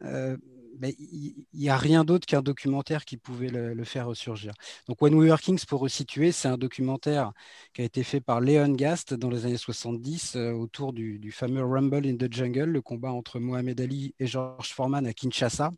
euh, 0.04 0.38
il 0.84 1.46
n'y 1.54 1.70
a 1.70 1.78
rien 1.78 2.04
d'autre 2.04 2.28
qu'un 2.28 2.42
documentaire 2.42 3.06
qui 3.06 3.18
pouvait 3.18 3.50
le, 3.50 3.84
faire 3.84 4.08
ressurgir. 4.08 4.54
Donc 4.88 5.02
When 5.02 5.16
We 5.16 5.30
Were 5.30 5.40
Kings, 5.40 5.66
pour 5.66 5.82
resituer, 5.82 6.32
c'est 6.32 6.48
un 6.48 6.58
documentaire 6.58 7.32
qui 7.74 7.82
a 7.82 7.86
été 7.86 8.04
fait 8.04 8.22
par 8.22 8.42
Leon 8.42 8.74
Gast 8.74 9.14
dans 9.14 9.30
les 9.30 9.46
années 9.46 9.58
70 9.58 10.36
euh, 10.36 10.52
autour 10.52 10.94
du, 10.94 11.18
du, 11.20 11.32
fameux 11.32 11.64
Rumble 11.64 12.06
in 12.06 12.18
the 12.18 12.32
Jungle, 12.32 12.66
le 12.66 12.82
combat 12.82 13.12
entre 13.12 13.40
Mohamed 13.40 13.80
Ali 13.82 14.14
et 14.20 14.28
George 14.28 14.72
Foreman 14.74 15.08
à 15.08 15.14
Kinshasa. 15.14 15.72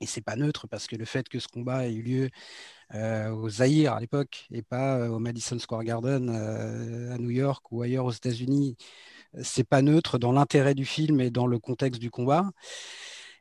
Et 0.00 0.06
c'est 0.06 0.20
pas 0.20 0.36
neutre 0.36 0.66
parce 0.66 0.86
que 0.86 0.96
le 0.96 1.04
fait 1.04 1.28
que 1.28 1.38
ce 1.38 1.48
combat 1.48 1.86
ait 1.86 1.92
eu 1.92 2.02
lieu 2.02 2.30
au 2.94 3.48
Zaïre 3.48 3.94
à 3.94 4.00
l'époque 4.00 4.46
et 4.52 4.62
pas 4.62 4.98
euh, 4.98 5.08
au 5.08 5.18
Madison 5.18 5.58
Square 5.58 5.84
Garden 5.84 6.28
euh, 6.30 7.14
à 7.14 7.18
New 7.18 7.30
York 7.30 7.64
ou 7.72 7.82
ailleurs 7.82 8.06
aux 8.06 8.12
États-Unis 8.12 8.76
c'est 9.42 9.64
pas 9.64 9.82
neutre 9.82 10.18
dans 10.18 10.32
l'intérêt 10.32 10.74
du 10.74 10.84
film 10.84 11.20
et 11.20 11.30
dans 11.30 11.46
le 11.46 11.58
contexte 11.58 12.00
du 12.00 12.10
combat. 12.10 12.50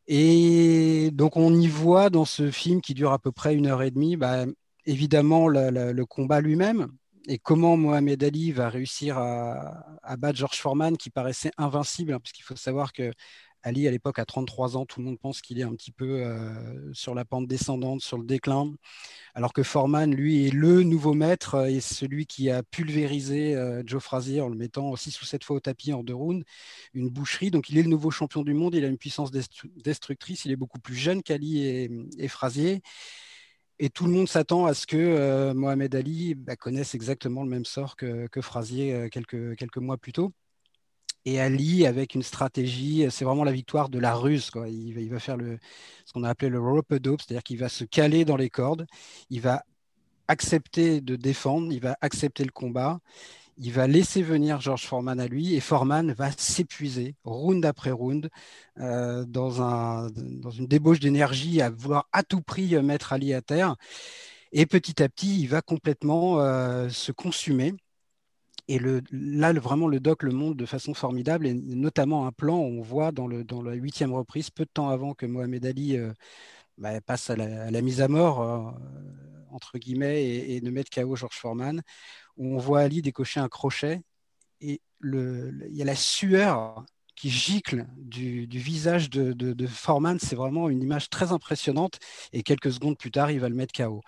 Et 0.07 1.11
donc 1.11 1.37
on 1.37 1.53
y 1.53 1.67
voit 1.67 2.09
dans 2.09 2.25
ce 2.25 2.49
film 2.51 2.81
qui 2.81 2.93
dure 2.93 3.11
à 3.11 3.19
peu 3.19 3.31
près 3.31 3.55
une 3.55 3.67
heure 3.67 3.83
et 3.83 3.91
demie, 3.91 4.15
bah, 4.17 4.45
évidemment 4.85 5.47
le 5.49 6.03
combat 6.05 6.41
lui-même 6.41 6.87
et 7.27 7.37
comment 7.37 7.77
Mohamed 7.77 8.23
Ali 8.23 8.51
va 8.51 8.69
réussir 8.69 9.17
à, 9.17 10.17
battre 10.17 10.37
George 10.37 10.57
Foreman 10.57 10.97
qui 10.97 11.09
paraissait 11.09 11.51
invincible, 11.57 12.13
hein, 12.13 12.19
puisqu'il 12.19 12.43
faut 12.43 12.55
savoir 12.55 12.93
que 12.93 13.11
Ali, 13.63 13.87
à 13.87 13.91
l'époque, 13.91 14.17
à 14.17 14.25
33 14.25 14.75
ans, 14.75 14.85
tout 14.85 14.99
le 14.99 15.05
monde 15.05 15.19
pense 15.19 15.41
qu'il 15.41 15.59
est 15.59 15.63
un 15.63 15.75
petit 15.75 15.91
peu 15.91 16.23
euh, 16.23 16.91
sur 16.93 17.13
la 17.13 17.25
pente 17.25 17.47
descendante, 17.47 18.01
sur 18.01 18.17
le 18.17 18.25
déclin, 18.25 18.73
alors 19.35 19.53
que 19.53 19.61
Foreman, 19.61 20.13
lui, 20.13 20.47
est 20.47 20.51
le 20.51 20.83
nouveau 20.83 21.13
maître 21.13 21.67
et 21.67 21.79
celui 21.79 22.25
qui 22.25 22.49
a 22.49 22.63
pulvérisé 22.63 23.55
euh, 23.55 23.83
Joe 23.85 24.01
Frazier 24.01 24.41
en 24.41 24.49
le 24.49 24.55
mettant 24.55 24.95
6 24.95 25.21
ou 25.21 25.25
7 25.25 25.43
fois 25.43 25.57
au 25.57 25.59
tapis 25.59 25.93
en 25.93 26.03
deux 26.03 26.15
rounds, 26.15 26.43
une 26.93 27.09
boucherie. 27.09 27.51
Donc, 27.51 27.69
il 27.69 27.77
est 27.77 27.83
le 27.83 27.89
nouveau 27.89 28.09
champion 28.09 28.43
du 28.43 28.53
monde, 28.53 28.73
il 28.73 28.83
a 28.83 28.87
une 28.87 28.97
puissance 28.97 29.31
destructrice, 29.31 30.45
il 30.45 30.51
est 30.51 30.55
beaucoup 30.55 30.79
plus 30.79 30.95
jeune 30.95 31.21
qu'Ali 31.21 31.63
et, 32.17 32.27
Frazier. 32.27 32.81
Et 33.79 33.89
tout 33.89 34.05
le 34.05 34.11
monde 34.11 34.27
s'attend 34.27 34.65
à 34.65 34.73
ce 34.73 34.87
que 34.87 34.97
euh, 34.97 35.53
Mohamed 35.53 35.95
Ali 35.95 36.35
bah, 36.35 36.55
connaisse 36.55 36.95
exactement 36.95 37.43
le 37.43 37.49
même 37.49 37.65
sort 37.65 37.95
que, 37.95 38.27
Frazier 38.41 39.09
quelques 39.11 39.77
mois 39.77 39.97
plus 39.97 40.13
tôt 40.13 40.33
et 41.25 41.39
Ali 41.39 41.85
avec 41.85 42.15
une 42.15 42.23
stratégie, 42.23 43.05
c'est 43.09 43.25
vraiment 43.25 43.43
la 43.43 43.51
victoire 43.51 43.89
de 43.89 43.99
la 43.99 44.13
ruse. 44.15 44.51
Il, 44.67 45.09
va, 45.09 45.19
faire 45.19 45.37
ce 46.05 46.13
qu'on 46.13 46.23
a 46.23 46.29
appelé 46.29 46.49
le 46.49 46.59
rope 46.59 46.93
dope, 46.95 47.21
c'est-à-dire 47.21 47.43
qu'il 47.43 47.57
va 47.57 47.69
se 47.69 47.83
caler 47.83 48.25
dans 48.25 48.37
les 48.37 48.49
cordes, 48.49 48.87
il 49.29 49.41
va 49.41 49.63
accepter 50.27 51.01
de 51.01 51.15
défendre, 51.15 51.71
il 51.71 51.81
va 51.81 51.97
accepter 52.01 52.43
le 52.43 52.51
combat, 52.51 52.99
il 53.57 53.71
va 53.71 53.85
laisser 53.87 54.23
venir 54.23 54.61
George 54.61 54.85
Foreman 54.85 55.19
à 55.19 55.27
lui 55.27 55.53
et 55.55 55.59
Foreman 55.59 56.13
va 56.13 56.31
s'épuiser 56.31 57.15
round 57.23 57.63
après 57.65 57.91
round 57.91 58.29
euh, 58.79 59.25
dans, 59.25 59.61
un, 59.61 60.09
dans 60.09 60.49
une 60.49 60.67
débauche 60.67 60.99
d'énergie 60.99 61.61
à 61.61 61.69
vouloir 61.69 62.07
à 62.11 62.23
tout 62.23 62.41
prix 62.41 62.75
mettre 62.81 63.13
Ali 63.13 63.33
à 63.33 63.41
terre. 63.41 63.75
Et 64.51 64.65
petit 64.65 65.01
à 65.01 65.09
petit, 65.09 65.41
il 65.41 65.47
va 65.47 65.61
complètement 65.61 66.39
euh, 66.39 66.89
se 66.89 67.11
consumer. 67.11 67.73
Et 68.71 68.79
là, 69.11 69.51
vraiment, 69.51 69.89
le 69.89 69.99
doc 69.99 70.23
le 70.23 70.31
montre 70.31 70.55
de 70.55 70.65
façon 70.65 70.93
formidable, 70.93 71.45
et 71.45 71.53
notamment 71.53 72.25
un 72.25 72.31
plan 72.31 72.57
où 72.57 72.79
on 72.79 72.81
voit 72.81 73.11
dans, 73.11 73.27
la 73.27 73.73
huitième 73.73 74.13
reprise, 74.13 74.49
peu 74.49 74.63
de 74.63 74.69
temps 74.73 74.87
avant 74.87 75.13
que 75.13 75.25
Mohamed 75.25 75.65
Ali 75.65 75.97
euh, 75.97 76.13
bah, 76.77 77.01
passe 77.01 77.29
à 77.29 77.35
la, 77.35 77.81
mise 77.81 77.99
à 77.99 78.07
mort, 78.07 78.41
euh, 78.41 78.71
entre 79.49 79.77
guillemets, 79.77 80.23
et, 80.23 80.61
ne 80.61 80.71
mette 80.71 80.89
KO 80.89 81.17
George 81.17 81.35
Foreman, 81.35 81.81
où 82.37 82.55
on 82.55 82.59
voit 82.59 82.79
Ali 82.79 83.01
décocher 83.01 83.41
un 83.41 83.49
crochet, 83.49 84.03
et 84.61 84.79
il 85.03 85.59
y 85.71 85.81
a 85.81 85.85
la 85.85 85.95
sueur 85.95 86.85
qui 87.17 87.29
gicle 87.29 87.87
du, 87.97 88.47
visage 88.47 89.09
de, 89.09 89.67
Foreman, 89.67 90.17
c'est 90.17 90.37
vraiment 90.37 90.69
une 90.69 90.81
image 90.81 91.09
très 91.09 91.33
impressionnante, 91.33 91.99
et 92.31 92.41
quelques 92.41 92.71
secondes 92.71 92.97
plus 92.97 93.11
tard, 93.11 93.31
il 93.31 93.41
va 93.41 93.49
le 93.49 93.55
mettre 93.55 93.73
KO. 93.73 94.01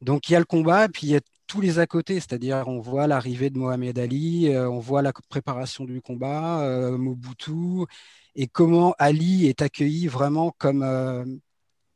Donc 0.00 0.28
il 0.28 0.32
y 0.32 0.36
a 0.36 0.40
le 0.40 0.44
combat, 0.44 0.88
puis 0.88 1.06
il 1.06 1.10
y 1.10 1.16
a 1.16 1.20
tous 1.46 1.60
les 1.60 1.78
à 1.78 1.86
côté, 1.86 2.14
c'est-à-dire 2.14 2.64
on 2.68 2.80
voit 2.80 3.06
l'arrivée 3.06 3.50
de 3.50 3.58
Mohamed 3.58 3.98
Ali, 3.98 4.48
euh, 4.48 4.68
on 4.70 4.78
voit 4.78 5.02
la 5.02 5.12
préparation 5.28 5.84
du 5.84 6.00
combat, 6.00 6.62
euh, 6.62 6.96
Mobutu, 6.98 7.86
et 8.34 8.46
comment 8.48 8.94
Ali 8.98 9.46
est 9.46 9.62
accueilli 9.62 10.06
vraiment 10.08 10.52
comme 10.58 10.82
euh, 10.82 11.24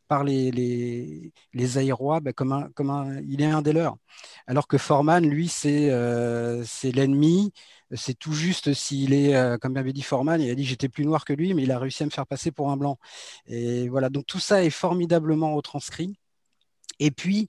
par 0.09 0.25
les, 0.25 0.51
les, 0.51 1.33
les 1.53 1.79
Aérois, 1.79 2.21
ben, 2.21 2.33
comme, 2.33 2.53
un, 2.53 2.71
comme 2.75 2.91
un, 2.91 3.21
il 3.23 3.43
est 3.43 3.47
un 3.47 3.63
des 3.63 3.73
leurs. 3.73 3.97
Alors 4.47 4.67
que 4.69 4.79
Forman, 4.79 5.27
lui, 5.29 5.49
c'est 5.49 5.91
c'est 6.65 6.93
l'ennemi, 6.93 7.53
c'est 7.95 8.19
tout 8.19 8.33
juste 8.33 8.73
s'il 8.75 9.13
est, 9.15 9.59
comme 9.61 9.77
avait 9.77 9.93
dit 9.93 10.03
Forman, 10.03 10.41
il 10.41 10.51
a 10.51 10.55
dit 10.55 10.65
j'étais 10.65 10.89
plus 10.89 11.05
noir 11.05 11.25
que 11.25 11.33
lui, 11.35 11.55
mais 11.55 11.65
il 11.65 11.73
a 11.73 11.79
réussi 11.79 12.03
à 12.05 12.07
me 12.07 12.11
faire 12.11 12.27
passer 12.27 12.53
pour 12.53 12.71
un 12.71 12.77
blanc. 12.77 12.99
Et 13.47 13.89
voilà, 13.89 14.09
donc 14.11 14.27
tout 14.27 14.41
ça 14.41 14.65
est 14.65 14.71
formidablement 14.71 15.55
retranscrit. 15.55 16.17
Et 16.99 17.11
puis, 17.11 17.49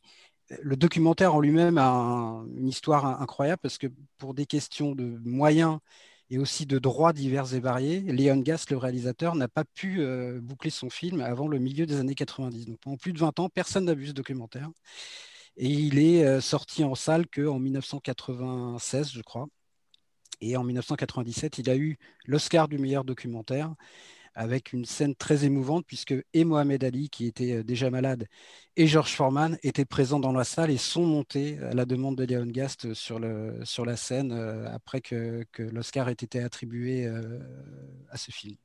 le 0.62 0.76
documentaire 0.76 1.36
en 1.36 1.40
lui-même 1.40 1.78
a 1.78 2.44
une 2.58 2.68
histoire 2.68 3.22
incroyable 3.22 3.60
parce 3.62 3.78
que 3.78 3.88
pour 4.18 4.34
des 4.34 4.46
questions 4.46 4.96
de 4.96 5.20
moyens 5.24 5.80
et 6.32 6.38
aussi 6.38 6.66
de 6.66 6.78
droits 6.80 7.14
divers 7.14 7.54
et 7.54 7.60
variés, 7.60 8.02
Léon 8.02 8.38
Gast, 8.38 8.70
le 8.72 8.78
réalisateur, 8.78 9.36
n'a 9.36 9.48
pas 9.48 9.64
pu 9.66 10.02
euh, 10.02 10.40
boucler 10.42 10.70
son 10.70 10.90
film 10.90 11.22
avant 11.22 11.48
le 11.48 11.58
milieu 11.60 11.86
des 11.86 12.00
années 12.00 12.16
90. 12.16 12.66
Donc 12.68 12.80
pendant 12.80 12.98
plus 12.98 13.14
de 13.14 13.20
20 13.20 13.40
ans, 13.40 13.50
personne 13.50 13.86
n'a 13.86 13.96
vu 13.96 14.08
ce 14.08 14.12
documentaire. 14.12 14.70
Et 15.58 15.68
il 15.68 16.00
est 16.00 16.24
euh, 16.24 16.42
sorti 16.42 16.84
en 16.84 16.96
salle 16.96 17.28
qu'en 17.28 17.60
1996, 17.60 19.12
je 19.12 19.22
crois. 19.22 19.48
Et 20.42 20.56
en 20.56 20.64
1997, 20.64 21.58
il 21.58 21.70
a 21.70 21.76
eu 21.76 21.98
l'Oscar 22.26 22.68
du 22.68 22.78
meilleur 22.78 23.04
documentaire 23.04 23.74
avec 24.40 24.72
une 24.72 24.86
scène 24.86 25.16
très 25.16 25.44
émouvante 25.44 25.86
puisque 25.86 26.16
et 26.34 26.46
Mohamed 26.46 26.82
Ali, 26.86 27.10
qui 27.10 27.26
était 27.26 27.58
euh, 27.58 27.64
déjà 27.64 27.90
malade, 27.90 28.26
et 28.78 28.88
George 28.88 29.12
Foreman 29.12 29.58
étaient 29.64 29.84
présents 29.84 30.20
dans 30.20 30.32
la 30.32 30.46
salle 30.46 30.72
et 30.72 30.78
sont 30.78 31.06
montés 31.06 31.60
à 31.60 31.74
la 31.74 31.86
demande 31.86 32.16
de 32.16 32.24
Léon 32.24 32.46
Gast 32.46 32.94
sur, 32.94 33.20
la 33.20 33.98
scène 33.98 34.32
euh, 34.32 34.74
après 34.74 35.02
que, 35.02 35.46
que 35.52 35.64
l'Oscar 35.64 36.08
ait 36.08 36.14
été 36.14 36.42
attribué 36.42 37.06
euh, 37.06 37.40
à 38.10 38.18
ce 38.18 38.32
film 38.32 38.56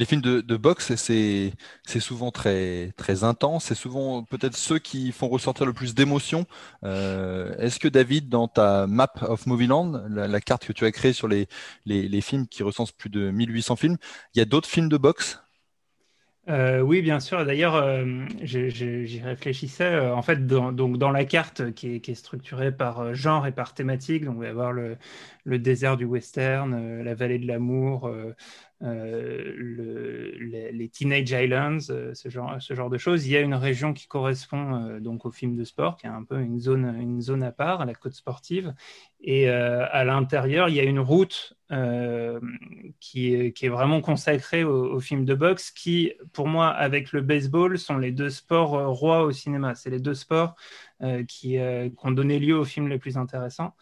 les 0.00 0.06
films 0.06 0.22
de, 0.22 0.56
boxe, 0.56 0.94
c'est 0.94 1.52
souvent 2.00 2.30
très, 2.30 2.92
très 2.96 3.22
intense, 3.22 3.66
c'est 3.66 3.74
souvent 3.74 4.24
peut-être 4.24 4.56
ceux 4.56 4.78
qui 4.78 5.12
font 5.12 5.28
ressortir 5.28 5.66
le 5.66 5.74
plus 5.74 5.94
d'émotions. 5.94 6.46
Euh, 6.84 7.54
est-ce 7.58 7.78
que 7.78 7.86
David, 7.86 8.30
dans 8.30 8.48
ta 8.48 8.86
map 8.86 9.12
of 9.20 9.46
Movieland, 9.46 10.02
la, 10.08 10.26
la 10.26 10.40
carte 10.40 10.64
que 10.64 10.72
tu 10.72 10.86
as 10.86 10.90
créée 10.90 11.12
sur 11.12 11.28
les, 11.28 11.48
les, 11.84 12.20
films 12.22 12.48
qui 12.48 12.62
recensent 12.62 12.92
plus 12.92 13.10
de 13.10 13.30
1800 13.30 13.76
films, 13.76 13.98
il 14.34 14.38
y 14.38 14.40
a 14.40 14.46
d'autres 14.46 14.70
films 14.70 14.88
de 14.88 14.96
boxe? 14.96 15.38
Euh, 16.50 16.80
oui, 16.80 17.00
bien 17.02 17.20
sûr. 17.20 17.44
D'ailleurs, 17.46 17.76
euh, 17.76 18.04
j'y 18.42 19.20
réfléchissais. 19.20 19.98
en 19.98 20.22
fait, 20.22 20.46
dans, 20.46 20.72
donc 20.72 20.98
dans 20.98 21.10
la 21.10 21.24
carte 21.24 21.72
qui 21.72 21.96
est, 21.96 22.14
structurée 22.14 22.72
par 22.72 23.14
genre 23.14 23.46
et 23.46 23.52
par 23.52 23.74
thématique, 23.74 24.24
donc 24.24 24.36
on 24.36 24.40
va 24.40 24.48
avoir 24.48 24.72
le, 24.72 24.98
désert 25.46 25.96
du 25.96 26.04
western, 26.04 27.02
la 27.02 27.14
vallée 27.14 27.38
de 27.38 27.46
l'amour, 27.46 28.10
euh, 28.82 29.52
le, 29.56 30.30
les, 30.72 30.88
Teenage 30.88 31.30
Islands, 31.32 31.90
euh, 31.90 32.14
ce, 32.14 32.30
genre, 32.30 32.88
de 32.88 32.98
choses. 32.98 33.26
Il 33.26 33.32
y 33.32 33.36
a 33.36 33.40
une 33.40 33.54
région 33.54 33.92
qui 33.92 34.06
correspond 34.06 34.74
euh, 34.74 35.00
donc 35.00 35.26
au 35.26 35.30
film 35.30 35.54
de 35.54 35.64
sport, 35.64 35.98
qui 35.98 36.06
est 36.06 36.10
un 36.10 36.24
peu 36.24 36.40
une 36.40 36.58
zone 36.58 37.42
à 37.42 37.52
part, 37.52 37.84
la 37.84 37.94
côte 37.94 38.14
sportive. 38.14 38.74
Et 39.20 39.50
à 39.50 40.04
l'intérieur, 40.04 40.70
il 40.70 40.76
y 40.76 40.80
a 40.80 40.84
une 40.84 40.98
route 40.98 41.54
qui, 41.70 43.34
est, 43.34 43.52
qui, 43.52 43.66
est, 43.66 43.68
vraiment 43.68 44.00
consacrée 44.00 44.64
au, 44.64 44.94
au, 44.94 45.00
film 45.00 45.24
de 45.24 45.34
boxe, 45.34 45.70
qui, 45.70 46.12
pour 46.32 46.48
moi, 46.48 46.68
avec 46.68 47.12
le 47.12 47.20
baseball, 47.20 47.78
sont 47.78 47.98
les 47.98 48.12
deux 48.12 48.30
sports 48.30 48.88
rois 48.98 49.22
au 49.22 49.32
cinéma. 49.32 49.74
C'est 49.74 49.90
les 49.90 50.00
deux 50.00 50.14
sports 50.14 50.56
qui, 51.00 51.24
qui, 51.26 51.58
ont 52.02 52.10
donné 52.10 52.38
lieu 52.38 52.58
aux 52.58 52.64
films 52.64 52.88
les 52.88 52.98
plus 52.98 53.16
intéressants. 53.16 53.74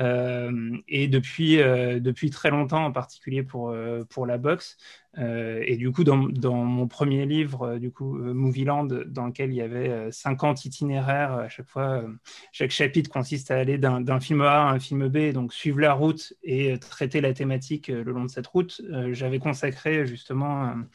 Euh, 0.00 0.78
et 0.88 1.06
depuis, 1.06 1.60
euh, 1.60 2.00
depuis 2.00 2.30
très 2.30 2.50
longtemps, 2.50 2.84
en 2.84 2.92
particulier 2.92 3.42
pour, 3.42 3.70
euh, 3.70 4.04
pour 4.08 4.26
la 4.26 4.38
boxe. 4.38 4.76
et 5.18 5.76
du 5.76 5.92
coup, 5.92 6.04
dans, 6.04 6.28
dans, 6.28 6.64
mon 6.64 6.88
premier 6.88 7.26
livre, 7.26 7.76
du 7.76 7.90
coup, 7.90 8.16
Movieland, 8.16 8.86
dans 8.86 9.26
lequel 9.26 9.50
il 9.50 9.56
y 9.56 9.60
avait 9.60 10.10
50 10.10 10.64
itinéraires, 10.64 11.32
à 11.32 11.48
chaque 11.50 11.68
fois, 11.68 12.04
chaque 12.50 12.70
chapitre 12.70 13.10
consiste 13.10 13.50
à 13.50 13.58
aller 13.58 13.76
d'un 13.76 14.20
film 14.20 14.40
A 14.40 14.68
à 14.68 14.72
un 14.72 14.78
film 14.78 15.08
B, 15.08 15.32
donc 15.32 15.52
suivre 15.52 15.80
la 15.80 15.92
route 15.92 16.32
et 16.42 16.78
traiter 16.78 17.20
la 17.20 17.34
thématique 17.34 17.88
le 17.88 18.10
long 18.10 18.24
de 18.24 18.30
cette 18.30 18.46
route. 18.46 18.80
J'avais 19.10 19.38
consacré 19.38 20.06
justement 20.06 20.62
un, 20.62 20.86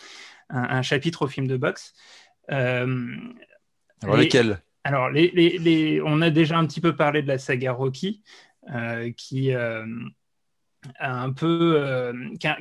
un, 0.49 0.81
chapitre 0.81 1.25
au 1.25 1.27
film 1.27 1.45
de 1.45 1.57
boxe. 1.57 1.93
Alors, 2.47 4.17
lesquels? 4.17 4.59
alors, 4.83 5.09
les, 5.09 5.31
les, 5.31 5.57
les, 5.57 6.01
on 6.01 6.21
a 6.21 6.29
déjà 6.29 6.57
un 6.57 6.65
petit 6.65 6.79
peu 6.79 6.95
parlé 6.95 7.21
de 7.21 7.27
la 7.27 7.37
saga 7.37 7.73
Rocky. 7.73 8.23
Euh, 8.73 9.11
qui 9.15 9.53
euh, 9.53 9.85
a 10.99 11.21
un 11.21 11.31
peu 11.31 11.75
euh, 11.77 12.13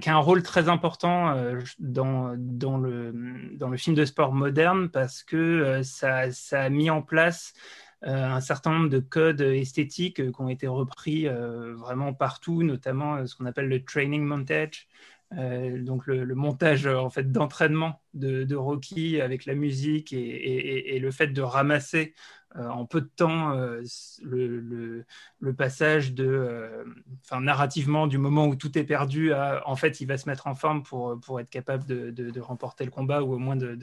un 0.07 0.19
rôle 0.19 0.43
très 0.43 0.69
important 0.69 1.35
dans, 1.81 2.35
dans, 2.39 2.79
le, 2.79 3.13
dans 3.57 3.69
le 3.69 3.77
film 3.77 3.97
de 3.97 4.05
sport 4.05 4.33
moderne 4.33 4.89
parce 4.89 5.25
que 5.25 5.83
ça, 5.83 6.31
ça, 6.31 6.63
a 6.63 6.69
mis 6.69 6.91
en 6.91 7.03
place 7.03 7.55
un 8.03 8.41
certain 8.41 8.73
nombre 8.73 8.89
de 8.89 9.01
codes 9.01 9.41
esthétiques 9.41 10.17
qui 10.17 10.41
ont 10.41 10.49
été 10.49 10.69
repris 10.69 11.27
vraiment 11.27 12.13
partout, 12.15 12.63
notamment 12.63 13.27
ce 13.27 13.35
qu'on 13.35 13.47
appelle 13.47 13.69
le 13.69 13.85
training 13.85 14.23
montage, 14.23 14.87
donc 15.33 16.07
le, 16.07 16.35
montage 16.35 16.87
en 16.87 17.11
fait 17.11 17.33
d'entraînement 17.33 18.01
de, 18.15 18.55
Rocky 18.55 19.21
avec 19.21 19.45
la 19.45 19.55
musique 19.55 20.13
et, 20.13 20.97
et, 20.97 20.99
le 21.01 21.11
fait 21.11 21.29
de 21.29 21.43
ramasser 21.43 22.15
euh, 22.15 22.15
en 22.55 22.87
peu 22.87 23.01
de 23.01 23.11
temps 23.17 23.53
euh, 23.53 23.83
le, 24.23 25.05
passage 25.55 26.13
de, 26.15 26.25
euh, 26.27 26.85
narrativement 27.41 28.07
du 28.07 28.19
moment 28.19 28.47
où 28.47 28.57
tout 28.57 28.79
est 28.79 28.85
perdu 28.85 29.33
à 29.33 29.63
en 29.69 29.77
fait 29.77 30.01
il 30.01 30.07
va 30.07 30.17
se 30.17 30.29
mettre 30.29 30.47
en 30.47 30.55
forme 30.55 30.83
pour, 30.83 31.19
pour 31.21 31.41
être 31.41 31.51
capable 31.51 31.85
de, 31.85 32.41
remporter 32.41 32.85
le 32.85 32.91
combat 32.91 33.23
ou 33.23 33.35
au 33.35 33.39
moins 33.39 33.57
de 33.57 33.77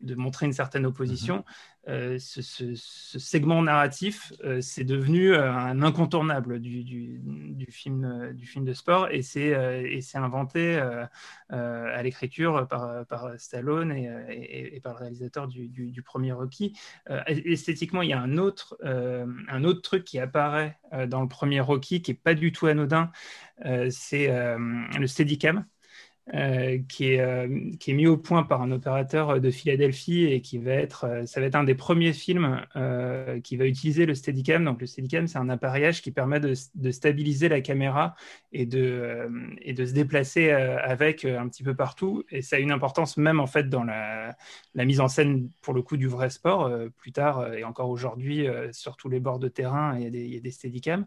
montrer 0.00 0.46
une 0.46 0.52
certaine 0.52 0.86
opposition, 0.86 1.44
euh, 1.88 2.18
ce, 2.18 2.74
segment 2.74 3.62
narratif, 3.62 4.34
euh, 4.44 4.60
c'est 4.60 4.84
devenu 4.84 5.32
euh, 5.32 5.50
un 5.50 5.80
incontournable 5.82 6.60
du, 6.60 6.84
du, 6.84 7.66
film, 7.70 8.32
du 8.34 8.46
film 8.46 8.66
de 8.66 8.74
sport 8.74 9.08
et 9.10 9.22
c'est 9.22 9.54
inventé 10.14 10.78
à 11.48 12.02
l'écriture 12.02 12.66
par, 12.68 13.06
par, 13.06 13.30
Stallone 13.38 13.92
et, 13.92 14.76
et, 14.76 14.80
par 14.80 14.94
le 14.94 14.98
réalisateur 14.98 15.48
du, 15.48 15.68
du 15.68 16.02
premier 16.02 16.32
Rocky. 16.32 16.78
esthétiquement, 17.26 18.02
il 18.02 18.10
y 18.10 18.12
a 18.12 18.20
un 18.20 18.36
autre, 18.36 18.78
un 18.82 19.64
autre 19.64 19.80
truc 19.80 20.04
qui 20.04 20.18
apparaît 20.18 20.78
dans 21.06 21.22
le 21.22 21.28
premier 21.28 21.60
Rocky 21.60 22.02
qui 22.02 22.10
n'est 22.10 22.16
pas 22.16 22.34
du 22.34 22.52
tout 22.52 22.66
anodin, 22.66 23.10
c'est 23.90 24.28
le 24.28 25.06
Steadicam. 25.06 25.64
Euh, 26.34 26.78
qui, 26.90 27.12
est, 27.12 27.20
euh, 27.20 27.70
qui, 27.80 27.92
est, 27.92 27.94
mis 27.94 28.06
au 28.06 28.18
point 28.18 28.42
par 28.42 28.60
un 28.60 28.70
opérateur 28.70 29.40
de 29.40 29.50
Philadelphie 29.50 30.26
et 30.26 30.42
qui 30.42 30.58
va 30.58 30.72
être, 30.72 31.04
euh, 31.04 31.24
ça 31.24 31.40
va 31.40 31.46
être 31.46 31.54
un 31.54 31.64
des 31.64 31.74
premiers 31.74 32.12
films 32.12 32.60
qui 33.42 33.56
va 33.56 33.66
utiliser 33.66 34.04
le 34.04 34.14
Steadicam. 34.14 34.64
Donc 34.64 34.80
le 34.80 34.86
Steadicam, 34.86 35.26
c'est 35.26 35.38
un 35.38 35.48
appareillage 35.48 36.02
qui 36.02 36.10
permet 36.10 36.38
de, 36.40 36.54
stabiliser 36.90 37.48
la 37.48 37.60
caméra 37.60 38.14
et 38.52 38.66
de, 38.66 39.28
se 39.66 39.92
déplacer 39.92 40.50
avec 40.50 41.24
un 41.24 41.48
petit 41.48 41.62
peu 41.62 41.74
partout. 41.74 42.24
Et 42.30 42.42
ça 42.42 42.56
a 42.56 42.58
une 42.58 42.72
importance 42.72 43.16
même 43.16 43.40
en 43.40 43.46
fait 43.46 43.68
dans 43.68 43.84
la, 43.84 44.36
mise 44.74 45.00
en 45.00 45.08
scène 45.08 45.50
pour 45.62 45.74
le 45.74 45.82
coup 45.82 45.96
du 45.96 46.08
vrai 46.08 46.30
sport. 46.30 46.70
plus 46.98 47.12
tard 47.12 47.52
et 47.54 47.64
encore 47.64 47.88
aujourd'hui, 47.88 48.46
sur 48.72 48.96
tous 48.96 49.08
les 49.08 49.20
bords 49.20 49.38
de 49.38 49.48
terrain, 49.48 49.96
il 49.96 50.04
y 50.04 50.06
a 50.06 50.10
des, 50.10 50.26
il 50.26 50.42
des 50.42 50.50
Steadicams. 50.50 51.06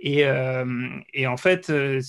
Et, 0.00 0.24
euh, 0.26 0.88
et, 1.12 1.26
en 1.26 1.36
fait, 1.36 1.70
euh, 1.70 2.00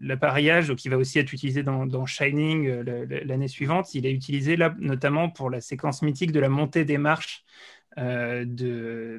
l'appareillage, 0.00 0.74
qui 0.74 0.88
va 0.88 0.98
aussi 0.98 1.18
être 1.18 1.32
utilisé 1.32 1.62
dans, 1.62 2.06
Shining 2.06 2.66
euh, 2.66 3.06
l'année 3.24 3.48
suivante, 3.48 3.94
il 3.94 4.04
est 4.06 4.12
utilisé 4.12 4.56
là 4.56 4.74
notamment 4.78 5.30
pour 5.30 5.48
la 5.48 5.60
séquence 5.60 6.02
mythique 6.02 6.32
de 6.32 6.40
la 6.40 6.48
montée 6.48 6.84
des 6.84 6.98
marches 6.98 7.44
du, 7.96 9.18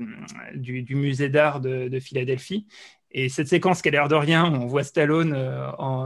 musée 0.90 1.30
d'art 1.30 1.62
de, 1.62 2.00
Philadelphie. 2.00 2.68
Et 3.10 3.30
cette 3.30 3.48
séquence 3.48 3.82
qui 3.82 3.88
a 3.88 3.92
l'air 3.92 4.10
de 4.10 4.16
rien, 4.16 4.46
on 4.46 4.68
voit 4.68 4.84
Stallone 4.84 5.36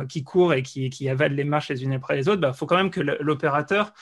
qui 0.07 0.24
court 0.24 0.53
et 0.53 0.62
qui, 0.62 1.09
avale 1.09 1.34
les 1.34 1.43
marches 1.43 1.70
les 1.70 1.84
unes 1.84 1.93
après 1.93 2.16
les 2.16 2.30
autres, 2.30 2.38
il 2.38 2.41
bah, 2.41 2.53
faut 2.53 2.68
quand 2.68 2.78
même 2.78 2.91
que 2.91 3.01
l'opérateur 3.01 3.93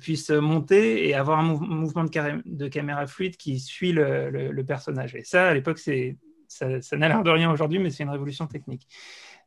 puisse 0.00 0.30
monter 0.30 1.08
et 1.08 1.14
avoir 1.14 1.38
un 1.38 1.42
mouvement 1.44 2.04
de, 2.04 2.68
caméra 2.68 3.06
fluide 3.06 3.36
qui 3.36 3.58
suit 3.58 3.92
le, 3.92 4.62
personnage. 4.62 5.14
Et 5.14 5.24
ça, 5.24 5.48
à 5.48 5.54
l'époque, 5.54 5.78
ça, 5.78 5.92
n'a 6.96 7.08
l'air 7.08 7.22
de 7.22 7.30
rien 7.30 7.50
aujourd'hui, 7.50 7.78
mais 7.78 7.90
c'est 7.90 8.02
une 8.02 8.10
révolution 8.10 8.46
technique. 8.46 8.86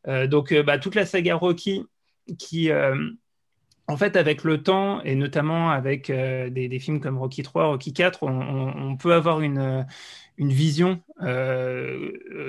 Euh, 0.07 0.27
donc, 0.27 0.51
euh, 0.51 0.63
bah, 0.63 0.79
toute 0.79 0.95
la 0.95 1.05
saga 1.05 1.35
Rocky, 1.35 1.85
qui, 2.39 2.71
en 3.87 3.97
fait, 3.97 4.15
avec 4.15 4.43
le 4.43 4.63
temps, 4.63 5.01
et 5.03 5.13
notamment 5.13 5.69
avec 5.69 6.11
des, 6.11 6.79
films 6.79 6.99
comme 6.99 7.19
Rocky 7.19 7.43
3, 7.43 7.67
Rocky 7.67 7.93
4, 7.93 8.23
on, 8.23 8.97
peut 8.97 9.13
avoir 9.13 9.41
une, 9.41 9.85
vision 10.39 11.01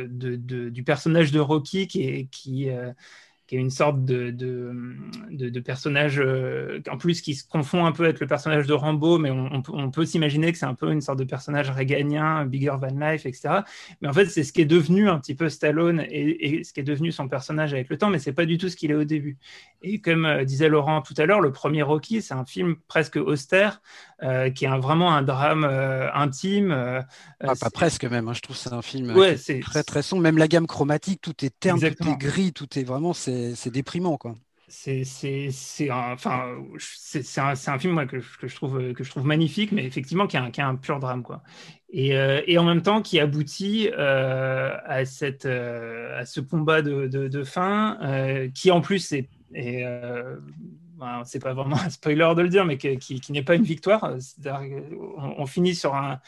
du 0.09 0.83
personnage 0.85 1.31
de 1.31 1.41
Rocky 1.41 1.87
qui 1.89 2.70
qui 3.47 3.57
est 3.57 3.61
une 3.61 3.70
sorte 3.70 4.05
de, 4.05 4.30
de, 4.32 5.61
personnage, 5.61 6.18
euh, 6.18 6.80
en 6.90 6.99
plus 6.99 7.20
qui 7.20 7.34
se 7.34 7.47
confond 7.47 7.86
un 7.86 7.92
peu 7.92 8.05
avec 8.05 8.18
le 8.18 8.26
personnage 8.26 8.66
de 8.66 8.72
Rambo, 8.72 9.18
mais 9.18 9.30
on, 9.30 9.90
peut 9.90 10.05
s'imaginer 10.05 10.53
que 10.53 10.59
c'est 10.59 10.66
un 10.66 10.74
peu 10.74 10.90
une 10.90 11.01
sorte 11.01 11.18
de 11.18 11.24
personnage 11.24 11.70
réganien, 11.70 12.44
bigger 12.44 12.74
than 12.80 12.99
life, 12.99 13.24
etc. 13.24 13.61
Mais 14.01 14.09
en 14.09 14.12
fait, 14.12 14.26
c'est 14.26 14.42
ce 14.42 14.53
qui 14.53 14.62
est 14.62 14.66
devenu 14.66 15.09
un 15.09 15.18
petit 15.18 15.34
peu 15.34 15.49
Stallone 15.49 16.05
et, 16.11 16.64
ce 16.64 16.72
qui 16.72 16.80
est 16.80 16.84
devenu 16.84 17.12
son 17.12 17.28
personnage 17.28 17.72
avec 17.72 17.88
le 17.88 17.99
temps, 17.99 18.11
mais 18.11 18.18
c'est 18.18 18.32
pas 18.32 18.47
du 18.47 18.59
tout 18.59 18.68
ce 18.68 18.76
qu'il 18.76 18.90
est 18.90 18.94
au 18.94 19.05
début. 19.05 19.38
Et 19.82 20.01
comme 20.01 20.24
euh, 20.26 20.44
disait 20.44 20.68
Laurent 20.68 21.03
tout 21.03 21.14
à 21.16 21.26
l'heure, 21.26 21.40
le 21.40 21.53
premier 21.53 21.82
Rocky, 21.82 22.22
c'est 22.22 22.34
un 22.34 22.44
film 22.44 22.76
presque 22.88 23.16
austère, 23.16 23.80
euh, 24.22 24.51
qui 24.51 24.64
est 24.64 24.78
vraiment 24.78 25.14
un 25.14 25.22
drame 25.22 25.64
intime. 26.14 26.72
Ah, 27.40 27.53
pas 27.61 27.70
presque 27.70 28.05
même, 28.05 28.26
hein. 28.28 28.32
je 28.34 28.40
trouve 28.40 28.57
c'est 28.57 28.72
un 28.72 28.82
film 28.82 29.14
très 29.61 29.84
très 29.84 30.03
sombre, 30.03 30.22
même 30.22 30.38
la 30.38 30.49
gamme 30.49 30.66
chromatique, 30.66 31.20
tout 31.22 31.44
est 31.44 31.55
terne, 31.61 31.78
tout 31.78 32.09
est 32.09 32.18
gris, 32.18 32.53
tout 32.53 32.76
est 32.76 32.84
vraiment, 32.84 33.12
c'est 33.12 33.36
c'est 33.55 33.70
déprimant, 33.70 34.16
quoi. 34.16 34.34
C'est 34.68 35.05
un, 35.91 36.12
enfin, 36.12 36.57
un, 37.37 37.53
un, 37.53 37.78
film 37.78 38.07
que, 38.09 38.16
que, 38.41 38.49
je 38.49 38.57
trouve, 38.57 38.93
que 38.95 39.05
je 39.05 39.11
trouve 39.11 39.24
magnifique, 39.24 39.70
mais 39.70 39.84
effectivement 39.84 40.26
qui 40.26 40.37
a 40.37 40.43
un, 40.43 40.51
qui 40.51 40.61
a 40.61 40.66
un 40.66 40.74
pur 40.74 40.99
drame. 40.99 41.22
Quoi. 41.22 41.43
Et, 41.91 42.16
euh, 42.16 42.43
et, 42.49 42.59
en 42.59 42.64
même 42.64 42.82
temps 42.82 43.01
qui 43.01 43.20
aboutit 43.20 43.89
euh, 43.97 44.76
à, 44.84 45.05
cette, 45.05 45.47
euh, 45.47 46.18
à 46.20 46.26
ce 46.26 46.41
combat 46.41 46.82
de, 46.82 47.07
de, 47.07 47.45
fin, 47.45 47.99
qui 48.55 48.72
en 48.72 48.80
plus 48.80 49.12
est, 49.12 49.28
est 49.55 49.84
ben, 50.99 51.22
c'est 51.24 51.39
pas 51.39 51.53
vraiment 51.53 51.76
un 51.76 51.91
spoiler 51.91 52.32
de 52.34 52.43
le 52.43 52.49
dire, 52.49 52.64
mais 52.64 52.76
qui, 52.78 52.99
qui, 52.99 53.32
n'est 53.32 53.43
pas 53.43 53.55
une 53.55 53.62
victoire. 53.62 54.14
On, 55.39 55.47
finit 55.47 55.74
sur 55.74 55.95
un. 55.95 56.18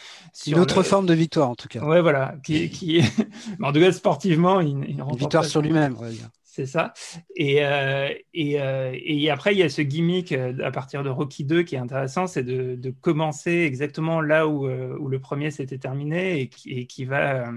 une 0.46 0.59
autre 0.59 0.82
forme 0.82 1.06
de 1.06 1.14
victoire, 1.14 1.50
en 1.50 1.54
tout 1.56 1.68
cas. 1.68 1.82
Ouais, 1.82 2.02
voilà. 2.02 2.36
Qui, 2.44 2.68
qui... 2.70 3.00
en 3.62 3.72
tout 3.72 3.80
cas, 3.80 3.92
sportivement, 3.92 4.61
il, 4.61 4.84
il 4.88 5.00
une 5.00 5.16
victoire 5.16 5.44
sur 5.44 5.62
lui-même, 5.62 5.96
on 5.98 6.02
va 6.02 6.11
dire. 6.11 6.28
C'est 6.59 6.66
ça. 6.66 6.92
Et, 7.36 7.64
euh, 7.64 8.09
euh, 8.36 8.90
et, 8.92 9.30
après, 9.30 9.54
il 9.54 9.59
y 9.59 9.62
a 9.62 9.68
ce 9.68 9.80
gimmick 9.80 10.32
euh, 10.32 10.52
à 10.64 10.72
partir 10.72 11.04
de 11.04 11.09
Rocky 11.09 11.44
2 11.44 11.62
qui 11.62 11.76
est 11.76 11.78
intéressant, 11.78 12.26
c'est 12.26 12.42
de, 12.42 12.92
commencer 13.00 13.52
exactement 13.52 14.20
là 14.20 14.48
où, 14.48 14.66
le 14.66 15.18
premier 15.20 15.52
s'était 15.52 15.78
terminé 15.78 16.40
et 16.40 16.48
qui, 16.48 17.04
va, 17.04 17.52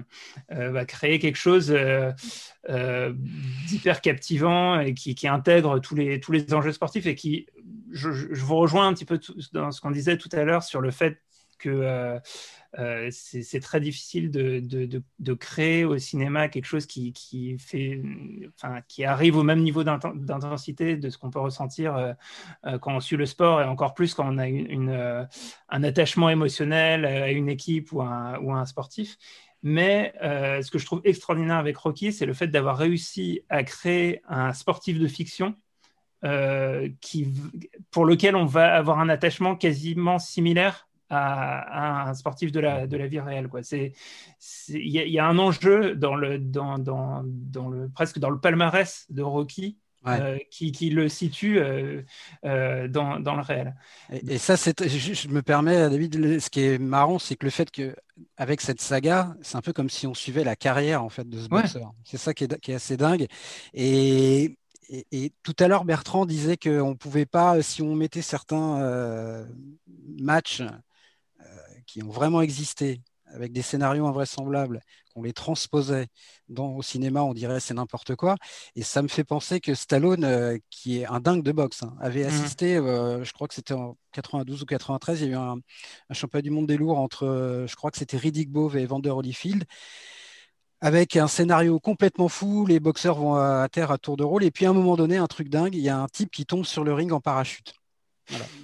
va, 0.50 0.86
créer 0.86 1.18
quelque 1.18 1.38
chose 1.38 1.76
d'hyper 3.68 4.02
captivant 4.02 4.80
et 4.80 4.94
qui, 4.94 5.28
intègre 5.28 5.80
tous 5.80 5.96
les, 5.96 6.54
enjeux 6.54 6.74
sportifs 6.74 7.08
et 7.08 7.16
qui, 7.16 7.48
je 7.92 8.08
vous 8.44 8.58
rejoins 8.58 8.88
un 8.88 8.94
petit 8.94 9.06
peu 9.06 9.20
dans 9.54 9.72
ce 9.72 9.82
qu'on 9.82 9.90
disait 9.90 10.20
tout 10.20 10.30
à 10.32 10.44
l'heure 10.44 10.62
sur 10.62 10.80
le 10.80 10.92
fait 10.92 11.18
que 11.58 12.20
euh, 12.80 13.10
c'est 13.12 13.60
très 13.60 13.82
difficile 13.82 14.32
de, 14.32 15.34
créer 15.36 15.84
au 15.84 15.98
cinéma 15.98 16.48
quelque 16.48 16.66
chose 16.66 16.86
qui, 16.86 17.14
arrive 19.04 19.36
au 19.36 19.44
même 19.44 19.62
niveau 19.62 19.84
d'intensité 19.84 20.96
de 20.96 21.10
ce 21.10 21.18
qu'on 21.18 21.30
peut 21.30 21.40
ressentir 21.40 21.96
euh, 21.96 22.14
euh, 22.66 22.80
quand 22.80 22.96
on 22.96 23.00
suit 23.02 23.18
le 23.18 23.26
sport 23.26 23.62
et 23.62 23.66
encore 23.66 23.94
plus 23.94 24.14
quand 24.14 24.34
on 24.34 24.38
a 24.38 24.46
un 25.70 25.84
attachement 25.84 26.30
émotionnel 26.30 27.06
à 27.06 27.32
une 27.32 27.50
équipe 27.50 27.92
ou 27.92 28.02
à, 28.02 28.40
un 28.40 28.66
sportif. 28.66 29.18
Mais 29.64 30.14
ce 30.22 30.72
que 30.72 30.80
je 30.80 30.86
trouve 30.86 31.02
extraordinaire 31.04 31.58
avec 31.58 31.78
Rocky, 31.78 32.12
c'est 32.14 32.26
le 32.26 32.34
fait 32.34 32.48
d'avoir 32.48 32.78
réussi 32.78 33.42
à 33.50 33.64
créer 33.64 34.22
un 34.28 34.54
sportif 34.54 34.98
de 34.98 35.08
fiction 35.08 35.56
pour 36.22 38.06
lequel 38.06 38.36
on 38.36 38.46
va 38.46 38.74
avoir 38.76 39.00
un 39.00 39.10
attachement 39.10 39.56
quasiment 39.56 40.18
similaire 40.20 40.88
à, 41.12 42.10
un 42.10 42.14
sportif 42.14 42.52
de 42.52 42.60
la, 42.60 42.88
de 42.88 42.98
la 42.98 43.08
vie 43.08 43.20
réelle. 43.20 43.50
Il 43.72 43.92
y, 44.70 45.12
y, 45.12 45.20
a 45.20 45.28
un 45.28 45.38
enjeu 45.38 45.96
dans 45.96 46.16
le, 46.16 46.40
dans, 46.40 46.78
dans, 46.80 47.24
dans, 47.26 47.70
le, 47.70 47.90
presque 47.90 48.20
dans 48.20 48.30
le 48.30 48.40
palmarès 48.40 49.06
de 49.10 49.22
Rocky 49.22 49.78
euh, 50.08 50.40
qui, 50.50 50.72
qui, 50.72 50.90
le 50.90 51.10
situe 51.10 51.60
euh, 51.60 52.02
euh, 52.44 52.88
dans, 52.88 53.20
dans, 53.20 53.36
le 53.36 53.44
réel. 53.44 53.76
Et, 54.28 54.40
ça, 54.40 54.58
c'est, 54.58 54.88
je, 54.88 55.28
me 55.28 55.44
permets, 55.44 55.90
David, 55.92 56.40
ce 56.40 56.50
qui 56.50 56.62
est 56.62 56.80
marrant, 56.80 57.20
c'est 57.20 57.36
que 57.36 57.46
le 57.46 57.52
fait 57.52 57.70
que 57.70 57.96
avec 58.36 58.62
cette 58.62 58.82
saga, 58.82 59.36
c'est 59.44 59.58
un 59.58 59.62
peu 59.62 59.74
comme 59.74 59.92
si 59.92 60.08
on 60.08 60.16
suivait 60.16 60.44
la 60.44 60.56
carrière 60.56 61.04
en 61.04 61.10
fait 61.10 61.30
de 61.30 61.40
ce 61.40 61.48
boxeur. 61.48 61.94
C'est 62.04 62.18
ça 62.18 62.34
qui 62.34 62.46
est, 62.46 62.60
qui 62.62 62.72
est, 62.72 62.76
assez 62.76 62.98
dingue. 62.98 63.28
Et, 63.76 64.58
et, 65.12 65.34
tout 65.44 65.56
à 65.60 65.68
l'heure, 65.68 65.86
Bertrand 65.86 66.26
disait 66.26 66.58
qu'on 66.58 66.90
ne 66.90 66.96
pouvait 66.96 67.28
pas, 67.28 67.62
si 67.62 67.84
on 67.84 67.94
mettait 67.94 68.24
certains 68.24 69.46
matchs 70.20 70.64
qui 71.92 72.04
ont 72.04 72.10
vraiment 72.10 72.42
existé, 72.42 73.02
avec 73.26 73.52
des 73.52 73.62
scénarios 73.62 74.08
invraisemblables, 74.08 74.82
qu'on 75.14 75.24
les 75.24 75.34
transposait 75.34 76.08
dans, 76.48 76.76
au 76.76 76.82
cinéma, 76.82 77.22
on 77.22 77.34
dirait 77.34 77.60
c'est 77.60 77.74
n'importe 77.74 78.16
quoi. 78.16 78.38
Et 78.76 78.82
ça 78.82 79.02
me 79.02 79.10
fait 79.10 79.26
penser 79.26 79.60
que 79.60 79.74
Stallone, 79.74 80.24
euh, 80.24 80.58
qui 80.70 81.00
est 81.00 81.06
un 81.06 81.20
dingue 81.20 81.44
de 81.44 81.52
boxe, 81.52 81.84
hein, 81.84 81.94
avait 82.00 82.24
mmh. 82.24 82.28
assisté, 82.28 82.78
euh, 82.78 83.24
je 83.24 83.34
crois 83.34 83.48
que 83.48 83.54
c'était 83.54 83.74
en 83.74 83.98
92 84.14 84.62
ou 84.62 84.66
93, 84.66 85.22
il 85.22 85.28
y 85.28 85.30
a 85.30 85.34
eu 85.34 85.36
un, 85.36 85.58
championnat 86.14 86.42
du 86.42 86.52
monde 86.52 86.68
des 86.68 86.78
lourds 86.78 87.00
entre, 87.00 87.26
euh, 87.26 87.68
je 87.68 87.76
crois 87.76 87.92
que 87.92 87.98
c'était 87.98 88.18
Riddick 88.18 88.50
Bove 88.50 88.78
et 88.78 88.86
Vander 88.86 89.10
Holyfield 89.10 89.66
avec 90.84 91.16
un 91.16 91.28
scénario 91.28 91.80
complètement 91.80 92.28
fou, 92.28 92.66
les 92.66 92.80
boxeurs 92.80 93.16
vont 93.16 93.36
à 93.36 93.68
terre 93.70 93.92
à 93.92 94.00
tour 94.00 94.18
de 94.18 94.24
rôle, 94.24 94.44
et 94.44 94.50
puis 94.50 94.66
à 94.66 94.72
un 94.72 94.74
moment 94.74 94.96
donné, 94.96 95.18
un 95.18 95.28
truc 95.28 95.48
dingue, 95.48 95.76
il 95.76 95.82
y 95.82 95.90
a 95.90 95.98
un 96.00 96.08
type 96.08 96.32
qui 96.32 96.48
tombe 96.48 96.66
sur 96.66 96.84
le 96.84 96.92
ring 96.92 97.12
en 97.12 97.22
parachute. 97.22 97.76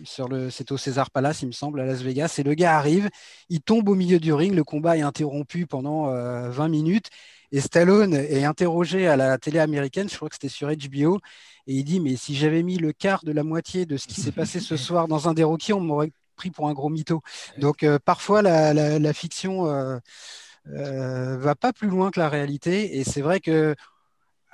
Sur 0.03 0.28
le, 0.28 0.49
c'est 0.49 0.72
au 0.72 0.78
César 0.78 1.11
Palace, 1.11 1.41
il 1.41 1.47
me 1.47 1.51
semble, 1.51 1.80
à 1.80 1.86
Las 1.86 2.01
Vegas. 2.01 2.36
Et 2.38 2.43
le 2.43 2.53
gars 2.53 2.78
arrive, 2.78 3.09
il 3.49 3.61
tombe 3.61 3.89
au 3.89 3.95
milieu 3.95 4.20
du 4.20 4.34
ring, 4.34 4.53
le 4.53 4.63
combat 4.63 4.97
est 4.97 5.01
interrompu 5.01 5.65
pendant 5.65 6.05
20 6.05 6.11
euh, 6.11 6.68
minutes. 6.70 7.09
Et 7.51 7.61
Stallone 7.61 8.13
est 8.13 8.43
interrogé 8.43 9.07
à 9.07 9.15
la 9.15 9.38
télé 9.38 9.59
américaine, 9.59 10.09
je 10.09 10.15
crois 10.15 10.28
que 10.28 10.36
c'était 10.36 10.49
sur 10.49 10.70
HBO, 10.70 11.20
et 11.65 11.76
il 11.76 11.84
dit 11.86 12.01
Mais 12.01 12.18
si 12.18 12.36
j'avais 12.36 12.61
mis 12.61 12.78
le 12.78 12.91
quart 12.91 13.24
de 13.24 13.32
la 13.32 13.43
moitié 13.43 13.86
de 13.86 13.95
ce 13.95 14.07
qui 14.07 14.20
s'est 14.20 14.34
passé 14.34 14.59
ce 14.59 14.76
soir 14.76 15.07
dans 15.07 15.30
un 15.30 15.34
des 15.34 15.43
Rockies, 15.43 15.74
on 15.74 15.80
m'aurait 15.80 16.11
pris 16.36 16.51
pour 16.51 16.68
un 16.68 16.74
gros 16.74 16.89
mytho. 16.89 17.22
Donc 17.57 17.84
euh, 17.84 17.99
parfois, 18.03 18.41
la, 18.41 19.13
fiction 19.13 19.65
euh, 19.68 21.38
va 21.38 21.55
pas 21.55 21.72
plus 21.72 21.88
loin 21.88 22.11
que 22.11 22.20
la 22.20 22.30
réalité. 22.30 22.97
Et 22.97 23.03
c'est 23.03 23.22
vrai 23.22 23.39
que 23.39 23.76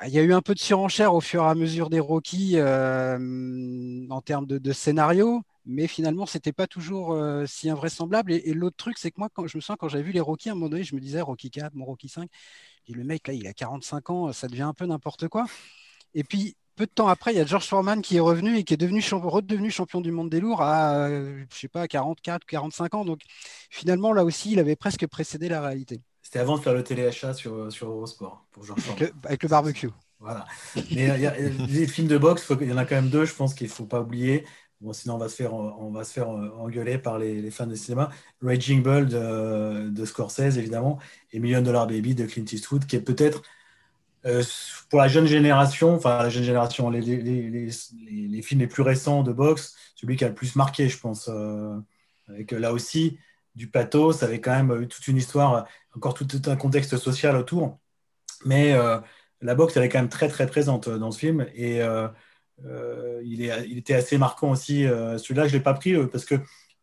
il 0.08 0.14
y 0.14 0.20
a 0.20 0.24
eu 0.24 0.34
un 0.34 0.42
peu 0.42 0.54
de 0.54 0.60
surenchère 0.60 1.14
au 1.14 1.22
fur 1.22 1.44
et 1.44 1.48
à 1.48 1.56
mesure 1.56 1.90
des 1.90 2.00
Rocky 2.00 2.54
euh, 2.56 4.08
en 4.10 4.22
termes 4.22 4.46
de, 4.46 4.72
scénario, 4.72 5.44
mais 5.66 5.88
finalement, 5.88 6.26
c'était 6.26 6.52
pas 6.52 6.68
toujours 6.68 7.14
euh, 7.14 7.46
si 7.46 7.70
invraisemblable. 7.70 8.32
Et, 8.34 8.54
l'autre 8.54 8.78
truc, 8.78 8.98
c'est 8.98 9.12
que 9.12 9.20
moi, 9.20 9.30
quand 9.34 9.48
je 9.48 9.58
me 9.58 9.62
sens, 9.62 9.78
quand 9.80 9.88
j'avais 9.88 10.04
vu 10.04 10.12
les 10.12 10.20
Rocky, 10.20 10.50
à 10.50 10.54
un 10.54 10.56
moment 10.56 10.70
donné, 10.70 10.84
je 10.84 10.96
me 10.96 11.02
disais 11.02 11.22
Rocky 11.22 11.50
4, 11.50 11.76
mon 11.76 11.86
Rocky 11.86 12.10
5, 12.10 12.30
et 12.88 12.94
le 12.94 13.04
mec 13.04 13.28
là, 13.28 13.34
il 13.34 13.48
a 13.48 13.54
45 13.54 14.10
ans, 14.10 14.34
ça 14.34 14.48
devient 14.48 14.64
un 14.64 14.74
peu 14.74 14.86
n'importe 14.86 15.28
quoi. 15.28 15.46
Et 16.16 16.24
puis, 16.24 16.56
peu 16.76 16.86
de 16.86 16.92
temps 16.92 17.08
après, 17.08 17.34
il 17.34 17.38
y 17.38 17.42
a 17.42 17.46
George 17.46 17.68
Foreman 17.68 18.02
qui 18.02 18.18
est 18.18 18.20
revenu 18.20 18.58
et 18.58 18.64
qui 18.64 18.74
est 18.74 18.78
devenu 18.78 19.02
redevenu 19.12 19.72
champion 19.72 20.02
du 20.02 20.12
monde 20.12 20.30
des 20.30 20.40
lourds 20.40 20.62
à, 20.62 21.10
je 21.10 21.46
sais 21.52 21.68
pas, 21.68 21.88
44, 21.88 22.46
45 22.46 22.96
ans. 22.96 23.06
Donc, 23.06 23.22
finalement, 23.70 24.14
là 24.14 24.24
aussi, 24.26 24.52
il 24.52 24.60
avait 24.60 24.76
presque 24.76 25.08
précédé 25.08 25.50
la 25.50 25.62
réalité. 25.62 26.02
C'était 26.34 26.42
avant 26.42 26.58
de 26.58 26.64
faire 26.64 26.74
le 26.74 26.84
téléachat 26.84 27.36
sur, 27.36 27.72
sur 27.72 27.92
Eurosport 27.92 28.44
pour 28.52 28.64
avec, 28.64 29.00
le, 29.00 29.12
avec 29.24 29.44
le 29.44 29.50
barbecue. 29.50 29.92
Voilà. 30.20 30.48
Mais 30.92 31.20
y 31.20 31.28
a, 31.28 31.38
les 31.38 31.86
films 31.86 32.08
de 32.08 32.18
boxe, 32.18 32.52
il 32.60 32.70
y 32.70 32.74
en 32.74 32.78
a 32.78 32.86
quand 32.86 32.96
même 32.96 33.12
deux, 33.12 33.26
je 33.26 33.36
pense 33.36 33.54
qu'il 33.54 33.68
ne 33.68 33.72
faut 33.72 33.86
pas 33.86 34.02
oublier. 34.02 34.44
Bon, 34.82 34.94
sinon, 34.94 35.14
on 35.14 35.18
va 35.20 35.30
se 35.30 35.36
faire, 35.36 35.54
on 35.54 35.92
va 35.92 36.04
se 36.04 36.12
faire 36.12 36.30
engueuler 36.30 36.98
par 36.98 37.20
les, 37.20 37.52
fans 37.52 37.68
de 37.68 37.76
cinéma. 37.76 38.10
Raging 38.42 38.82
Bull 38.82 39.10
de, 39.10 39.92
de, 39.92 40.06
Scorsese, 40.06 40.58
évidemment, 40.58 40.98
et 41.34 41.40
Million 41.40 41.62
Dollar 41.62 41.86
Baby 41.86 42.16
de 42.16 42.26
Clint 42.26 42.46
Eastwood, 42.52 42.88
qui 42.88 42.96
est 42.96 43.02
peut-être 43.02 43.44
euh, 44.26 44.42
pour 44.90 44.98
la 44.98 45.08
jeune 45.08 45.28
génération, 45.28 45.94
enfin 45.94 46.18
la 46.18 46.30
jeune 46.30 46.46
génération, 46.46 46.90
les, 46.90 47.00
les, 47.00 48.42
films 48.42 48.62
les 48.62 48.68
plus 48.68 48.82
récents 48.82 49.22
de 49.22 49.34
boxe, 49.34 49.76
celui 49.94 50.16
qui 50.16 50.26
a 50.26 50.30
le 50.30 50.34
plus 50.34 50.56
marqué, 50.56 50.90
je 50.90 50.98
pense. 50.98 51.30
Euh, 51.32 51.78
avec 52.28 52.54
là 52.54 52.74
aussi 52.74 53.20
du 53.56 53.70
pathos, 53.70 54.24
avec 54.24 54.44
quand 54.44 54.64
même 54.64 54.88
toute 54.88 55.08
une 55.08 55.18
histoire 55.18 55.68
encore 55.96 56.14
tout, 56.14 56.28
un 56.46 56.56
contexte 56.56 56.98
social 56.98 57.36
autour. 57.36 57.80
Mais 58.46 58.74
euh, 58.74 59.00
la 59.42 59.56
boxe, 59.56 59.78
elle 59.78 59.84
est 59.84 59.90
quand 59.90 60.00
même 60.00 60.10
très, 60.10 60.28
très 60.28 60.48
présente 60.48 60.90
dans 60.90 61.12
ce 61.12 61.20
film. 61.20 61.46
Et 61.56 61.82
euh, 61.82 62.08
euh, 62.66 63.22
il, 63.26 63.44
est, 63.44 63.68
il, 63.68 63.78
était 63.78 63.94
assez 63.94 64.18
marquant 64.18 64.52
aussi. 64.52 64.84
Celui-là, 64.84 65.48
je 65.48 65.54
ne 65.54 65.58
l'ai 65.58 65.64
pas 65.64 65.74
pris 65.74 65.96
parce 66.08 66.26
que, 66.26 66.36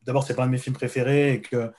d'abord, 0.03 0.25
c'est 0.25 0.35
pas 0.35 0.45
un 0.45 0.47
de 0.47 0.53
mes 0.53 0.59
films 0.59 0.77
préférés 0.77 1.35
et 1.35 1.41
que 1.41 1.71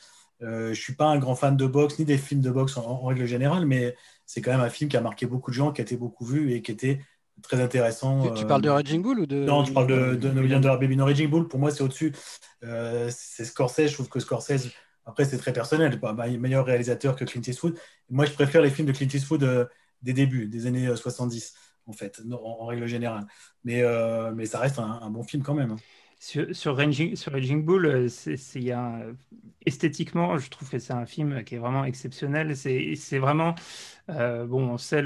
je 0.41 0.69
ne 0.69 0.73
suis 0.73 0.95
pas 0.95 1.05
un 1.05 1.19
grand 1.19 1.35
fan 1.35 1.55
de 1.55 1.67
boxe 1.67 1.99
ni 1.99 2.05
des 2.05 2.17
films 2.17 2.41
de 2.41 2.49
boxe 2.49 2.77
en, 2.77 3.05
règle 3.05 3.25
générale, 3.25 3.65
mais 3.67 3.95
c'est 4.25 4.41
quand 4.41 4.51
même 4.51 4.61
un 4.61 4.69
film 4.69 4.89
qui 4.89 4.97
a 4.97 5.01
marqué 5.01 5.27
beaucoup 5.27 5.51
de 5.51 5.55
gens, 5.55 5.71
qui 5.71 5.81
a 5.81 5.83
été 5.83 5.97
beaucoup 5.97 6.25
vu 6.25 6.53
et 6.53 6.63
qui 6.63 6.71
était 6.71 6.99
très 7.41 7.61
intéressant. 7.61 8.33
Tu, 8.33 8.45
parles 8.45 8.61
de 8.61 8.69
Raging 8.69 9.01
Bull 9.01 9.19
ou 9.19 9.25
de... 9.25 9.43
Non, 9.43 9.65
je 9.65 9.73
parle 9.73 9.87
de, 9.87 10.15
de 10.15 10.29
No 10.29 10.41
Million 10.41 10.59
Dollar 10.59 10.79
Baby. 10.79 10.95
No 10.95 11.05
Raging 11.05 11.29
Bull, 11.29 11.47
pour 11.47 11.59
moi, 11.59 11.71
c'est 11.71 11.83
au-dessus. 11.83 12.13
c'est 12.61 13.45
Scorsese. 13.45 13.87
Je 13.87 13.93
trouve 13.93 14.09
que 14.09 14.19
Scorsese 14.19 14.71
après, 15.05 15.25
c'est 15.25 15.37
très 15.37 15.53
personnel. 15.53 15.99
Pas 15.99 16.13
meilleur 16.13 16.65
réalisateur 16.65 17.15
que 17.15 17.25
Clint 17.25 17.41
Eastwood. 17.45 17.77
Moi, 18.09 18.25
je 18.25 18.33
préfère 18.33 18.61
les 18.61 18.69
films 18.69 18.87
de 18.87 18.93
Clint 18.93 19.09
Eastwood 19.13 19.43
euh, 19.43 19.65
des 20.01 20.13
débuts, 20.13 20.47
des 20.47 20.67
années 20.67 20.95
70, 20.95 21.53
euh, 21.53 21.91
en 21.91 21.93
fait, 21.93 22.21
en, 22.31 22.65
règle 22.65 22.85
générale. 22.87 23.25
Mais, 23.63 23.81
euh, 23.81 24.31
mais 24.33 24.45
ça 24.45 24.59
reste 24.59 24.79
un, 24.79 25.09
bon 25.09 25.23
film 25.23 25.43
quand 25.43 25.53
même. 25.53 25.75
Hein. 26.21 26.45
Sur, 26.55 26.55
sur, 26.55 26.77
Raging, 26.77 27.15
sur 27.15 27.31
Bull, 27.63 28.07
esthétiquement, 29.65 30.37
je 30.37 30.49
trouve 30.49 30.69
que 30.69 30.79
c'est 30.79 30.93
un 30.93 31.05
film 31.05 31.43
qui 31.43 31.55
est 31.55 31.57
vraiment 31.57 31.85
exceptionnel. 31.85 32.55
C'est 32.55 33.19
vraiment, 33.19 33.55
bon, 34.07 34.69
on 34.69 34.77
sait 34.77 35.01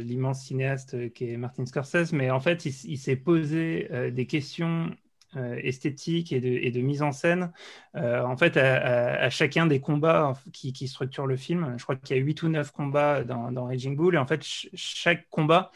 l'immense 0.00 0.42
cinéaste 0.42 1.12
qui 1.12 1.30
est 1.30 1.36
Martin 1.36 1.66
Scorsese, 1.66 2.12
mais 2.12 2.30
en 2.30 2.40
fait, 2.40 2.64
il 2.64 2.98
s'est 2.98 3.16
posé 3.16 3.88
des 4.12 4.26
questions 4.26 4.90
euh, 5.36 5.60
esthétique 5.62 6.32
et 6.32 6.40
de, 6.40 6.80
mise 6.80 7.02
en 7.02 7.12
scène, 7.12 7.52
euh, 7.94 8.20
en 8.24 8.36
fait, 8.36 8.56
à, 8.56 9.30
chacun 9.30 9.68
des 9.68 9.80
combats 9.80 10.32
qui, 10.52 10.88
structurent 10.88 11.28
le 11.28 11.36
film. 11.36 11.76
Je 11.78 11.84
crois 11.84 11.94
qu'il 11.94 12.16
y 12.16 12.18
a 12.18 12.22
8 12.22 12.42
ou 12.42 12.48
9 12.48 12.72
combats 12.72 13.22
dans, 13.22 13.64
Raging 13.64 13.94
Bull, 13.94 14.16
et 14.16 14.18
en 14.18 14.26
fait, 14.26 14.42
chaque 14.74 15.28
combat 15.28 15.70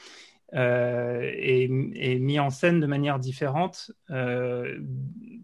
euh, 0.54 1.20
est, 1.34 1.68
mis 1.68 2.38
en 2.38 2.50
scène 2.50 2.80
de 2.80 2.86
manière 2.86 3.18
différente 3.18 3.90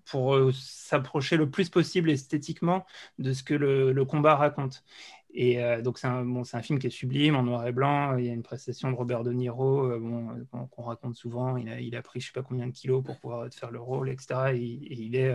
pour 0.06 0.52
s'approcher 0.52 1.36
le 1.36 1.50
plus 1.50 1.68
possible 1.68 2.10
esthétiquement 2.10 2.84
de 3.18 3.32
ce 3.32 3.42
que 3.42 3.54
le 3.54 4.04
combat 4.04 4.36
raconte. 4.36 4.84
Et 5.32 5.62
euh, 5.62 5.80
donc, 5.80 5.98
c'est 5.98 6.06
un, 6.06 6.24
bon, 6.24 6.42
un, 6.52 6.62
film 6.62 6.78
qui 6.78 6.88
est 6.88 6.90
sublime, 6.90 7.36
en 7.36 7.42
noir 7.42 7.66
et 7.66 7.72
blanc. 7.72 8.16
Il 8.16 8.24
y 8.24 8.30
a 8.30 8.32
une 8.32 8.42
prestation 8.42 8.90
de 8.90 8.96
Robert 8.96 9.22
De 9.22 9.32
Niro 9.32 9.84
euh, 9.84 9.98
bon, 9.98 10.30
euh, 10.30 10.66
qu'on 10.70 10.82
raconte 10.82 11.14
souvent. 11.14 11.56
Il 11.56 11.68
a, 11.68 11.80
il 11.80 11.94
a, 11.94 12.02
pris 12.02 12.20
je 12.20 12.26
ne 12.26 12.28
sais 12.28 12.32
pas 12.32 12.42
combien 12.42 12.66
de 12.66 12.72
kilos 12.72 13.02
pour 13.04 13.18
pouvoir 13.20 13.48
faire 13.52 13.70
le 13.70 13.80
rôle, 13.80 14.10
etc. 14.10 14.52
Et, 14.54 14.58
il 14.60 15.16
est 15.16 15.34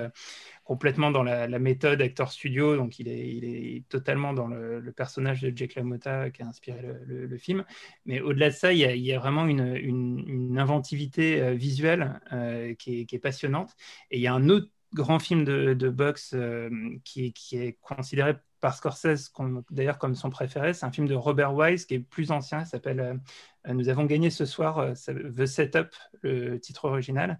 complètement 0.63 1.11
dans 1.11 1.23
la, 1.23 1.47
méthode 1.59 2.01
acteur 2.01 2.31
studio. 2.31 2.75
Donc, 2.75 2.99
il 2.99 3.07
est, 3.07 3.35
il 3.35 3.45
est 3.45 3.87
totalement 3.87 4.33
dans 4.33 4.47
le, 4.47 4.81
personnage 4.95 5.41
de 5.41 5.55
Jake 5.55 5.75
LaMotta 5.75 6.29
qui 6.29 6.41
a 6.41 6.47
inspiré 6.47 6.81
le, 7.05 7.37
film. 7.37 7.65
Mais 8.05 8.21
au-delà 8.21 8.49
de 8.49 8.55
ça, 8.55 8.73
il 8.73 8.79
y, 8.79 9.13
a, 9.13 9.19
vraiment 9.19 9.45
une, 9.45 9.75
une, 9.75 10.57
inventivité 10.59 11.55
visuelle 11.55 12.19
qui 12.79 13.07
est, 13.11 13.19
passionnante. 13.19 13.75
Et 14.11 14.17
il 14.17 14.21
y 14.21 14.27
a 14.27 14.33
un 14.33 14.49
autre 14.49 14.69
grand 14.93 15.19
film 15.19 15.43
de, 15.45 15.89
boxe 15.89 16.35
qui, 17.03 17.33
est 17.53 17.77
considéré 17.81 18.35
par 18.61 18.75
Scorsese, 18.75 19.31
d'ailleurs 19.69 19.97
comme 19.97 20.15
son 20.15 20.29
préféré. 20.29 20.73
C'est 20.73 20.85
un 20.85 20.91
film 20.91 21.07
de 21.07 21.15
Robert 21.15 21.53
Wise 21.53 21.85
qui 21.85 21.95
est 21.95 21.99
plus 21.99 22.31
ancien, 22.31 22.61
il 22.61 22.65
s'appelle 22.65 22.99
euh, 23.67 23.73
Nous 23.73 23.89
avons 23.89 24.05
gagné 24.05 24.29
ce 24.29 24.45
soir, 24.45 24.79
euh, 24.79 24.93
The 24.93 25.45
Setup, 25.45 25.89
le 26.21 26.57
titre 26.59 26.85
original. 26.85 27.39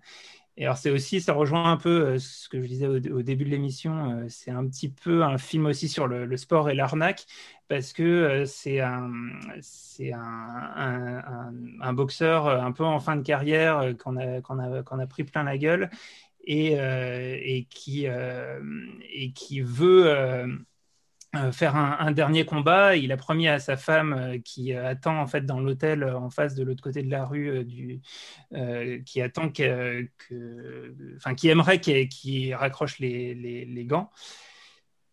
Et 0.57 0.65
alors 0.65 0.77
c'est 0.77 0.89
aussi, 0.89 1.19
ça 1.19 1.33
rejoint 1.33 1.69
un 1.69 1.75
peu 1.75 2.05
euh, 2.05 2.19
ce 2.19 2.47
que 2.47 2.61
je 2.61 2.67
disais 2.67 2.87
au, 2.87 3.21
début 3.21 3.43
de 3.43 3.49
l'émission, 3.49 4.25
c'est 4.29 4.51
un 4.51 4.65
petit 4.67 4.87
peu 4.89 5.23
un 5.23 5.37
film 5.37 5.65
aussi 5.65 5.89
sur 5.89 6.07
le, 6.07 6.37
sport 6.37 6.69
et 6.69 6.75
l'arnaque, 6.75 7.25
parce 7.67 7.91
que 7.91 8.43
c'est 8.45 8.79
un, 8.79 8.99
boxeur 11.93 12.47
un 12.47 12.71
peu 12.71 12.85
en 12.85 12.99
fin 12.99 13.17
de 13.17 13.23
carrière 13.23 13.95
qu'on 13.97 14.17
a, 14.17 15.07
pris 15.07 15.23
plein 15.25 15.43
la 15.43 15.57
gueule 15.57 15.89
et, 16.45 17.67
qui, 17.69 18.07
veut 19.61 20.65
faire 21.51 21.75
un, 21.75 22.11
dernier 22.11 22.45
combat. 22.45 22.95
Il 22.95 23.11
a 23.11 23.17
promis 23.17 23.47
à 23.47 23.59
sa 23.59 23.77
femme 23.77 24.13
euh, 24.13 24.37
qui 24.39 24.73
attend 24.73 25.19
en 25.19 25.27
fait 25.27 25.45
dans 25.45 25.59
l'hôtel 25.59 26.03
euh, 26.03 26.17
en 26.17 26.29
face 26.29 26.55
de 26.55 26.63
l'autre 26.63 26.83
côté 26.83 27.03
de 27.03 27.11
la 27.11 27.25
rue, 27.25 27.63
du, 27.65 28.01
qui 29.05 29.21
attend 29.21 29.49
que, 29.49 30.07
enfin 31.17 31.35
qui 31.35 31.49
aimerait 31.49 31.79
qu'il 31.79 32.53
raccroche 32.55 32.99
les, 32.99 33.33
les, 33.33 33.85
gants. 33.85 34.09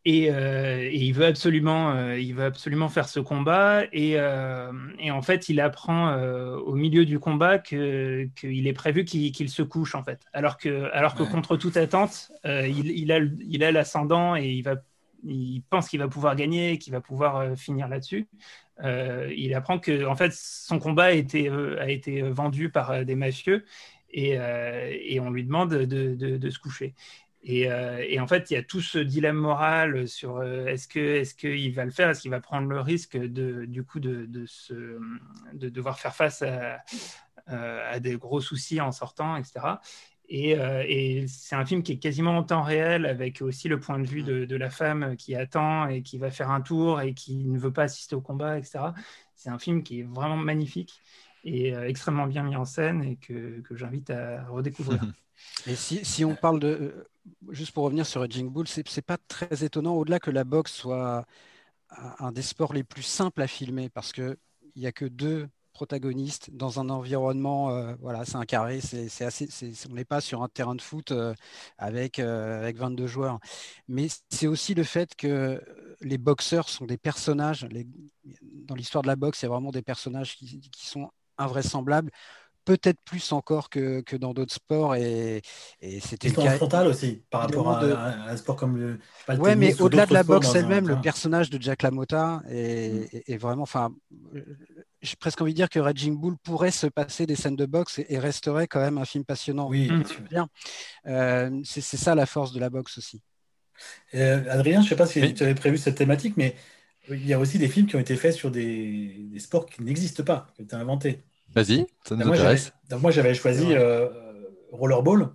Et, 0.04 0.26
il 0.26 1.12
veut 1.12 1.26
absolument, 1.26 2.12
il 2.14 2.34
veut 2.34 2.44
absolument 2.44 2.88
faire 2.88 3.08
ce 3.08 3.20
combat. 3.20 3.84
Et, 3.92 4.12
et 4.12 5.10
en 5.10 5.22
fait, 5.22 5.48
il 5.48 5.60
apprend 5.60 6.16
au 6.16 6.74
milieu 6.74 7.04
du 7.04 7.18
combat 7.18 7.58
qu'il 7.58 8.30
est 8.66 8.72
prévu 8.72 9.04
qu'il 9.04 9.48
se 9.48 9.62
couche 9.62 9.94
en 9.94 10.02
fait. 10.02 10.20
Alors 10.32 10.58
que, 10.58 10.90
alors 10.92 11.14
que 11.14 11.22
contre 11.22 11.56
toute 11.56 11.76
attente, 11.76 12.32
il, 12.44 12.90
il, 12.90 13.12
a, 13.12 13.18
il 13.18 13.64
a 13.64 13.72
l'ascendant 13.72 14.36
et 14.36 14.48
il 14.50 14.62
va 14.62 14.76
il 15.24 15.62
pense 15.70 15.88
qu'il 15.88 16.00
va 16.00 16.08
pouvoir 16.08 16.36
gagner, 16.36 16.78
qu'il 16.78 16.92
va 16.92 17.00
pouvoir 17.00 17.36
euh, 17.36 17.56
finir 17.56 17.88
là-dessus. 17.88 18.28
Euh, 18.82 19.32
il 19.36 19.54
apprend 19.54 19.78
que 19.78 20.06
en 20.06 20.16
fait 20.16 20.32
son 20.32 20.78
combat 20.78 21.04
a 21.04 21.10
été, 21.12 21.48
euh, 21.48 22.32
vendu 22.32 22.70
par 22.70 23.04
des 23.04 23.14
mafieux 23.14 23.64
et, 24.10 24.38
on 25.20 25.30
lui 25.30 25.44
demande 25.44 25.70
de, 25.70 26.50
se 26.50 26.58
coucher. 26.58 26.94
Et, 27.44 27.68
en 28.20 28.26
fait, 28.26 28.50
il 28.50 28.54
y 28.54 28.56
a 28.56 28.62
tout 28.62 28.80
ce 28.80 28.98
dilemme 28.98 29.36
moral 29.36 30.06
sur 30.06 30.42
est-ce 30.42 30.86
qu'il 31.34 31.74
va 31.74 31.84
le 31.84 31.90
faire, 31.90 32.10
est-ce 32.10 32.20
qu'il 32.20 32.30
va 32.30 32.40
prendre 32.40 32.68
le 32.68 32.80
risque 32.80 33.16
de 33.16 33.64
du 33.64 33.84
coup 33.84 34.00
de 34.00 34.26
devoir 35.52 35.98
faire 35.98 36.14
face 36.14 36.42
à, 36.42 36.82
à 37.46 38.00
des 38.00 38.16
gros 38.16 38.40
soucis 38.40 38.80
en 38.80 38.92
sortant, 38.92 39.36
etc. 39.36 39.60
Euh, 40.32 40.84
et, 40.86 41.26
c'est 41.28 41.54
un 41.54 41.64
film 41.64 41.82
qui 41.82 41.92
est 41.92 41.98
quasiment 41.98 42.36
en 42.38 42.42
temps 42.42 42.62
réel, 42.62 43.06
avec 43.06 43.42
aussi 43.42 43.68
le 43.68 43.78
point 43.78 43.98
de 43.98 44.06
vue 44.06 44.22
de, 44.22 44.56
la 44.56 44.70
femme 44.70 45.16
qui 45.16 45.34
attend 45.34 45.88
et 45.88 46.02
qui 46.02 46.18
va 46.18 46.30
faire 46.30 46.50
un 46.50 46.60
tour 46.60 47.00
et 47.00 47.14
qui 47.14 47.44
ne 47.44 47.58
veut 47.58 47.72
pas 47.72 47.84
assister 47.84 48.14
au 48.14 48.20
combat, 48.20 48.58
etc. 48.58 48.92
C'est 49.34 49.50
un 49.50 49.58
film 49.58 49.82
qui 49.82 50.00
est 50.00 50.04
vraiment 50.04 50.36
magnifique 50.36 51.00
et 51.44 51.74
euh, 51.74 51.88
extrêmement 51.88 52.26
bien 52.26 52.44
mis 52.44 52.56
en 52.56 52.64
scène 52.64 53.02
et 53.02 53.16
que, 53.16 53.60
que 53.60 53.76
j'invite 53.76 54.10
à 54.10 54.44
redécouvrir. 54.46 55.02
Et 55.66 55.74
si, 55.74 56.04
si, 56.04 56.24
on 56.24 56.36
parle 56.36 56.60
de. 56.60 56.68
Euh, 56.68 57.08
juste 57.50 57.72
pour 57.72 57.82
revenir 57.82 58.06
sur 58.06 58.20
Raging 58.20 58.48
Bull, 58.48 58.68
c'est 58.68 59.02
pas 59.02 59.18
très 59.26 59.64
étonnant, 59.64 59.94
au-delà 59.94 60.20
que 60.20 60.30
la 60.30 60.44
boxe 60.44 60.72
soit 60.72 61.26
un 61.90 62.30
des 62.30 62.42
sports 62.42 62.72
les 62.72 62.84
plus 62.84 63.02
simples 63.02 63.42
à 63.42 63.48
filmer, 63.48 63.88
parce 63.88 64.12
qu'il 64.12 64.36
n'y 64.76 64.86
a 64.86 64.92
que 64.92 65.04
deux 65.04 65.48
protagoniste 65.72 66.50
dans 66.52 66.80
un 66.80 66.88
environnement, 66.90 67.70
euh, 67.70 67.94
voilà, 68.00 68.24
c'est 68.24 68.36
un 68.36 68.44
carré, 68.44 68.80
c'est 68.80 69.24
assez, 69.24 69.48
on 69.90 69.94
n'est 69.94 70.04
pas 70.04 70.20
sur 70.20 70.42
un 70.42 70.48
terrain 70.48 70.74
de 70.74 70.82
foot 70.82 71.10
euh, 71.10 71.34
avec, 71.78 72.18
euh, 72.18 72.60
avec 72.60 72.76
22 72.76 73.06
joueurs. 73.06 73.38
Mais 73.88 74.08
c'est 74.30 74.46
aussi 74.46 74.74
le 74.74 74.84
fait 74.84 75.14
que 75.16 75.60
les 76.00 76.18
boxeurs 76.18 76.68
sont 76.68 76.84
des 76.84 76.98
personnages, 76.98 77.66
dans 78.42 78.74
l'histoire 78.74 79.02
de 79.02 79.08
la 79.08 79.16
boxe, 79.16 79.42
il 79.42 79.46
y 79.46 79.46
a 79.46 79.50
vraiment 79.50 79.70
des 79.70 79.82
personnages 79.82 80.36
qui, 80.36 80.70
sont 80.76 81.10
invraisemblables 81.38 82.10
peut-être 82.64 83.00
plus 83.04 83.32
encore 83.32 83.70
que, 83.70 84.02
que 84.02 84.14
dans 84.14 84.34
d'autres 84.34 84.54
sports. 84.54 84.94
Et, 84.94 85.42
et 85.80 85.98
c'était 85.98 86.28
frontal 86.28 86.86
aussi, 86.86 87.24
par 87.28 87.40
rapport 87.40 87.68
à, 87.68 87.82
un 87.82 88.36
sport 88.36 88.54
comme 88.54 88.76
le. 88.76 89.00
ouais, 89.36 89.56
mais 89.56 89.80
au-delà 89.80 90.06
de 90.06 90.14
la 90.14 90.22
boxe 90.22 90.54
elle-même, 90.54 90.86
le 90.86 91.00
personnage 91.00 91.50
de 91.50 91.60
Jack 91.60 91.82
LaMotta 91.82 92.42
est, 92.48 93.28
est, 93.28 93.36
vraiment. 93.36 93.64
Enfin, 93.64 93.92
j'ai 95.02 95.16
presque 95.16 95.40
envie 95.42 95.52
de 95.52 95.56
dire 95.56 95.68
que 95.68 95.80
Raging 95.80 96.16
Bull 96.16 96.36
pourrait 96.42 96.70
se 96.70 96.86
passer 96.86 97.26
des 97.26 97.34
scènes 97.34 97.56
de 97.56 97.66
boxe 97.66 98.00
et, 98.08 98.18
resterait 98.18 98.68
quand 98.68 98.80
même 98.80 98.98
un 98.98 99.04
film 99.04 99.24
passionnant. 99.24 99.68
Oui, 99.68 99.90
bien. 100.30 100.48
Euh, 101.06 101.60
c'est 101.64 101.82
ça 101.82 102.14
la 102.14 102.26
force 102.26 102.52
de 102.52 102.60
la 102.60 102.70
boxe 102.70 102.98
aussi. 102.98 103.20
Euh, 104.14 104.44
Adrien, 104.48 104.80
je 104.80 104.84
ne 104.84 104.88
sais 104.90 104.96
pas 104.96 105.06
si 105.06 105.34
tu 105.34 105.42
avais 105.42 105.54
prévu 105.54 105.76
cette 105.76 105.96
thématique, 105.96 106.36
mais 106.36 106.54
il 107.10 107.26
y 107.26 107.32
a 107.32 107.38
aussi 107.40 107.58
des 107.58 107.68
films 107.68 107.86
qui 107.86 107.96
ont 107.96 108.00
été 108.00 108.14
faits 108.16 108.34
sur 108.34 108.50
des, 108.50 109.28
sports 109.38 109.66
qui 109.66 109.82
n'existent 109.82 110.22
pas, 110.22 110.46
qui 110.54 110.62
ont 110.62 110.64
été 110.64 110.76
inventés. 110.76 111.22
Vas-y, 111.54 111.86
ça 112.04 112.14
nous 112.14 112.24
moi, 112.24 112.36
intéresse. 112.36 112.72
moi, 112.92 113.10
j'avais 113.10 113.34
choisi 113.34 113.66
euh, 113.70 114.08
Rollerball, 114.70 115.30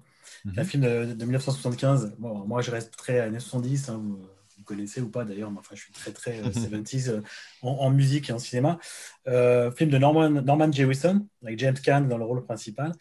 un 0.45 0.61
mhm. 0.61 0.65
film 0.65 0.84
de, 0.84 1.26
1975. 1.26 2.15
moi, 2.18 2.61
je 2.61 2.72
reste 2.72 2.95
très 2.95 3.20
années 3.20 3.39
70. 3.39 3.89
Hein, 3.89 4.01
connaissez 4.68 5.01
ou 5.01 5.09
pas 5.09 5.26
d'ailleurs, 5.26 5.49
mais 5.51 5.59
enfin, 5.59 5.76
je 5.76 5.82
suis 5.82 5.93
très, 5.93 6.11
très 6.11 6.41
70s 6.41 7.09
euh, 7.09 7.22
en, 7.61 7.89
musique 7.89 8.30
et 8.30 8.34
en 8.34 8.39
cinéma. 8.39 8.78
film 9.26 9.89
de 9.89 9.97
Norman, 9.97 10.30
Norman 10.30 10.72
Jewison, 10.72 11.28
avec 11.43 11.57
James 11.59 11.78
Caan 11.84 12.01
dans 12.01 12.18
le 12.18 12.26
rôle 12.26 12.43
principal. 12.43 12.93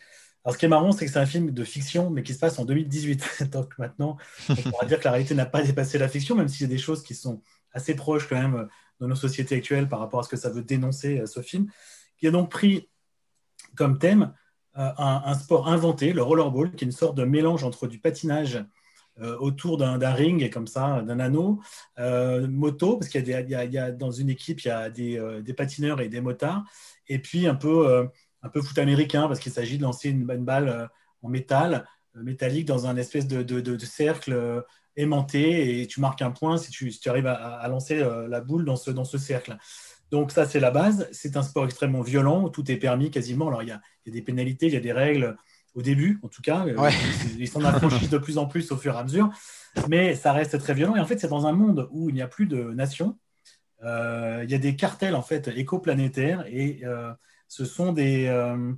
Alors, 0.46 0.54
ce 0.54 0.58
qui 0.60 0.66
est 0.66 0.68
marrant, 0.68 0.92
c'est 0.92 1.04
que 1.04 1.10
c'est 1.10 1.18
un 1.18 1.26
film 1.26 1.50
de 1.50 1.64
fiction, 1.64 2.08
mais 2.08 2.22
qui 2.22 2.32
se 2.32 2.38
passe 2.38 2.60
en 2.60 2.64
2018. 2.64 3.48
Donc 3.50 3.76
maintenant, 3.78 4.16
on 4.48 4.54
pourra 4.54 4.86
dire 4.86 5.00
que 5.00 5.04
la 5.04 5.10
réalité 5.10 5.34
n'a 5.34 5.44
pas 5.44 5.60
dépassé 5.60 5.98
la 5.98 6.08
fiction, 6.08 6.36
même 6.36 6.46
s'il 6.46 6.62
y 6.62 6.70
a 6.70 6.72
des 6.72 6.78
choses 6.78 7.02
qui 7.02 7.16
sont 7.16 7.42
assez 7.72 7.96
proches 7.96 8.28
quand 8.28 8.40
même 8.40 8.54
euh, 8.54 8.64
de 9.00 9.06
nos 9.08 9.16
sociétés 9.16 9.56
actuelles 9.56 9.88
par 9.88 9.98
rapport 9.98 10.20
à 10.20 10.22
ce 10.22 10.28
que 10.28 10.36
ça 10.36 10.48
veut 10.48 10.62
dénoncer 10.62 11.18
euh, 11.18 11.26
ce 11.26 11.42
film, 11.42 11.68
qui 12.16 12.28
a 12.28 12.30
donc 12.30 12.48
pris 12.48 12.88
comme 13.76 13.98
thème 13.98 14.34
euh, 14.78 14.88
un, 14.98 15.34
sport 15.34 15.66
inventé, 15.66 16.12
le 16.12 16.22
rollerball, 16.22 16.70
qui 16.76 16.84
est 16.84 16.86
une 16.86 16.92
sorte 16.92 17.16
de 17.16 17.24
mélange 17.24 17.64
entre 17.64 17.88
du 17.88 17.98
patinage 17.98 18.64
autour 19.40 19.78
d'un 19.78 20.12
ring 20.12 20.50
comme 20.50 20.66
ça, 20.66 21.02
d'un 21.02 21.20
anneau, 21.20 21.60
moto, 21.98 22.98
parce 22.98 23.08
qu'il 23.08 23.26
y, 23.26 23.30
y, 23.30 23.78
a 23.78 23.90
dans 23.90 24.10
une 24.10 24.28
équipe, 24.30 24.60
il 24.60 24.68
y 24.68 24.70
a 24.70 24.90
des, 24.90 25.40
des, 25.42 25.54
patineurs 25.54 26.00
et 26.00 26.08
des 26.08 26.20
motards, 26.20 26.64
et 27.08 27.18
puis 27.18 27.46
un 27.46 27.54
peu 27.54 28.08
un 28.46 28.48
peu 28.48 28.62
foot 28.62 28.78
américain 28.78 29.28
parce 29.28 29.40
qu'il 29.40 29.52
s'agit 29.52 29.76
de 29.76 29.82
lancer 29.82 30.10
une, 30.10 30.24
balle 30.24 30.68
euh, 30.68 30.86
en 31.22 31.28
métal, 31.28 31.84
euh, 32.16 32.22
métallique, 32.22 32.66
dans 32.66 32.86
un 32.86 32.96
espèce 32.96 33.26
de, 33.26 33.78
cercle 33.78 34.32
euh, 34.32 34.62
aimanté 34.96 35.80
et 35.80 35.86
tu 35.86 36.00
marques 36.00 36.22
un 36.22 36.30
point 36.30 36.56
si 36.56 36.70
tu, 36.70 36.90
arrives 37.06 37.26
à, 37.26 37.66
lancer 37.68 38.02
la 38.28 38.40
boule 38.40 38.64
dans 38.64 38.76
ce, 38.76 38.90
dans 38.90 39.04
ce 39.04 39.18
cercle. 39.18 39.58
Donc 40.10 40.30
ça, 40.32 40.46
c'est 40.46 40.60
la 40.60 40.70
base. 40.70 41.06
C'est 41.12 41.36
un 41.36 41.42
sport 41.42 41.66
extrêmement 41.66 42.00
violent 42.00 42.44
où 42.44 42.48
tout 42.48 42.70
est 42.70 42.78
permis 42.78 43.10
quasiment. 43.10 43.48
Alors 43.48 43.62
il 43.62 43.68
y 43.68 43.72
a, 43.72 43.82
des 44.06 44.22
pénalités, 44.22 44.68
il 44.68 44.72
y 44.72 44.76
a 44.76 44.80
des 44.80 44.92
règles 44.92 45.36
au 45.76 45.82
début, 45.82 46.18
en 46.24 46.28
tout 46.28 46.42
cas. 46.42 46.66
Ils 47.38 47.48
s'en 47.48 47.62
affranchissent 47.64 48.10
de 48.10 48.18
plus 48.18 48.38
en 48.38 48.46
plus 48.46 48.72
au 48.72 48.76
fur 48.76 48.94
et 48.94 48.98
à 48.98 49.04
mesure. 49.04 49.30
Mais 49.88 50.16
ça 50.16 50.32
reste 50.32 50.58
très 50.58 50.74
violent. 50.74 50.96
Et 50.96 51.00
en 51.00 51.06
fait, 51.06 51.18
c'est 51.20 51.28
dans 51.28 51.46
un 51.46 51.52
monde 51.52 51.88
où 51.92 52.08
il 52.08 52.14
n'y 52.14 52.22
a 52.22 52.28
plus 52.28 52.46
de 52.46 52.72
nations. 52.72 53.16
il 53.82 54.50
y 54.50 54.54
a 54.54 54.58
des 54.58 54.74
cartels 54.74 55.14
en 55.14 55.22
fait 55.22 55.48
écoplanétaires 55.48 56.44
et 56.48 56.82
ce 57.48 57.64
sont 57.64 57.94
euh, 57.98 58.72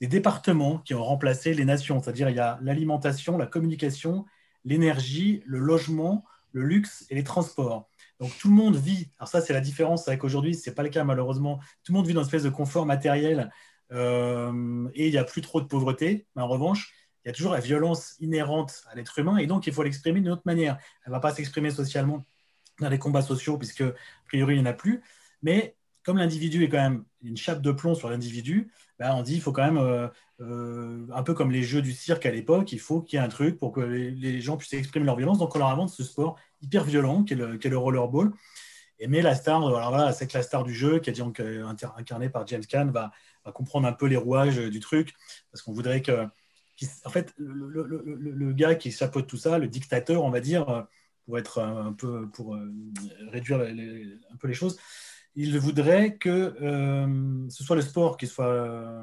des, 0.00 0.06
départements 0.06 0.78
qui 0.78 0.94
ont 0.94 1.04
remplacé 1.04 1.54
les 1.54 1.64
nations. 1.64 2.00
C'est-à-dire 2.00 2.28
il 2.28 2.36
y 2.36 2.40
a 2.40 2.58
l'alimentation, 2.62 3.36
la 3.36 3.46
communication, 3.46 4.24
l'énergie, 4.64 5.42
le 5.46 5.58
logement, 5.58 6.24
le 6.52 6.64
luxe 6.64 7.06
et 7.10 7.14
les 7.14 7.24
transports. 7.24 7.88
Donc 8.20 8.30
tout 8.38 8.48
le 8.48 8.54
monde 8.54 8.76
vit, 8.76 9.08
alors 9.18 9.28
ça 9.28 9.40
c'est 9.40 9.52
la 9.52 9.60
différence 9.60 10.06
avec 10.06 10.22
aujourd'hui, 10.22 10.54
ce 10.54 10.68
n'est 10.70 10.74
pas 10.74 10.84
le 10.84 10.90
cas 10.90 11.02
malheureusement, 11.02 11.58
tout 11.82 11.92
le 11.92 11.96
monde 11.96 12.06
vit 12.06 12.14
dans 12.14 12.20
une 12.20 12.26
espèce 12.26 12.44
de 12.44 12.50
confort 12.50 12.86
matériel 12.86 13.50
euh, 13.92 14.88
et 14.94 15.06
il 15.06 15.12
n'y 15.12 15.18
a 15.18 15.24
plus 15.24 15.42
trop 15.42 15.60
de 15.60 15.66
pauvreté. 15.66 16.26
Mais 16.34 16.42
en 16.42 16.48
revanche, 16.48 16.92
il 17.24 17.28
y 17.28 17.30
a 17.30 17.34
toujours 17.34 17.52
la 17.52 17.60
violence 17.60 18.16
inhérente 18.20 18.82
à 18.90 18.94
l'être 18.94 19.18
humain 19.18 19.36
et 19.36 19.46
donc 19.46 19.66
il 19.66 19.72
faut 19.72 19.82
l'exprimer 19.82 20.20
d'une 20.20 20.32
autre 20.32 20.42
manière. 20.44 20.78
Elle 21.04 21.10
ne 21.10 21.16
va 21.16 21.20
pas 21.20 21.32
s'exprimer 21.32 21.70
socialement 21.70 22.24
dans 22.80 22.88
les 22.88 22.98
combats 22.98 23.22
sociaux 23.22 23.58
puisque 23.58 23.82
a 23.82 23.92
priori 24.26 24.54
il 24.56 24.62
n'y 24.62 24.68
en 24.68 24.70
a 24.70 24.72
plus, 24.72 25.02
mais 25.42 25.76
comme 26.02 26.18
l'individu 26.18 26.64
est 26.64 26.68
quand 26.68 26.78
même 26.78 27.04
une 27.22 27.36
chape 27.36 27.62
de 27.62 27.70
plomb 27.70 27.94
sur 27.94 28.10
l'individu, 28.10 28.72
bah, 28.98 29.14
on 29.14 29.22
dit 29.22 29.34
il 29.34 29.40
faut 29.40 29.52
quand 29.52 29.64
même, 29.64 29.78
euh, 29.78 30.08
euh, 30.40 31.06
un 31.14 31.22
peu 31.22 31.34
comme 31.34 31.52
les 31.52 31.62
jeux 31.62 31.82
du 31.82 31.92
cirque 31.92 32.26
à 32.26 32.32
l'époque, 32.32 32.72
il 32.72 32.80
faut 32.80 33.00
qu'il 33.02 33.18
y 33.18 33.22
ait 33.22 33.24
un 33.24 33.28
truc 33.28 33.58
pour 33.58 33.72
que 33.72 33.80
les, 33.80 34.40
gens 34.40 34.56
puissent 34.56 34.72
exprimer 34.72 35.06
leur 35.06 35.16
violence. 35.16 35.38
Donc 35.38 35.54
on 35.54 35.58
leur 35.58 35.68
invente 35.68 35.90
ce 35.90 36.02
sport 36.02 36.38
hyper 36.60 36.82
violent 36.84 37.22
qui 37.22 37.34
est 37.34 37.36
le, 37.36 37.56
le 37.56 37.78
rollerball. 37.78 38.32
Et 38.98 39.06
mais 39.08 39.22
la 39.22 39.34
star, 39.34 39.64
alors 39.66 39.90
voilà, 39.90 40.12
c'est 40.12 40.26
que 40.26 40.36
la 40.36 40.42
star 40.42 40.64
du 40.64 40.74
jeu, 40.74 41.00
qui 41.00 41.10
est 41.10 41.18
donc 41.18 41.40
incarnée 41.96 42.28
par 42.28 42.46
James 42.46 42.64
Caan, 42.64 42.90
va, 42.90 43.10
comprendre 43.50 43.88
un 43.88 43.92
peu 43.92 44.06
les 44.06 44.16
rouages 44.16 44.58
du 44.58 44.78
truc, 44.78 45.14
parce 45.50 45.62
qu'on 45.62 45.72
voudrait 45.72 46.02
que, 46.02 46.26
en 47.04 47.10
fait, 47.10 47.34
le, 47.36 48.52
gars 48.52 48.76
qui 48.76 48.92
chapeaute 48.92 49.26
tout 49.26 49.36
ça, 49.36 49.58
le 49.58 49.66
dictateur, 49.66 50.22
on 50.22 50.30
va 50.30 50.40
dire, 50.40 50.86
pour 51.24 51.38
être 51.38 51.60
un 51.60 51.92
peu, 51.92 52.28
pour 52.30 52.54
euh, 52.54 52.72
réduire 53.30 53.60
un 53.60 54.36
peu 54.36 54.48
les 54.48 54.54
choses, 54.54 54.78
il 55.34 55.58
voudrait 55.58 56.16
que 56.16 56.54
euh, 56.62 57.48
ce 57.48 57.64
soit 57.64 57.76
le 57.76 57.82
sport 57.82 58.16
qui 58.16 58.26
soit 58.26 58.46
euh, 58.46 59.02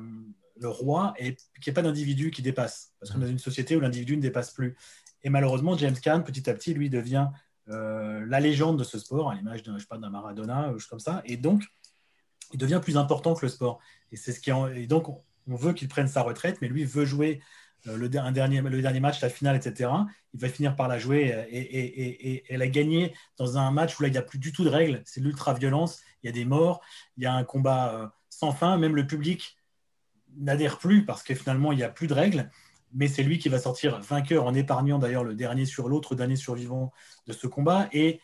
le 0.59 0.67
roi 0.67 1.13
et 1.17 1.35
qu'il 1.35 1.67
n'y 1.67 1.71
ait 1.71 1.73
pas 1.73 1.81
d'individu 1.81 2.31
qui 2.31 2.41
dépasse. 2.41 2.93
Parce 2.99 3.11
qu'on 3.11 3.19
est 3.19 3.25
dans 3.25 3.31
une 3.31 3.39
société 3.39 3.75
où 3.75 3.79
l'individu 3.79 4.15
ne 4.15 4.21
dépasse 4.21 4.51
plus. 4.51 4.75
Et 5.23 5.29
malheureusement, 5.29 5.77
James 5.77 5.95
Caan, 6.01 6.21
petit 6.21 6.49
à 6.49 6.53
petit, 6.53 6.73
lui, 6.73 6.89
devient 6.89 7.27
euh, 7.69 8.25
la 8.27 8.39
légende 8.39 8.79
de 8.79 8.83
ce 8.83 8.99
sport, 8.99 9.31
à 9.31 9.35
l'image 9.35 9.63
d'un 9.63 10.09
Maradona, 10.09 10.71
ou 10.71 10.77
comme 10.89 10.99
ça. 10.99 11.21
Et 11.25 11.37
donc, 11.37 11.63
il 12.53 12.59
devient 12.59 12.79
plus 12.81 12.97
important 12.97 13.33
que 13.35 13.45
le 13.45 13.49
sport. 13.49 13.79
Et, 14.11 14.15
c'est 14.15 14.31
ce 14.31 14.39
qui 14.39 14.51
et 14.75 14.87
donc, 14.87 15.07
on 15.47 15.55
veut 15.55 15.73
qu'il 15.73 15.87
prenne 15.87 16.07
sa 16.07 16.21
retraite, 16.21 16.59
mais 16.61 16.67
lui 16.67 16.85
veut 16.85 17.05
jouer 17.05 17.41
euh, 17.87 17.95
le, 17.95 18.09
dernier, 18.09 18.61
match, 18.99 19.21
la 19.21 19.29
finale, 19.29 19.55
etc. 19.55 19.89
Il 20.33 20.39
va 20.39 20.49
finir 20.49 20.75
par 20.75 20.87
la 20.87 20.99
jouer 20.99 21.33
euh, 21.33 21.45
et, 21.49 22.43
elle 22.49 22.61
a 22.61 22.67
gagné 22.67 23.13
dans 23.37 23.57
un 23.57 23.71
match 23.71 23.97
où 23.97 24.03
là, 24.03 24.09
il 24.09 24.11
n'y 24.11 24.17
a 24.17 24.21
plus 24.21 24.39
du 24.39 24.51
tout 24.51 24.63
de 24.63 24.69
règles. 24.69 25.01
C'est 25.05 25.21
l'ultra-violence. 25.21 26.01
Il 26.23 26.27
y 26.27 26.29
a 26.29 26.33
des 26.33 26.45
morts, 26.45 26.81
il 27.17 27.23
y 27.23 27.25
a 27.25 27.33
un 27.33 27.43
combat 27.43 27.93
euh, 27.93 28.07
sans 28.29 28.51
fin. 28.51 28.77
Même 28.77 28.95
le 28.95 29.07
public 29.07 29.57
n'adhère 30.37 30.77
plus 30.77 31.05
parce 31.05 31.23
que 31.23 31.33
finalement, 31.33 31.71
il 31.71 31.77
n'y 31.77 31.83
a 31.83 31.89
plus 31.89 32.07
de 32.07 32.13
règles. 32.13 32.49
Mais 32.91 33.07
c'est 33.07 33.23
lui 33.23 33.37
qui 33.37 33.49
va 33.49 33.59
sortir 33.59 34.01
vainqueur 34.01 34.45
en 34.45 34.53
épargnant 34.55 34.97
d'ailleurs 34.97 35.23
le 35.23 35.35
dernier 35.35 35.65
sur 35.65 35.87
l'autre, 35.87 36.15
dernier 36.15 36.35
survivant 36.35 36.91
de 37.27 37.33
ce 37.33 37.47
combat. 37.47 37.87
Et 37.93 38.19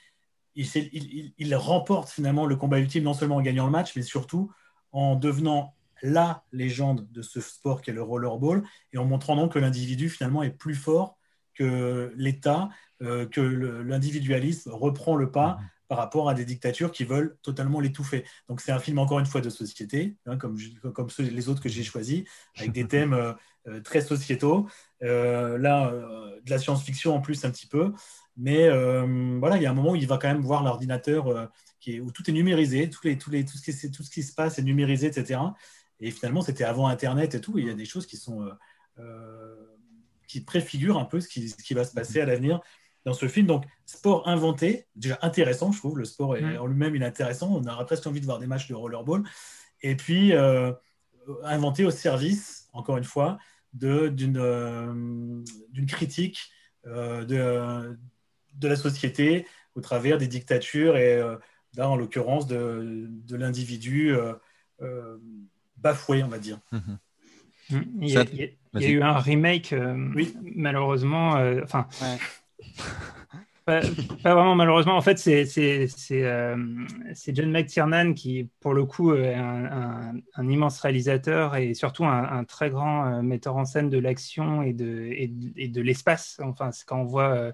il, 0.55 1.33
il 1.37 1.55
remporte 1.55 2.09
finalement 2.09 2.45
le 2.45 2.55
combat 2.55 2.79
ultime, 2.79 3.03
non 3.03 3.13
seulement 3.13 3.37
en 3.37 3.41
gagnant 3.41 3.65
le 3.65 3.71
match, 3.71 3.95
mais 3.95 4.01
surtout 4.01 4.51
en 4.91 5.15
devenant 5.15 5.75
la 6.01 6.43
légende 6.51 7.07
de 7.11 7.21
ce 7.21 7.41
sport 7.41 7.81
qui 7.81 7.89
est 7.89 7.93
le 7.93 8.01
rollerball, 8.01 8.63
et 8.93 8.97
en 8.97 9.05
montrant 9.05 9.35
donc 9.35 9.53
que 9.53 9.59
l'individu 9.59 10.09
finalement 10.09 10.43
est 10.43 10.51
plus 10.51 10.75
fort 10.75 11.17
que 11.53 12.13
l'État, 12.15 12.69
euh, 13.01 13.25
que 13.25 13.41
l'individualisme 13.41 14.71
reprend 14.71 15.15
le 15.15 15.31
pas 15.31 15.57
mhm. 15.59 15.69
par 15.87 15.97
rapport 15.97 16.29
à 16.29 16.33
des 16.33 16.45
dictatures 16.45 16.91
qui 16.91 17.05
veulent 17.05 17.37
totalement 17.41 17.79
l'étouffer. 17.79 18.25
Donc 18.49 18.61
c'est 18.61 18.71
un 18.71 18.79
film 18.79 18.99
encore 18.99 19.19
une 19.19 19.25
fois 19.25 19.41
de 19.41 19.49
société, 19.49 20.17
hein, 20.25 20.37
comme, 20.37 20.57
comme 20.93 21.09
ceux, 21.09 21.23
les 21.23 21.49
autres 21.49 21.61
que 21.61 21.69
j'ai 21.69 21.83
choisis, 21.83 22.23
avec 22.57 22.71
des 22.71 22.87
thèmes 22.87 23.13
euh, 23.13 23.33
euh, 23.67 23.81
très 23.81 24.01
sociétaux. 24.01 24.67
là, 25.01 25.91
de 25.91 26.49
la 26.49 26.59
science-fiction 26.59 27.15
en 27.15 27.21
plus 27.21 27.43
un 27.45 27.51
petit 27.51 27.67
peu. 27.67 27.93
Mais 28.37 28.69
voilà, 29.39 29.57
il 29.57 29.63
y 29.63 29.65
a 29.65 29.71
un 29.71 29.73
moment 29.73 29.91
où 29.91 29.95
il 29.95 30.07
va 30.07 30.17
quand 30.17 30.27
même 30.27 30.41
voir 30.41 30.63
l'ordinateur 30.63 31.49
où 32.01 32.11
tout 32.11 32.29
est 32.29 32.33
numérisé, 32.33 32.89
tous 32.89 33.05
les, 33.05 33.17
tous 33.17 33.29
les, 33.29 33.45
tout, 33.45 33.57
ce 33.57 33.63
qui, 33.63 33.91
tout 33.91 34.03
ce 34.03 34.09
qui 34.09 34.23
se 34.23 34.33
passe 34.33 34.59
est 34.59 34.63
numérisé, 34.63 35.07
etc. 35.07 35.39
Et 35.99 36.11
finalement, 36.11 36.41
c'était 36.41 36.63
avant 36.63 36.87
Internet 36.87 37.35
et 37.35 37.41
tout. 37.41 37.57
il 37.57 37.67
y 37.67 37.69
a 37.69 37.73
des 37.73 37.85
choses 37.85 38.05
qui 38.05 38.17
sont 38.17 38.41
euh, 38.41 38.51
euh, 38.99 39.55
qui 40.27 40.41
préfigurent 40.41 40.97
un 40.97 41.05
peu 41.05 41.21
ce 41.21 41.27
qui, 41.27 41.49
ce 41.49 41.55
qui, 41.55 41.73
va 41.73 41.85
se 41.85 41.93
passer 41.93 42.19
à 42.19 42.25
l'avenir 42.25 42.59
dans 43.05 43.13
ce 43.13 43.27
film. 43.27 43.45
Donc, 43.47 43.65
sport 43.85 44.27
inventé, 44.27 44.87
déjà 44.95 45.19
intéressant, 45.21 45.71
je 45.71 45.77
trouve. 45.77 45.97
Le 45.97 46.05
sport 46.05 46.35
est, 46.35 46.57
en 46.57 46.65
lui-même, 46.65 46.95
il 46.95 47.03
est 47.03 47.05
intéressant. 47.05 47.49
On 47.53 47.63
aurait 47.67 47.85
presque 47.85 48.07
envie 48.07 48.19
de 48.19 48.25
voir 48.25 48.39
des 48.39 48.47
matchs 48.47 48.67
de 48.67 48.73
rollerball. 48.73 49.23
Et 49.81 49.95
puis, 49.95 50.33
euh, 50.33 50.73
inventé 51.43 51.85
au 51.85 51.91
service, 51.91 52.67
encore 52.73 52.97
une 52.97 53.03
fois, 53.03 53.37
d'une 53.73 54.15
d'une 55.69 55.85
critique 55.85 56.39
de, 56.85 57.97
de 58.57 58.67
la 58.67 58.75
société 58.75 59.45
au 59.75 59.81
travers 59.81 60.17
des 60.17 60.27
dictatures 60.27 60.97
et, 60.97 61.21
là, 61.75 61.89
en 61.89 61.95
l'occurrence, 61.95 62.47
de, 62.47 63.07
de 63.09 63.35
l'individu 63.35 64.15
bafoué, 65.77 66.23
on 66.23 66.27
va 66.27 66.39
dire. 66.39 66.59
Mhm. 66.71 66.97
Il 68.01 68.09
y, 68.09 68.17
a, 68.17 68.89
eu 68.89 69.01
un 69.01 69.17
remake, 69.17 69.73
euh, 69.73 70.11
oui. 70.15 70.35
malheureusement. 70.43 71.37
Euh, 71.37 71.61
enfin, 71.63 71.87
pas, 73.65 73.81
vraiment 74.23 74.55
malheureusement. 74.55 74.95
En 74.95 75.01
fait, 75.01 75.17
c'est 75.17 75.47
euh, 76.11 76.55
John 77.27 77.51
McTiernan 77.51 78.13
qui, 78.13 78.49
pour 78.59 78.73
le 78.73 78.85
coup, 78.85 79.13
est 79.13 79.33
un, 79.33 80.13
immense 80.37 80.79
réalisateur 80.79 81.55
et 81.55 81.73
surtout 81.73 82.05
un, 82.05 82.43
très 82.43 82.69
grand 82.69 83.23
metteur 83.23 83.57
en 83.57 83.65
scène 83.65 83.89
de 83.89 83.97
l'action 83.97 84.61
et 84.61 84.73
de, 84.73 85.81
l'espace. 85.81 86.39
Enfin, 86.43 86.69
quand 86.85 86.99
on 86.99 87.05
voit 87.05 87.53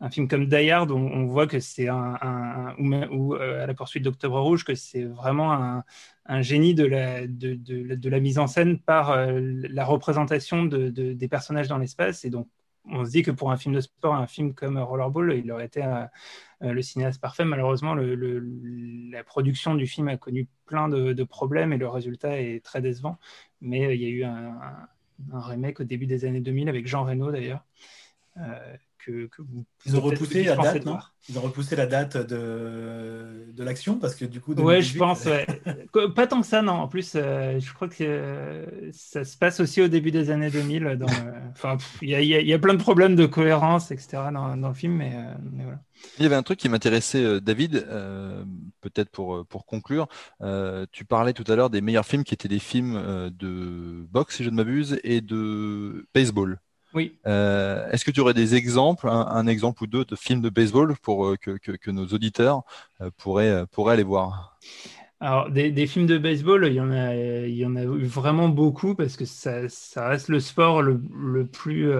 un 0.00 0.10
film 0.10 0.28
comme 0.28 0.46
Die 0.46 0.70
Hard, 0.70 0.90
on, 0.90 1.26
voit 1.26 1.46
que 1.46 1.60
c'est 1.60 1.88
un, 1.88 2.74
ou, 2.78 3.34
à 3.34 3.66
la 3.66 3.74
poursuite 3.74 4.02
d'Octobre 4.02 4.40
Rouge, 4.40 4.64
que 4.64 4.74
c'est 4.74 5.04
vraiment 5.04 5.82
un, 6.26 6.42
génie 6.42 6.74
de 6.74 6.84
la, 6.84 7.26
de, 7.26 8.08
la 8.08 8.20
mise 8.20 8.38
en 8.38 8.46
scène 8.46 8.78
par 8.78 9.10
euh, 9.10 9.40
la 9.70 9.84
représentation 9.84 10.64
des 10.64 11.28
personnages 11.28 11.68
dans 11.68 11.78
l'espace. 11.78 12.24
Et 12.24 12.30
donc, 12.30 12.48
on 12.86 13.04
se 13.04 13.10
dit 13.10 13.22
que 13.22 13.30
pour 13.30 13.50
un 13.50 13.56
film 13.56 13.74
de 13.74 13.80
sport, 13.80 14.14
un 14.14 14.26
film 14.26 14.54
comme 14.54 14.78
Rollerball, 14.78 15.34
il 15.34 15.50
aurait 15.50 15.66
été 15.66 15.82
le 16.60 16.82
cinéaste 16.82 17.20
parfait. 17.20 17.44
Malheureusement, 17.44 17.94
la 17.94 19.24
production 19.24 19.74
du 19.74 19.86
film 19.86 20.08
a 20.08 20.16
connu 20.16 20.48
plein 20.66 20.88
de, 20.88 21.24
problèmes 21.24 21.72
et 21.72 21.78
le 21.78 21.88
résultat 21.88 22.40
est 22.40 22.64
très 22.64 22.82
décevant. 22.82 23.18
Mais 23.60 23.94
il 23.96 24.02
y 24.02 24.06
a 24.06 24.08
eu 24.08 24.24
un, 24.24 24.88
remake 25.32 25.80
au 25.80 25.84
début 25.84 26.06
des 26.06 26.24
années 26.24 26.40
2000 26.40 26.68
avec 26.68 26.86
Jean 26.86 27.04
Reno 27.04 27.30
d'ailleurs 27.30 27.64
que, 29.04 29.28
vous. 29.38 29.64
Ils 29.86 29.96
ont 29.96 30.00
repoussé 30.00 30.44
la 30.44 30.56
date, 30.56 30.84
non 30.84 30.98
Ils 31.28 31.38
ont 31.38 31.42
repoussé 31.42 31.76
la 31.76 31.86
date 31.86 32.16
de, 32.16 33.52
de 33.52 33.64
l'action 33.64 33.98
parce 33.98 34.14
que 34.14 34.24
du 34.24 34.40
coup. 34.40 34.54
Ouais, 34.54 34.82
je 34.82 34.98
pense. 34.98 35.28
Pas 36.14 36.26
tant 36.26 36.40
que 36.40 36.46
ça, 36.46 36.62
non. 36.62 36.72
En 36.72 36.88
plus, 36.88 37.12
euh, 37.14 37.58
je 37.60 37.72
crois 37.72 37.88
que 37.88 37.96
euh, 38.02 38.90
ça 38.92 39.24
se 39.24 39.36
passe 39.36 39.60
aussi 39.60 39.80
au 39.82 39.88
début 39.88 40.10
des 40.10 40.30
années 40.30 40.50
2000. 40.50 40.96
Dans, 40.96 41.06
enfin, 41.52 41.76
il 42.02 42.10
y, 42.10 42.26
y, 42.26 42.52
a 42.52 42.58
plein 42.58 42.74
de 42.74 42.82
problèmes 42.82 43.16
de 43.16 43.26
cohérence, 43.26 43.90
etc. 43.90 44.30
dans, 44.32 44.56
dans 44.56 44.68
le 44.68 44.74
film, 44.74 44.94
mais, 44.94 45.12
euh, 45.14 45.34
mais, 45.52 45.64
voilà. 45.64 45.80
Il 46.18 46.22
y 46.22 46.26
avait 46.26 46.34
un 46.34 46.42
truc 46.42 46.58
qui 46.58 46.68
m'intéressait, 46.68 47.40
David, 47.40 47.86
peut-être 48.80 49.10
pour, 49.10 49.46
pour 49.46 49.64
conclure. 49.64 50.08
tu 50.92 51.04
parlais 51.04 51.32
tout 51.32 51.44
à 51.50 51.56
l'heure 51.56 51.70
des 51.70 51.80
meilleurs 51.80 52.04
films 52.04 52.24
qui 52.24 52.34
étaient 52.34 52.48
des 52.48 52.58
films 52.58 53.30
de 53.30 54.04
boxe, 54.10 54.36
si 54.36 54.44
je 54.44 54.50
ne 54.50 54.56
m'abuse, 54.56 55.00
et 55.02 55.20
de 55.20 56.06
baseball. 56.12 56.58
Oui. 56.94 57.16
Euh, 57.26 57.90
est-ce 57.90 58.04
que 58.04 58.10
tu 58.12 58.20
aurais 58.20 58.34
des 58.34 58.54
exemples, 58.54 59.08
un, 59.08 59.46
exemple 59.46 59.82
ou 59.82 59.86
deux 59.86 60.04
de 60.04 60.14
films 60.14 60.40
de 60.40 60.48
baseball 60.48 60.94
pour 61.02 61.26
euh, 61.26 61.36
que, 61.36 61.90
nos 61.90 62.06
auditeurs 62.06 62.62
euh, 63.00 63.10
pourraient, 63.16 63.66
pourraient 63.72 63.94
aller 63.94 64.04
voir? 64.04 64.58
Alors, 65.20 65.50
des, 65.50 65.86
films 65.86 66.06
de 66.06 66.18
baseball, 66.18 66.66
il 66.66 66.74
y 66.74 66.80
en 66.80 66.92
a, 66.92 67.14
il 67.14 67.54
y 67.54 67.66
en 67.66 67.76
a 67.76 67.82
eu 67.82 68.04
vraiment 68.04 68.48
beaucoup 68.48 68.94
parce 68.94 69.16
que 69.16 69.24
ça, 69.24 69.60
reste 70.08 70.28
le 70.28 70.38
sport 70.38 70.82
le, 70.82 71.46
plus, 71.46 71.90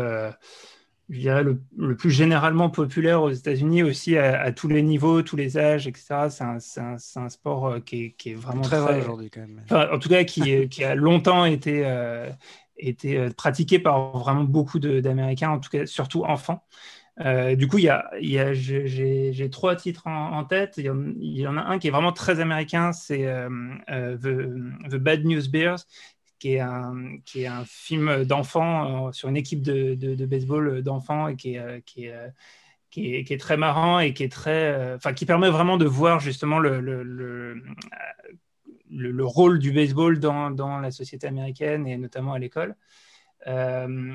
je 1.09 1.19
dirais, 1.19 1.43
le, 1.43 1.97
plus 1.97 2.11
généralement 2.11 2.71
populaire 2.71 3.23
aux 3.23 3.31
États-Unis 3.31 3.83
aussi 3.83 4.19
à, 4.19 4.53
tous 4.53 4.69
les 4.69 4.83
niveaux, 4.83 5.23
tous 5.23 5.37
les 5.37 5.57
âges, 5.57 5.87
etc. 5.89 6.27
C'est 6.29 6.81
un, 6.81 7.29
sport 7.29 7.83
qui 7.85 8.15
est, 8.27 8.35
vraiment 8.35 8.63
très, 8.63 8.79
vrai 8.79 9.01
aujourd'hui 9.01 9.31
quand 9.31 9.41
même. 9.41 9.63
en 9.71 9.99
tout 9.99 10.09
cas, 10.09 10.25
qui, 10.25 10.69
qui 10.69 10.85
a 10.85 10.95
longtemps 10.95 11.47
été 11.47 11.83
était 12.77 13.17
euh, 13.17 13.31
pratiqué 13.31 13.79
par 13.79 14.17
vraiment 14.19 14.45
beaucoup 14.45 14.79
d'Américains, 14.79 15.51
en 15.51 15.61
tout 15.61 15.71
cas 15.71 15.87
surtout 15.87 16.25
enfants. 16.25 16.65
Euh, 17.21 17.55
du 17.55 17.69
coup, 17.69 17.79
il 17.79 17.85
y 17.85 18.39
a, 18.39 18.53
j'ai 18.53 19.49
trois 19.51 19.77
titres 19.77 20.07
en, 20.07 20.45
tête. 20.45 20.75
Il 20.79 20.85
y, 20.85 21.47
en, 21.47 21.57
a 21.57 21.63
un 21.63 21.79
qui 21.79 21.87
est 21.89 21.91
vraiment 21.91 22.13
très 22.13 22.41
américain, 22.41 22.93
c'est 22.93 23.27
euh, 23.27 23.49
The, 24.19 24.97
Bad 24.97 25.25
News 25.25 25.49
Bears, 25.49 25.79
qui 26.41 26.55
est 26.55 26.61
un, 26.61 27.19
qui 27.25 27.43
est 27.43 27.47
un 27.47 27.65
film 27.65 28.25
d'enfants 28.25 29.13
sur 29.13 29.29
une 29.29 29.37
équipe 29.37 29.63
de, 29.63 29.95
de, 29.95 30.27
baseball 30.27 30.83
d'enfants 30.83 31.29
et 31.29 31.37
qui 31.37 31.55
est, 31.55 31.83
qui 31.85 32.07
est 32.07 32.15
qui 32.91 33.17
est, 33.17 33.41
très 33.41 33.57
marrant 33.57 33.99
et 33.99 34.15
qui 34.15 34.23
est 34.23 34.31
très, 34.31 34.95
enfin, 34.95 35.13
qui 35.15 35.27
permet 35.27 35.51
vraiment 35.51 35.79
de 35.79 35.85
voir 35.85 36.21
justement 36.21 36.61
le, 36.61 36.81
rôle 39.25 39.59
du 39.59 39.73
baseball 39.73 40.19
dans, 40.19 40.81
la 40.81 40.91
société 40.91 41.27
américaine 41.27 41.87
et 41.87 41.97
notamment 41.97 42.33
à 42.33 42.39
l'école. 42.39 42.77
Euh, 43.47 44.15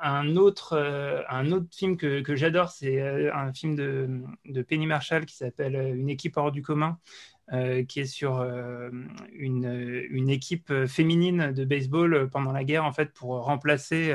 un, 0.00 0.36
autre, 0.36 0.74
euh, 0.74 1.22
un 1.28 1.50
autre 1.50 1.66
film 1.74 1.96
que, 1.96 2.36
j'adore, 2.36 2.70
c'est 2.70 3.00
euh, 3.00 3.34
un 3.34 3.52
film 3.52 3.74
de, 3.74 4.62
Penny 4.62 4.86
Marshall 4.86 5.26
qui 5.26 5.36
s'appelle 5.36 5.74
Une 5.96 6.08
équipe 6.08 6.36
hors 6.36 6.52
du 6.52 6.62
commun, 6.62 6.98
qui 7.88 8.00
est 8.00 8.04
sur 8.04 8.42
une, 9.32 10.28
équipe 10.28 10.72
féminine 10.86 11.52
de 11.52 11.64
baseball 11.64 12.28
pendant 12.30 12.52
la 12.52 12.62
guerre, 12.62 12.84
en 12.84 12.92
fait, 12.92 13.12
pour 13.12 13.42
remplacer 13.44 14.14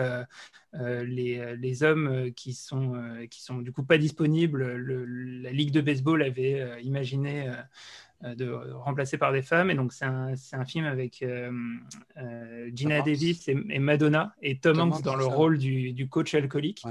les, 0.74 1.84
hommes 1.84 2.32
qui 2.36 2.54
sont, 2.54 2.94
qui 3.30 3.42
sont 3.42 3.58
du 3.58 3.72
coup 3.72 3.84
pas 3.84 3.98
disponibles. 3.98 4.64
la 5.42 5.52
Ligue 5.52 5.72
de 5.72 5.82
baseball 5.82 6.22
avait 6.22 6.82
imaginé 6.84 7.52
de 8.24 8.52
remplacer 8.74 9.18
par 9.18 9.32
des 9.34 9.42
femmes. 9.42 9.70
Et 9.70 9.76
donc, 9.76 9.94
c'est 9.94 10.06
un, 10.06 10.34
un, 10.54 10.66
film 10.66 10.86
avec 10.86 11.22
euh, 11.22 11.52
euh, 12.18 12.70
Gina 12.74 13.02
Davis 13.02 13.48
et, 13.50 13.56
Madonna 13.80 14.34
et 14.42 14.60
Tom, 14.60 14.80
Hanks 14.80 15.02
dans 15.02 15.16
le 15.16 15.26
rôle 15.26 15.58
du, 15.58 15.92
du 15.94 16.08
coach 16.08 16.34
alcoolique. 16.34 16.84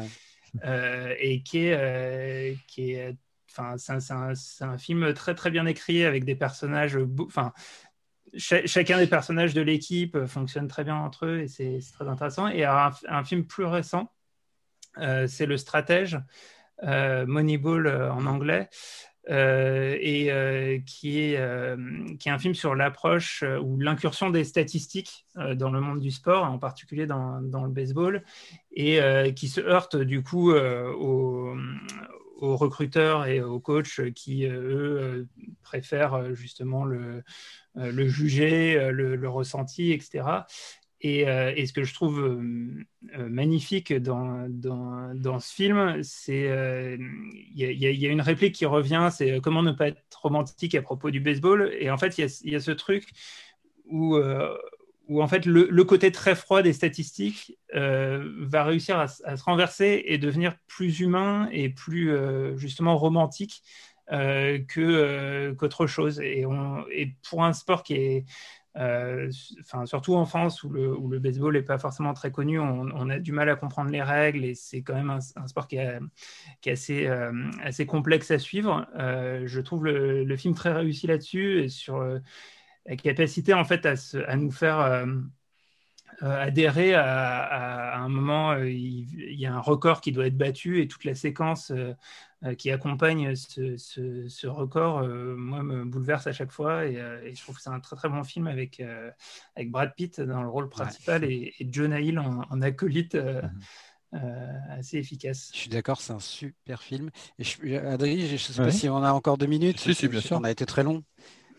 et 0.64 1.42
qui 1.42 1.66
est, 1.66 2.58
qui 2.66 2.92
est 2.92 3.16
enfin, 3.50 3.76
c'est 3.78 4.12
un, 4.12 4.32
un, 4.60 4.78
film 4.78 5.14
très 5.14 5.34
très 5.34 5.50
bien 5.50 5.66
écrit 5.66 6.04
avec 6.04 6.24
des 6.24 6.34
personnages, 6.34 6.98
enfin, 7.26 7.52
chacun 8.36 8.98
des 8.98 9.06
personnages 9.06 9.54
de 9.54 9.60
l'équipe 9.60 10.26
fonctionne 10.26 10.68
très 10.68 10.84
bien 10.84 10.96
entre 10.96 11.26
eux 11.26 11.40
et 11.40 11.48
c'est 11.48 11.78
très 11.92 12.08
intéressant. 12.08 12.48
Et 12.48 12.64
un, 12.64 12.90
un, 13.08 13.24
film 13.24 13.46
plus 13.46 13.64
récent, 13.64 14.12
c'est 14.96 15.46
Le 15.46 15.56
Stratège, 15.56 16.18
Moneyball 16.82 17.88
en 17.88 18.26
anglais, 18.26 18.68
euh, 19.30 19.96
et 20.00 20.32
euh, 20.32 20.80
qui, 20.84 21.20
est, 21.20 21.36
euh, 21.36 21.76
qui 22.18 22.28
est 22.28 22.32
un 22.32 22.40
film 22.40 22.54
sur 22.54 22.74
l'approche 22.74 23.44
ou 23.62 23.78
l'incursion 23.78 24.30
des 24.30 24.42
statistiques 24.44 25.26
dans 25.54 25.70
le 25.70 25.80
monde 25.80 26.00
du 26.00 26.10
sport, 26.10 26.44
en 26.44 26.58
particulier 26.58 27.06
dans, 27.06 27.40
dans 27.40 27.64
le 27.64 27.70
baseball, 27.70 28.24
et 28.72 29.00
qui 29.34 29.48
se 29.48 29.60
heurte 29.60 29.96
du 29.96 30.22
coup 30.22 30.52
aux, 30.52 31.56
aux, 32.40 32.56
recruteurs 32.56 33.26
et 33.26 33.40
aux 33.40 33.60
coachs 33.60 34.12
qui, 34.14 34.44
eux, 34.44 35.28
préfèrent 35.62 36.34
justement 36.34 36.84
le, 36.84 37.22
le 37.76 38.08
juger, 38.08 38.90
le, 38.90 39.16
le, 39.16 39.28
ressenti, 39.28 39.92
etc. 39.92 40.24
Euh, 41.04 41.52
et, 41.56 41.66
ce 41.66 41.72
que 41.72 41.82
je 41.82 41.94
trouve 41.94 42.20
euh, 42.20 42.84
euh, 43.18 43.28
magnifique 43.28 43.92
dans, 43.92 44.46
dans, 44.48 45.12
dans, 45.14 45.40
ce 45.40 45.52
film, 45.52 46.00
c'est 46.02 46.98
il 47.54 47.60
y, 47.60 47.96
y, 47.96 48.06
a 48.06 48.10
une 48.10 48.20
réplique 48.20 48.54
qui 48.54 48.66
revient, 48.66 49.08
c'est 49.12 49.40
comment 49.40 49.62
ne 49.62 49.72
pas 49.72 49.88
être 49.88 50.20
romantique 50.20 50.74
à 50.74 50.82
propos 50.82 51.10
du 51.10 51.20
baseball. 51.20 51.72
Et 51.78 51.90
en 51.90 51.98
fait, 51.98 52.18
il 52.18 52.26
y, 52.26 52.50
y, 52.50 52.54
a 52.54 52.60
ce 52.60 52.70
truc 52.70 53.08
où, 53.86 54.16
où 55.08 55.22
en 55.22 55.26
fait 55.26 55.44
le, 55.44 55.84
côté 55.84 56.12
très 56.12 56.36
froid 56.36 56.62
des 56.62 56.72
statistiques 56.72 57.58
va 57.74 58.64
réussir 58.64 58.98
à, 58.98 59.08
se 59.08 59.44
renverser 59.44 60.04
et 60.06 60.18
devenir 60.18 60.54
plus 60.68 61.00
humain 61.00 61.48
et 61.50 61.68
plus 61.68 62.12
justement 62.56 62.96
romantique 62.96 63.62
que 64.08 65.52
qu'autre 65.58 65.88
chose. 65.88 66.20
Et, 66.20 66.46
on, 66.46 66.84
et 66.92 67.16
pour 67.28 67.44
un 67.44 67.52
sport 67.52 67.82
qui 67.82 67.94
est 67.94 68.24
euh, 68.76 69.30
surtout 69.84 70.14
en 70.14 70.24
France 70.24 70.62
où 70.62 70.70
le, 70.70 71.18
baseball 71.18 71.54
n'est 71.54 71.62
pas 71.62 71.78
forcément 71.78 72.14
très 72.14 72.30
connu, 72.30 72.58
on, 72.58 73.10
a 73.10 73.18
du 73.18 73.32
mal 73.32 73.48
à 73.48 73.56
comprendre 73.56 73.90
les 73.90 74.02
règles 74.02 74.44
et 74.44 74.54
c'est 74.54 74.82
quand 74.82 74.94
même 74.94 75.10
un, 75.10 75.46
sport 75.46 75.68
qui, 75.68 75.76
est 75.76 76.00
assez, 76.66 77.06
euh, 77.06 77.32
assez 77.62 77.86
complexe 77.86 78.30
à 78.30 78.38
suivre. 78.38 78.86
Euh, 78.96 79.42
je 79.46 79.60
trouve 79.60 79.84
le, 79.84 80.36
film 80.36 80.54
très 80.54 80.72
réussi 80.72 81.06
là-dessus 81.06 81.62
et 81.62 81.68
sur 81.68 82.02
la 82.86 82.96
capacité 82.96 83.54
en 83.54 83.64
fait 83.64 83.86
à 83.86 84.36
nous 84.36 84.50
faire 84.50 85.06
adhérer 86.20 86.94
à, 86.94 87.98
un 87.98 88.08
moment, 88.08 88.54
il, 88.54 89.34
y 89.34 89.46
a 89.46 89.54
un 89.54 89.60
record 89.60 90.00
qui 90.00 90.12
doit 90.12 90.26
être 90.26 90.36
battu 90.36 90.80
et 90.80 90.88
toute 90.88 91.04
la 91.04 91.14
séquence 91.14 91.72
euh, 92.44 92.56
qui 92.56 92.72
accompagne 92.72 93.36
ce, 93.36 93.76
ce, 93.76 94.46
record, 94.48 94.98
euh, 94.98 95.36
moi, 95.36 95.62
me 95.62 95.84
bouleverse 95.84 96.26
à 96.26 96.32
chaque 96.32 96.50
fois. 96.50 96.86
Et, 96.86 96.96
euh, 96.96 97.32
je 97.32 97.40
trouve 97.40 97.54
que 97.54 97.62
c'est 97.62 97.70
un 97.70 97.78
très 97.78 97.94
très 97.94 98.08
bon 98.08 98.24
film 98.24 98.48
avec, 98.48 98.82
avec 99.54 99.70
Brad 99.70 99.94
Pitt 99.94 100.20
dans 100.20 100.42
le 100.42 100.48
rôle 100.48 100.68
principal 100.68 101.22
et, 101.22 101.54
et, 101.60 101.68
Jonah 101.70 102.00
Hill 102.00 102.18
en, 102.18 102.62
acolyte. 102.62 103.14
Mhm. 103.14 104.20
assez 104.70 104.98
efficace. 104.98 105.50
Je 105.54 105.58
suis 105.58 105.70
d'accord, 105.70 106.00
c'est 106.00 106.12
un 106.12 106.20
super 106.20 106.82
film. 106.82 107.10
Et 107.38 107.44
je 107.44 108.32
ne 108.32 108.36
sais 108.36 108.60
pas 108.60 108.72
si 108.72 108.88
on 108.88 109.02
a 109.04 109.12
encore 109.12 109.38
deux 109.38 109.46
minutes. 109.46 109.78
Si, 109.78 109.94
si, 109.94 110.08
bien 110.08 110.20
sûr. 110.20 110.36
On 110.38 110.44
a 110.44 110.50
été 110.50 110.66
très 110.66 110.82
long. 110.82 111.04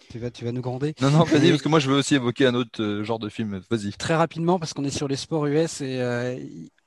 Tu 0.10 0.20
vas, 0.20 0.32
tu 0.32 0.46
vas 0.46 0.52
nous 0.52 0.62
gronder. 0.62 0.94
Non, 1.02 1.10
non, 1.10 1.24
vas-y, 1.24 1.50
parce 1.50 1.62
que 1.62 1.70
moi 1.70 1.80
je 1.80 1.90
veux 1.90 1.98
aussi 1.98 2.16
évoquer 2.16 2.46
un 2.46 2.56
autre 2.56 3.02
genre 3.04 3.20
de 3.20 3.30
film. 3.30 3.62
Vas-y. 3.70 3.92
Très 3.94 4.16
rapidement, 4.16 4.60
parce 4.60 4.74
qu'on 4.74 4.84
est 4.84 4.96
sur 4.96 5.08
les 5.08 5.16
sports 5.16 5.46
US 5.48 5.82
et 5.82 6.02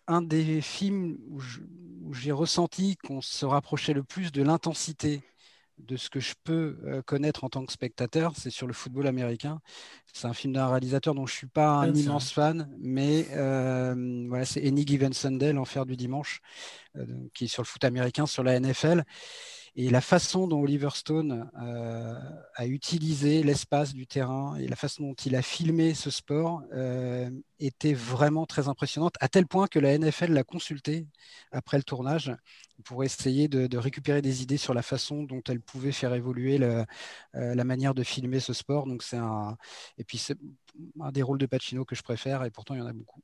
un 0.08 0.22
des 0.22 0.60
films 0.60 1.16
où 1.30 2.14
j'ai 2.14 2.32
ressenti 2.32 2.96
qu'on 2.96 3.20
se 3.20 3.44
rapprochait 3.44 3.92
le 3.92 4.04
plus 4.04 4.32
de 4.32 4.42
l'intensité 4.42 5.22
de 5.78 5.96
ce 5.96 6.08
que 6.08 6.20
je 6.20 6.34
peux 6.42 6.78
euh, 6.86 7.02
connaître 7.02 7.44
en 7.44 7.50
tant 7.50 7.64
que 7.66 7.72
spectateur, 7.72 8.32
c'est 8.34 8.50
sur 8.50 8.66
le 8.66 8.72
football 8.72 9.06
américain. 9.06 9.60
C'est 10.12 10.26
un 10.26 10.32
film 10.32 10.54
d'un 10.54 10.68
réalisateur 10.68 11.14
dont 11.14 11.26
je 11.26 11.34
ne 11.34 11.36
suis 11.36 11.46
pas 11.46 11.68
un 11.68 11.92
immense 11.92 12.32
fan, 12.32 12.70
mais 12.78 13.26
euh, 13.32 14.24
voilà, 14.28 14.46
c'est 14.46 14.66
Any 14.66 14.86
Given 14.86 15.12
Sunday, 15.12 15.52
l'enfer 15.52 15.84
du 15.84 15.96
dimanche, 15.96 16.40
euh, 16.96 17.04
qui 17.34 17.44
est 17.44 17.48
sur 17.48 17.62
le 17.62 17.66
foot 17.66 17.84
américain, 17.84 18.24
sur 18.24 18.42
la 18.42 18.58
NFL. 18.58 19.04
Et 19.78 19.90
la 19.90 20.00
façon 20.00 20.48
dont 20.48 20.62
Oliver 20.62 20.88
Stone 20.94 21.50
euh, 21.60 22.18
a 22.54 22.66
utilisé 22.66 23.42
l'espace 23.42 23.92
du 23.92 24.06
terrain 24.06 24.56
et 24.56 24.66
la 24.68 24.76
façon 24.76 25.02
dont 25.02 25.14
il 25.14 25.36
a 25.36 25.42
filmé 25.42 25.92
ce 25.92 26.08
sport 26.08 26.62
euh, 26.72 27.30
était 27.60 27.92
vraiment 27.92 28.46
très 28.46 28.68
impressionnante, 28.68 29.16
à 29.20 29.28
tel 29.28 29.46
point 29.46 29.66
que 29.66 29.78
la 29.78 29.98
NFL 29.98 30.32
l'a 30.32 30.44
consulté 30.44 31.06
après 31.52 31.76
le 31.76 31.82
tournage 31.82 32.34
pour 32.84 33.04
essayer 33.04 33.48
de, 33.48 33.76
récupérer 33.76 34.22
des 34.22 34.42
idées 34.42 34.56
sur 34.56 34.72
la 34.72 34.82
façon 34.82 35.24
dont 35.24 35.42
elle 35.46 35.60
pouvait 35.60 35.92
faire 35.92 36.14
évoluer 36.14 36.58
euh, 36.62 36.84
la 37.34 37.64
manière 37.64 37.92
de 37.92 38.02
filmer 38.02 38.40
ce 38.40 38.54
sport. 38.54 38.86
Donc 38.86 39.02
c'est 39.02 39.18
un 39.18 39.58
et 39.98 40.04
puis 40.04 40.16
c'est 40.16 40.38
un 41.00 41.12
des 41.12 41.22
rôles 41.22 41.38
de 41.38 41.46
Pacino 41.46 41.84
que 41.84 41.94
je 41.94 42.02
préfère 42.02 42.44
et 42.44 42.50
pourtant 42.50 42.74
il 42.74 42.78
y 42.78 42.82
en 42.82 42.86
a 42.86 42.92
beaucoup. 42.94 43.20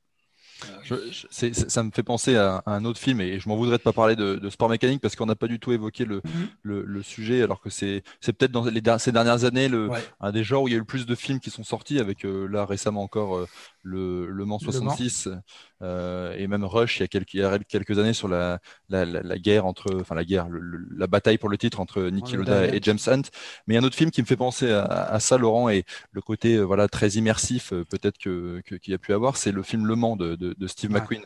Ça 1.29 1.83
me 1.83 1.91
fait 1.91 2.03
penser 2.03 2.35
à, 2.35 2.63
un 2.65 2.85
autre 2.85 2.99
film 2.99 3.21
et 3.21 3.39
je 3.39 3.49
m'en 3.49 3.55
voudrais 3.55 3.77
de 3.77 3.83
pas 3.83 3.93
parler 3.93 4.15
de, 4.15 4.49
sport 4.49 4.69
mécanique 4.69 5.01
parce 5.01 5.15
qu'on 5.15 5.25
n'a 5.25 5.35
pas 5.35 5.47
du 5.47 5.59
tout 5.59 5.71
évoqué 5.71 6.05
le, 6.05 6.21
mhm. 6.63 6.83
le, 6.83 7.03
sujet 7.03 7.41
alors 7.41 7.61
que 7.61 7.69
c'est 7.69 8.03
peut-être 8.21 8.51
dans 8.51 8.65
les, 8.65 8.81
ces 8.99 9.11
dernières 9.11 9.43
années 9.45 9.67
le, 9.67 9.89
un 10.19 10.31
des 10.31 10.43
genres 10.43 10.63
où 10.63 10.67
il 10.67 10.71
y 10.71 10.73
a 10.73 10.77
eu 10.77 10.79
le 10.79 10.85
plus 10.85 11.05
de 11.05 11.15
films 11.15 11.39
qui 11.39 11.49
sont 11.49 11.63
sortis 11.63 11.99
avec 11.99 12.25
euh, 12.25 12.47
là 12.47 12.65
récemment 12.65 13.03
encore 13.03 13.37
euh, 13.37 13.47
le, 13.83 14.29
le 14.29 14.45
Mans 14.45 14.59
66 14.59 15.29
euh, 15.81 16.33
et 16.37 16.47
même 16.47 16.63
Rush 16.63 16.97
il 16.97 17.01
y 17.01 17.03
a 17.03 17.07
quelques, 17.07 17.33
il 17.33 17.41
y 17.41 17.43
a 17.43 17.59
quelques 17.59 17.99
années 17.99 18.13
sur 18.13 18.29
la, 18.29 18.59
la, 18.89 19.05
la, 19.05 19.37
guerre 19.37 19.65
entre 19.65 19.93
enfin 19.99 20.15
la 20.15 20.23
guerre 20.23 20.47
la 20.95 21.07
bataille 21.07 21.37
pour 21.37 21.49
le 21.49 21.57
titre 21.57 21.81
entre 21.81 22.03
Nicky 22.03 22.37
Lauda 22.37 22.73
et 22.73 22.79
James 22.81 22.99
Hunt. 23.07 23.23
Mais 23.67 23.77
un 23.77 23.83
autre 23.83 23.95
film 23.95 24.09
qui 24.09 24.21
me 24.21 24.25
fait 24.25 24.37
penser 24.37 24.71
à, 24.71 24.83
à 24.85 25.19
ça 25.19 25.37
Laurent 25.37 25.67
et 25.67 25.83
le 26.11 26.21
côté 26.21 26.61
voilà 26.63 26.87
très 26.87 27.09
immersif 27.09 27.73
peut-être 27.89 28.17
que 28.17 28.61
qu'il 28.61 28.91
y 28.91 28.93
a 28.93 28.97
pu 28.97 29.13
avoir 29.13 29.35
c'est 29.35 29.51
le 29.51 29.61
film 29.61 29.85
Le 29.85 29.95
Mans 29.95 30.15
de, 30.15 30.35
de, 30.35 30.55
de 30.57 30.67
Steve 30.67 30.91
McQueen 30.91 31.23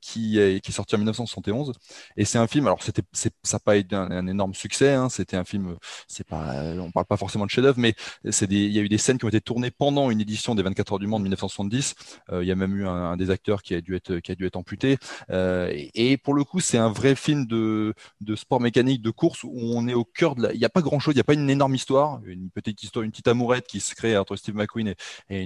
qui 0.00 0.38
est 0.38 0.60
qui 0.60 0.70
est 0.70 0.74
sorti 0.74 0.94
en 0.94 0.98
1971 0.98 1.72
et 2.18 2.26
c'est 2.26 2.38
un 2.38 2.46
film 2.46 2.66
alors 2.66 2.82
c'était 2.82 3.02
ça 3.12 3.30
n'a 3.54 3.58
pas 3.58 3.76
été 3.76 3.96
un, 3.96 4.26
énorme 4.26 4.54
succès 4.54 4.92
hein, 4.92 5.08
c'était 5.08 5.36
un 5.36 5.44
film 5.44 5.76
c'est 6.08 6.26
pas 6.26 6.62
on 6.78 6.90
parle 6.90 7.06
pas 7.06 7.16
forcément 7.16 7.46
de 7.46 7.50
chef-d'œuvre 7.50 7.78
mais 7.78 7.94
c'est 8.30 8.46
des 8.46 8.64
il 8.64 8.72
y 8.72 8.78
a 8.78 8.82
eu 8.82 8.88
des 8.88 8.98
scènes 8.98 9.18
qui 9.18 9.24
ont 9.24 9.28
été 9.28 9.40
tournées 9.40 9.70
pendant 9.70 10.10
une 10.10 10.20
édition 10.20 10.54
des 10.54 10.62
24 10.62 10.92
heures 10.94 10.98
du 10.98 11.06
Mans 11.06 11.18
de 11.18 11.24
1970 11.24 11.93
euh, 12.30 12.42
il 12.42 12.46
y 12.46 12.52
a 12.52 12.54
même 12.54 12.76
eu 12.76 12.86
un, 12.86 13.16
des 13.16 13.30
acteurs 13.30 13.62
qui 13.62 13.74
a 13.74 13.80
dû 13.80 13.94
être 13.96 14.18
qui 14.18 14.32
a 14.32 14.34
dû 14.34 14.46
être 14.46 14.56
amputé. 14.56 14.98
Euh, 15.30 15.70
et, 15.94 16.16
pour 16.16 16.34
le 16.34 16.44
coup, 16.44 16.60
c'est 16.60 16.78
un 16.78 16.90
vrai 16.90 17.14
film 17.14 17.46
de, 17.46 17.94
de 18.20 18.36
sport 18.36 18.60
mécanique, 18.60 19.02
de 19.02 19.10
course 19.10 19.44
où 19.44 19.52
on 19.54 19.86
est 19.88 19.94
au 19.94 20.04
cœur 20.04 20.34
de 20.34 20.42
la. 20.42 20.52
Il 20.52 20.58
n'y 20.58 20.64
a 20.64 20.70
pas 20.70 20.82
grand 20.82 20.98
chose, 20.98 21.14
il 21.14 21.16
n'y 21.16 21.20
a 21.20 21.24
pas 21.24 21.34
une 21.34 21.50
énorme 21.50 21.74
histoire, 21.74 22.20
une 22.24 22.50
petite 22.50 22.82
histoire, 22.82 23.04
une 23.04 23.10
petite 23.10 23.28
amourette 23.28 23.66
qui 23.66 23.80
se 23.80 23.94
crée 23.94 24.16
entre 24.16 24.36
Steve 24.36 24.54
McQueen 24.54 24.94
et, 25.28 25.42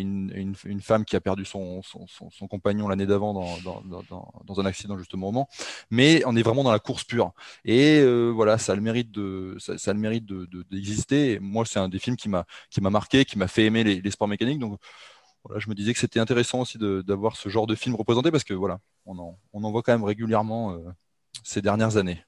une, 0.00 0.54
une, 0.64 0.80
femme 0.80 1.04
qui 1.04 1.16
a 1.16 1.20
perdu 1.20 1.44
son, 1.44 1.82
son, 1.82 2.48
compagnon 2.48 2.88
l'année 2.88 3.06
d'avant 3.06 3.34
dans, 3.34 3.82
dans, 3.82 4.02
dans, 4.44 4.60
un 4.60 4.66
accident 4.66 4.98
justement 4.98 5.28
au. 5.28 5.48
Mais 5.90 6.22
on 6.26 6.36
est 6.36 6.42
vraiment 6.42 6.64
dans 6.64 6.72
la 6.72 6.78
course 6.78 7.04
pure. 7.04 7.32
Et 7.64 7.98
euh, 8.00 8.30
voilà, 8.30 8.58
ça 8.58 8.72
a 8.72 8.76
le 8.76 8.82
mérite 8.82 9.10
de, 9.10 9.56
ça, 9.58 9.74
a 9.90 9.92
le 9.92 10.00
mérite 10.00 10.24
de, 10.24 10.48
d'exister. 10.70 11.38
moi, 11.40 11.64
c'est 11.66 11.78
un 11.78 11.88
des 11.88 11.98
films 11.98 12.16
qui 12.16 12.28
m'a 12.28 12.44
qui 12.70 12.80
m'a 12.80 12.90
marqué, 12.90 13.24
qui 13.24 13.38
m'a 13.38 13.48
fait 13.48 13.64
aimer 13.66 13.84
les, 13.84 14.00
les 14.00 14.10
sports 14.10 14.28
mécaniques. 14.28 14.58
Donc 14.58 14.78
je 15.56 15.68
me 15.68 15.74
disais 15.74 15.92
que 15.92 15.98
c'était 15.98 16.20
intéressant 16.20 16.60
aussi 16.60 16.78
d'avoir 16.78 17.36
ce 17.36 17.48
genre 17.48 17.66
de 17.66 17.74
film 17.74 17.94
représenté 17.94 18.30
parce 18.30 18.44
que 18.44 18.54
voilà, 18.54 18.80
on 19.06 19.18
en, 19.18 19.38
on 19.52 19.64
en 19.64 19.70
voit 19.70 19.82
quand 19.82 19.92
même 19.92 20.04
régulièrement 20.04 20.72
euh, 20.72 20.90
ces 21.42 21.62
dernières 21.62 21.96
années. 21.96 22.24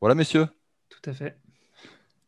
Voilà, 0.00 0.14
messieurs. 0.14 0.48
Tout 0.88 1.10
à 1.10 1.12
fait. 1.12 1.39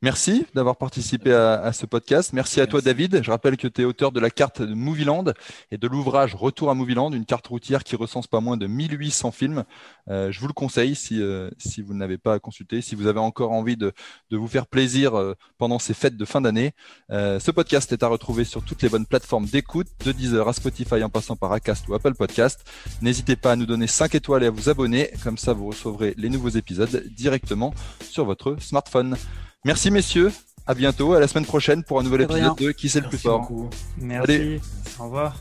Merci 0.02 0.46
d'avoir 0.52 0.78
participé 0.78 1.32
à, 1.32 1.72
ce 1.72 1.86
podcast. 1.86 2.32
Merci, 2.32 2.60
à 2.60 2.66
toi, 2.66 2.80
David. 2.80 3.22
Je 3.22 3.30
rappelle 3.30 3.56
que 3.56 3.68
tu 3.68 3.82
es 3.82 3.84
auteur 3.84 4.10
de 4.10 4.18
la 4.18 4.30
carte 4.30 4.60
de 4.60 4.74
Movieland 4.74 5.26
et 5.70 5.78
de 5.78 5.86
l'ouvrage 5.86 6.34
Retour 6.34 6.70
à 6.70 6.74
Movieland, 6.74 7.12
une 7.12 7.24
carte 7.24 7.46
routière 7.46 7.84
qui 7.84 7.94
recense 7.94 8.26
pas 8.26 8.40
moins 8.40 8.56
de 8.56 8.66
1800 8.66 9.30
films. 9.30 9.62
Euh, 10.10 10.32
je 10.32 10.40
vous 10.40 10.48
le 10.48 10.52
conseille 10.52 10.96
si, 10.96 11.22
euh, 11.22 11.50
si 11.56 11.82
vous 11.82 11.94
ne 11.94 12.00
l'avez 12.00 12.18
pas 12.18 12.40
consulté, 12.40 12.82
si 12.82 12.96
vous 12.96 13.06
avez 13.06 13.20
encore 13.20 13.52
envie 13.52 13.76
de, 13.76 13.92
de 14.30 14.36
vous 14.36 14.48
faire 14.48 14.66
plaisir 14.66 15.16
euh, 15.16 15.34
pendant 15.56 15.78
ces 15.78 15.94
fêtes 15.94 16.16
de 16.16 16.24
fin 16.24 16.40
d'année. 16.40 16.72
ce 17.08 17.50
podcast 17.52 17.92
est 17.92 18.02
à 18.02 18.08
retrouver 18.08 18.42
sur 18.42 18.64
toutes 18.64 18.82
les 18.82 18.88
bonnes 18.88 19.06
plateformes 19.06 19.46
d'écoute, 19.46 19.86
de 20.04 20.10
Deezer 20.10 20.48
à 20.48 20.52
Spotify 20.52 21.04
en 21.04 21.10
passant 21.10 21.36
par 21.36 21.52
Acast 21.52 21.86
ou 21.86 21.94
Apple 21.94 22.14
Podcast. 22.14 22.64
N'hésitez 23.02 23.36
pas 23.36 23.52
à 23.52 23.56
nous 23.56 23.66
donner 23.66 23.86
5 23.86 24.16
étoiles 24.16 24.42
et 24.42 24.46
à 24.46 24.50
vous 24.50 24.68
abonner. 24.68 25.10
Comme 25.22 25.38
ça, 25.38 25.52
vous 25.52 25.68
recevrez 25.68 26.14
les 26.16 26.28
nouveaux 26.28 26.48
épisodes 26.48 27.04
directement 27.14 27.72
sur 28.00 28.24
votre 28.24 28.56
smartphone. 28.60 29.16
Merci 29.64 29.92
messieurs, 29.92 30.32
à 30.66 30.74
bientôt, 30.74 31.12
à 31.12 31.20
la 31.20 31.28
semaine 31.28 31.46
prochaine 31.46 31.84
pour 31.84 32.00
un 32.00 32.02
nouvel 32.02 32.22
épisode 32.22 32.56
de 32.56 32.72
Qui 32.72 32.88
c'est 32.88 33.00
le 33.00 33.08
plus 33.08 33.18
fort. 33.18 33.48
Merci, 33.96 34.60
au 34.98 35.04
revoir. 35.04 35.40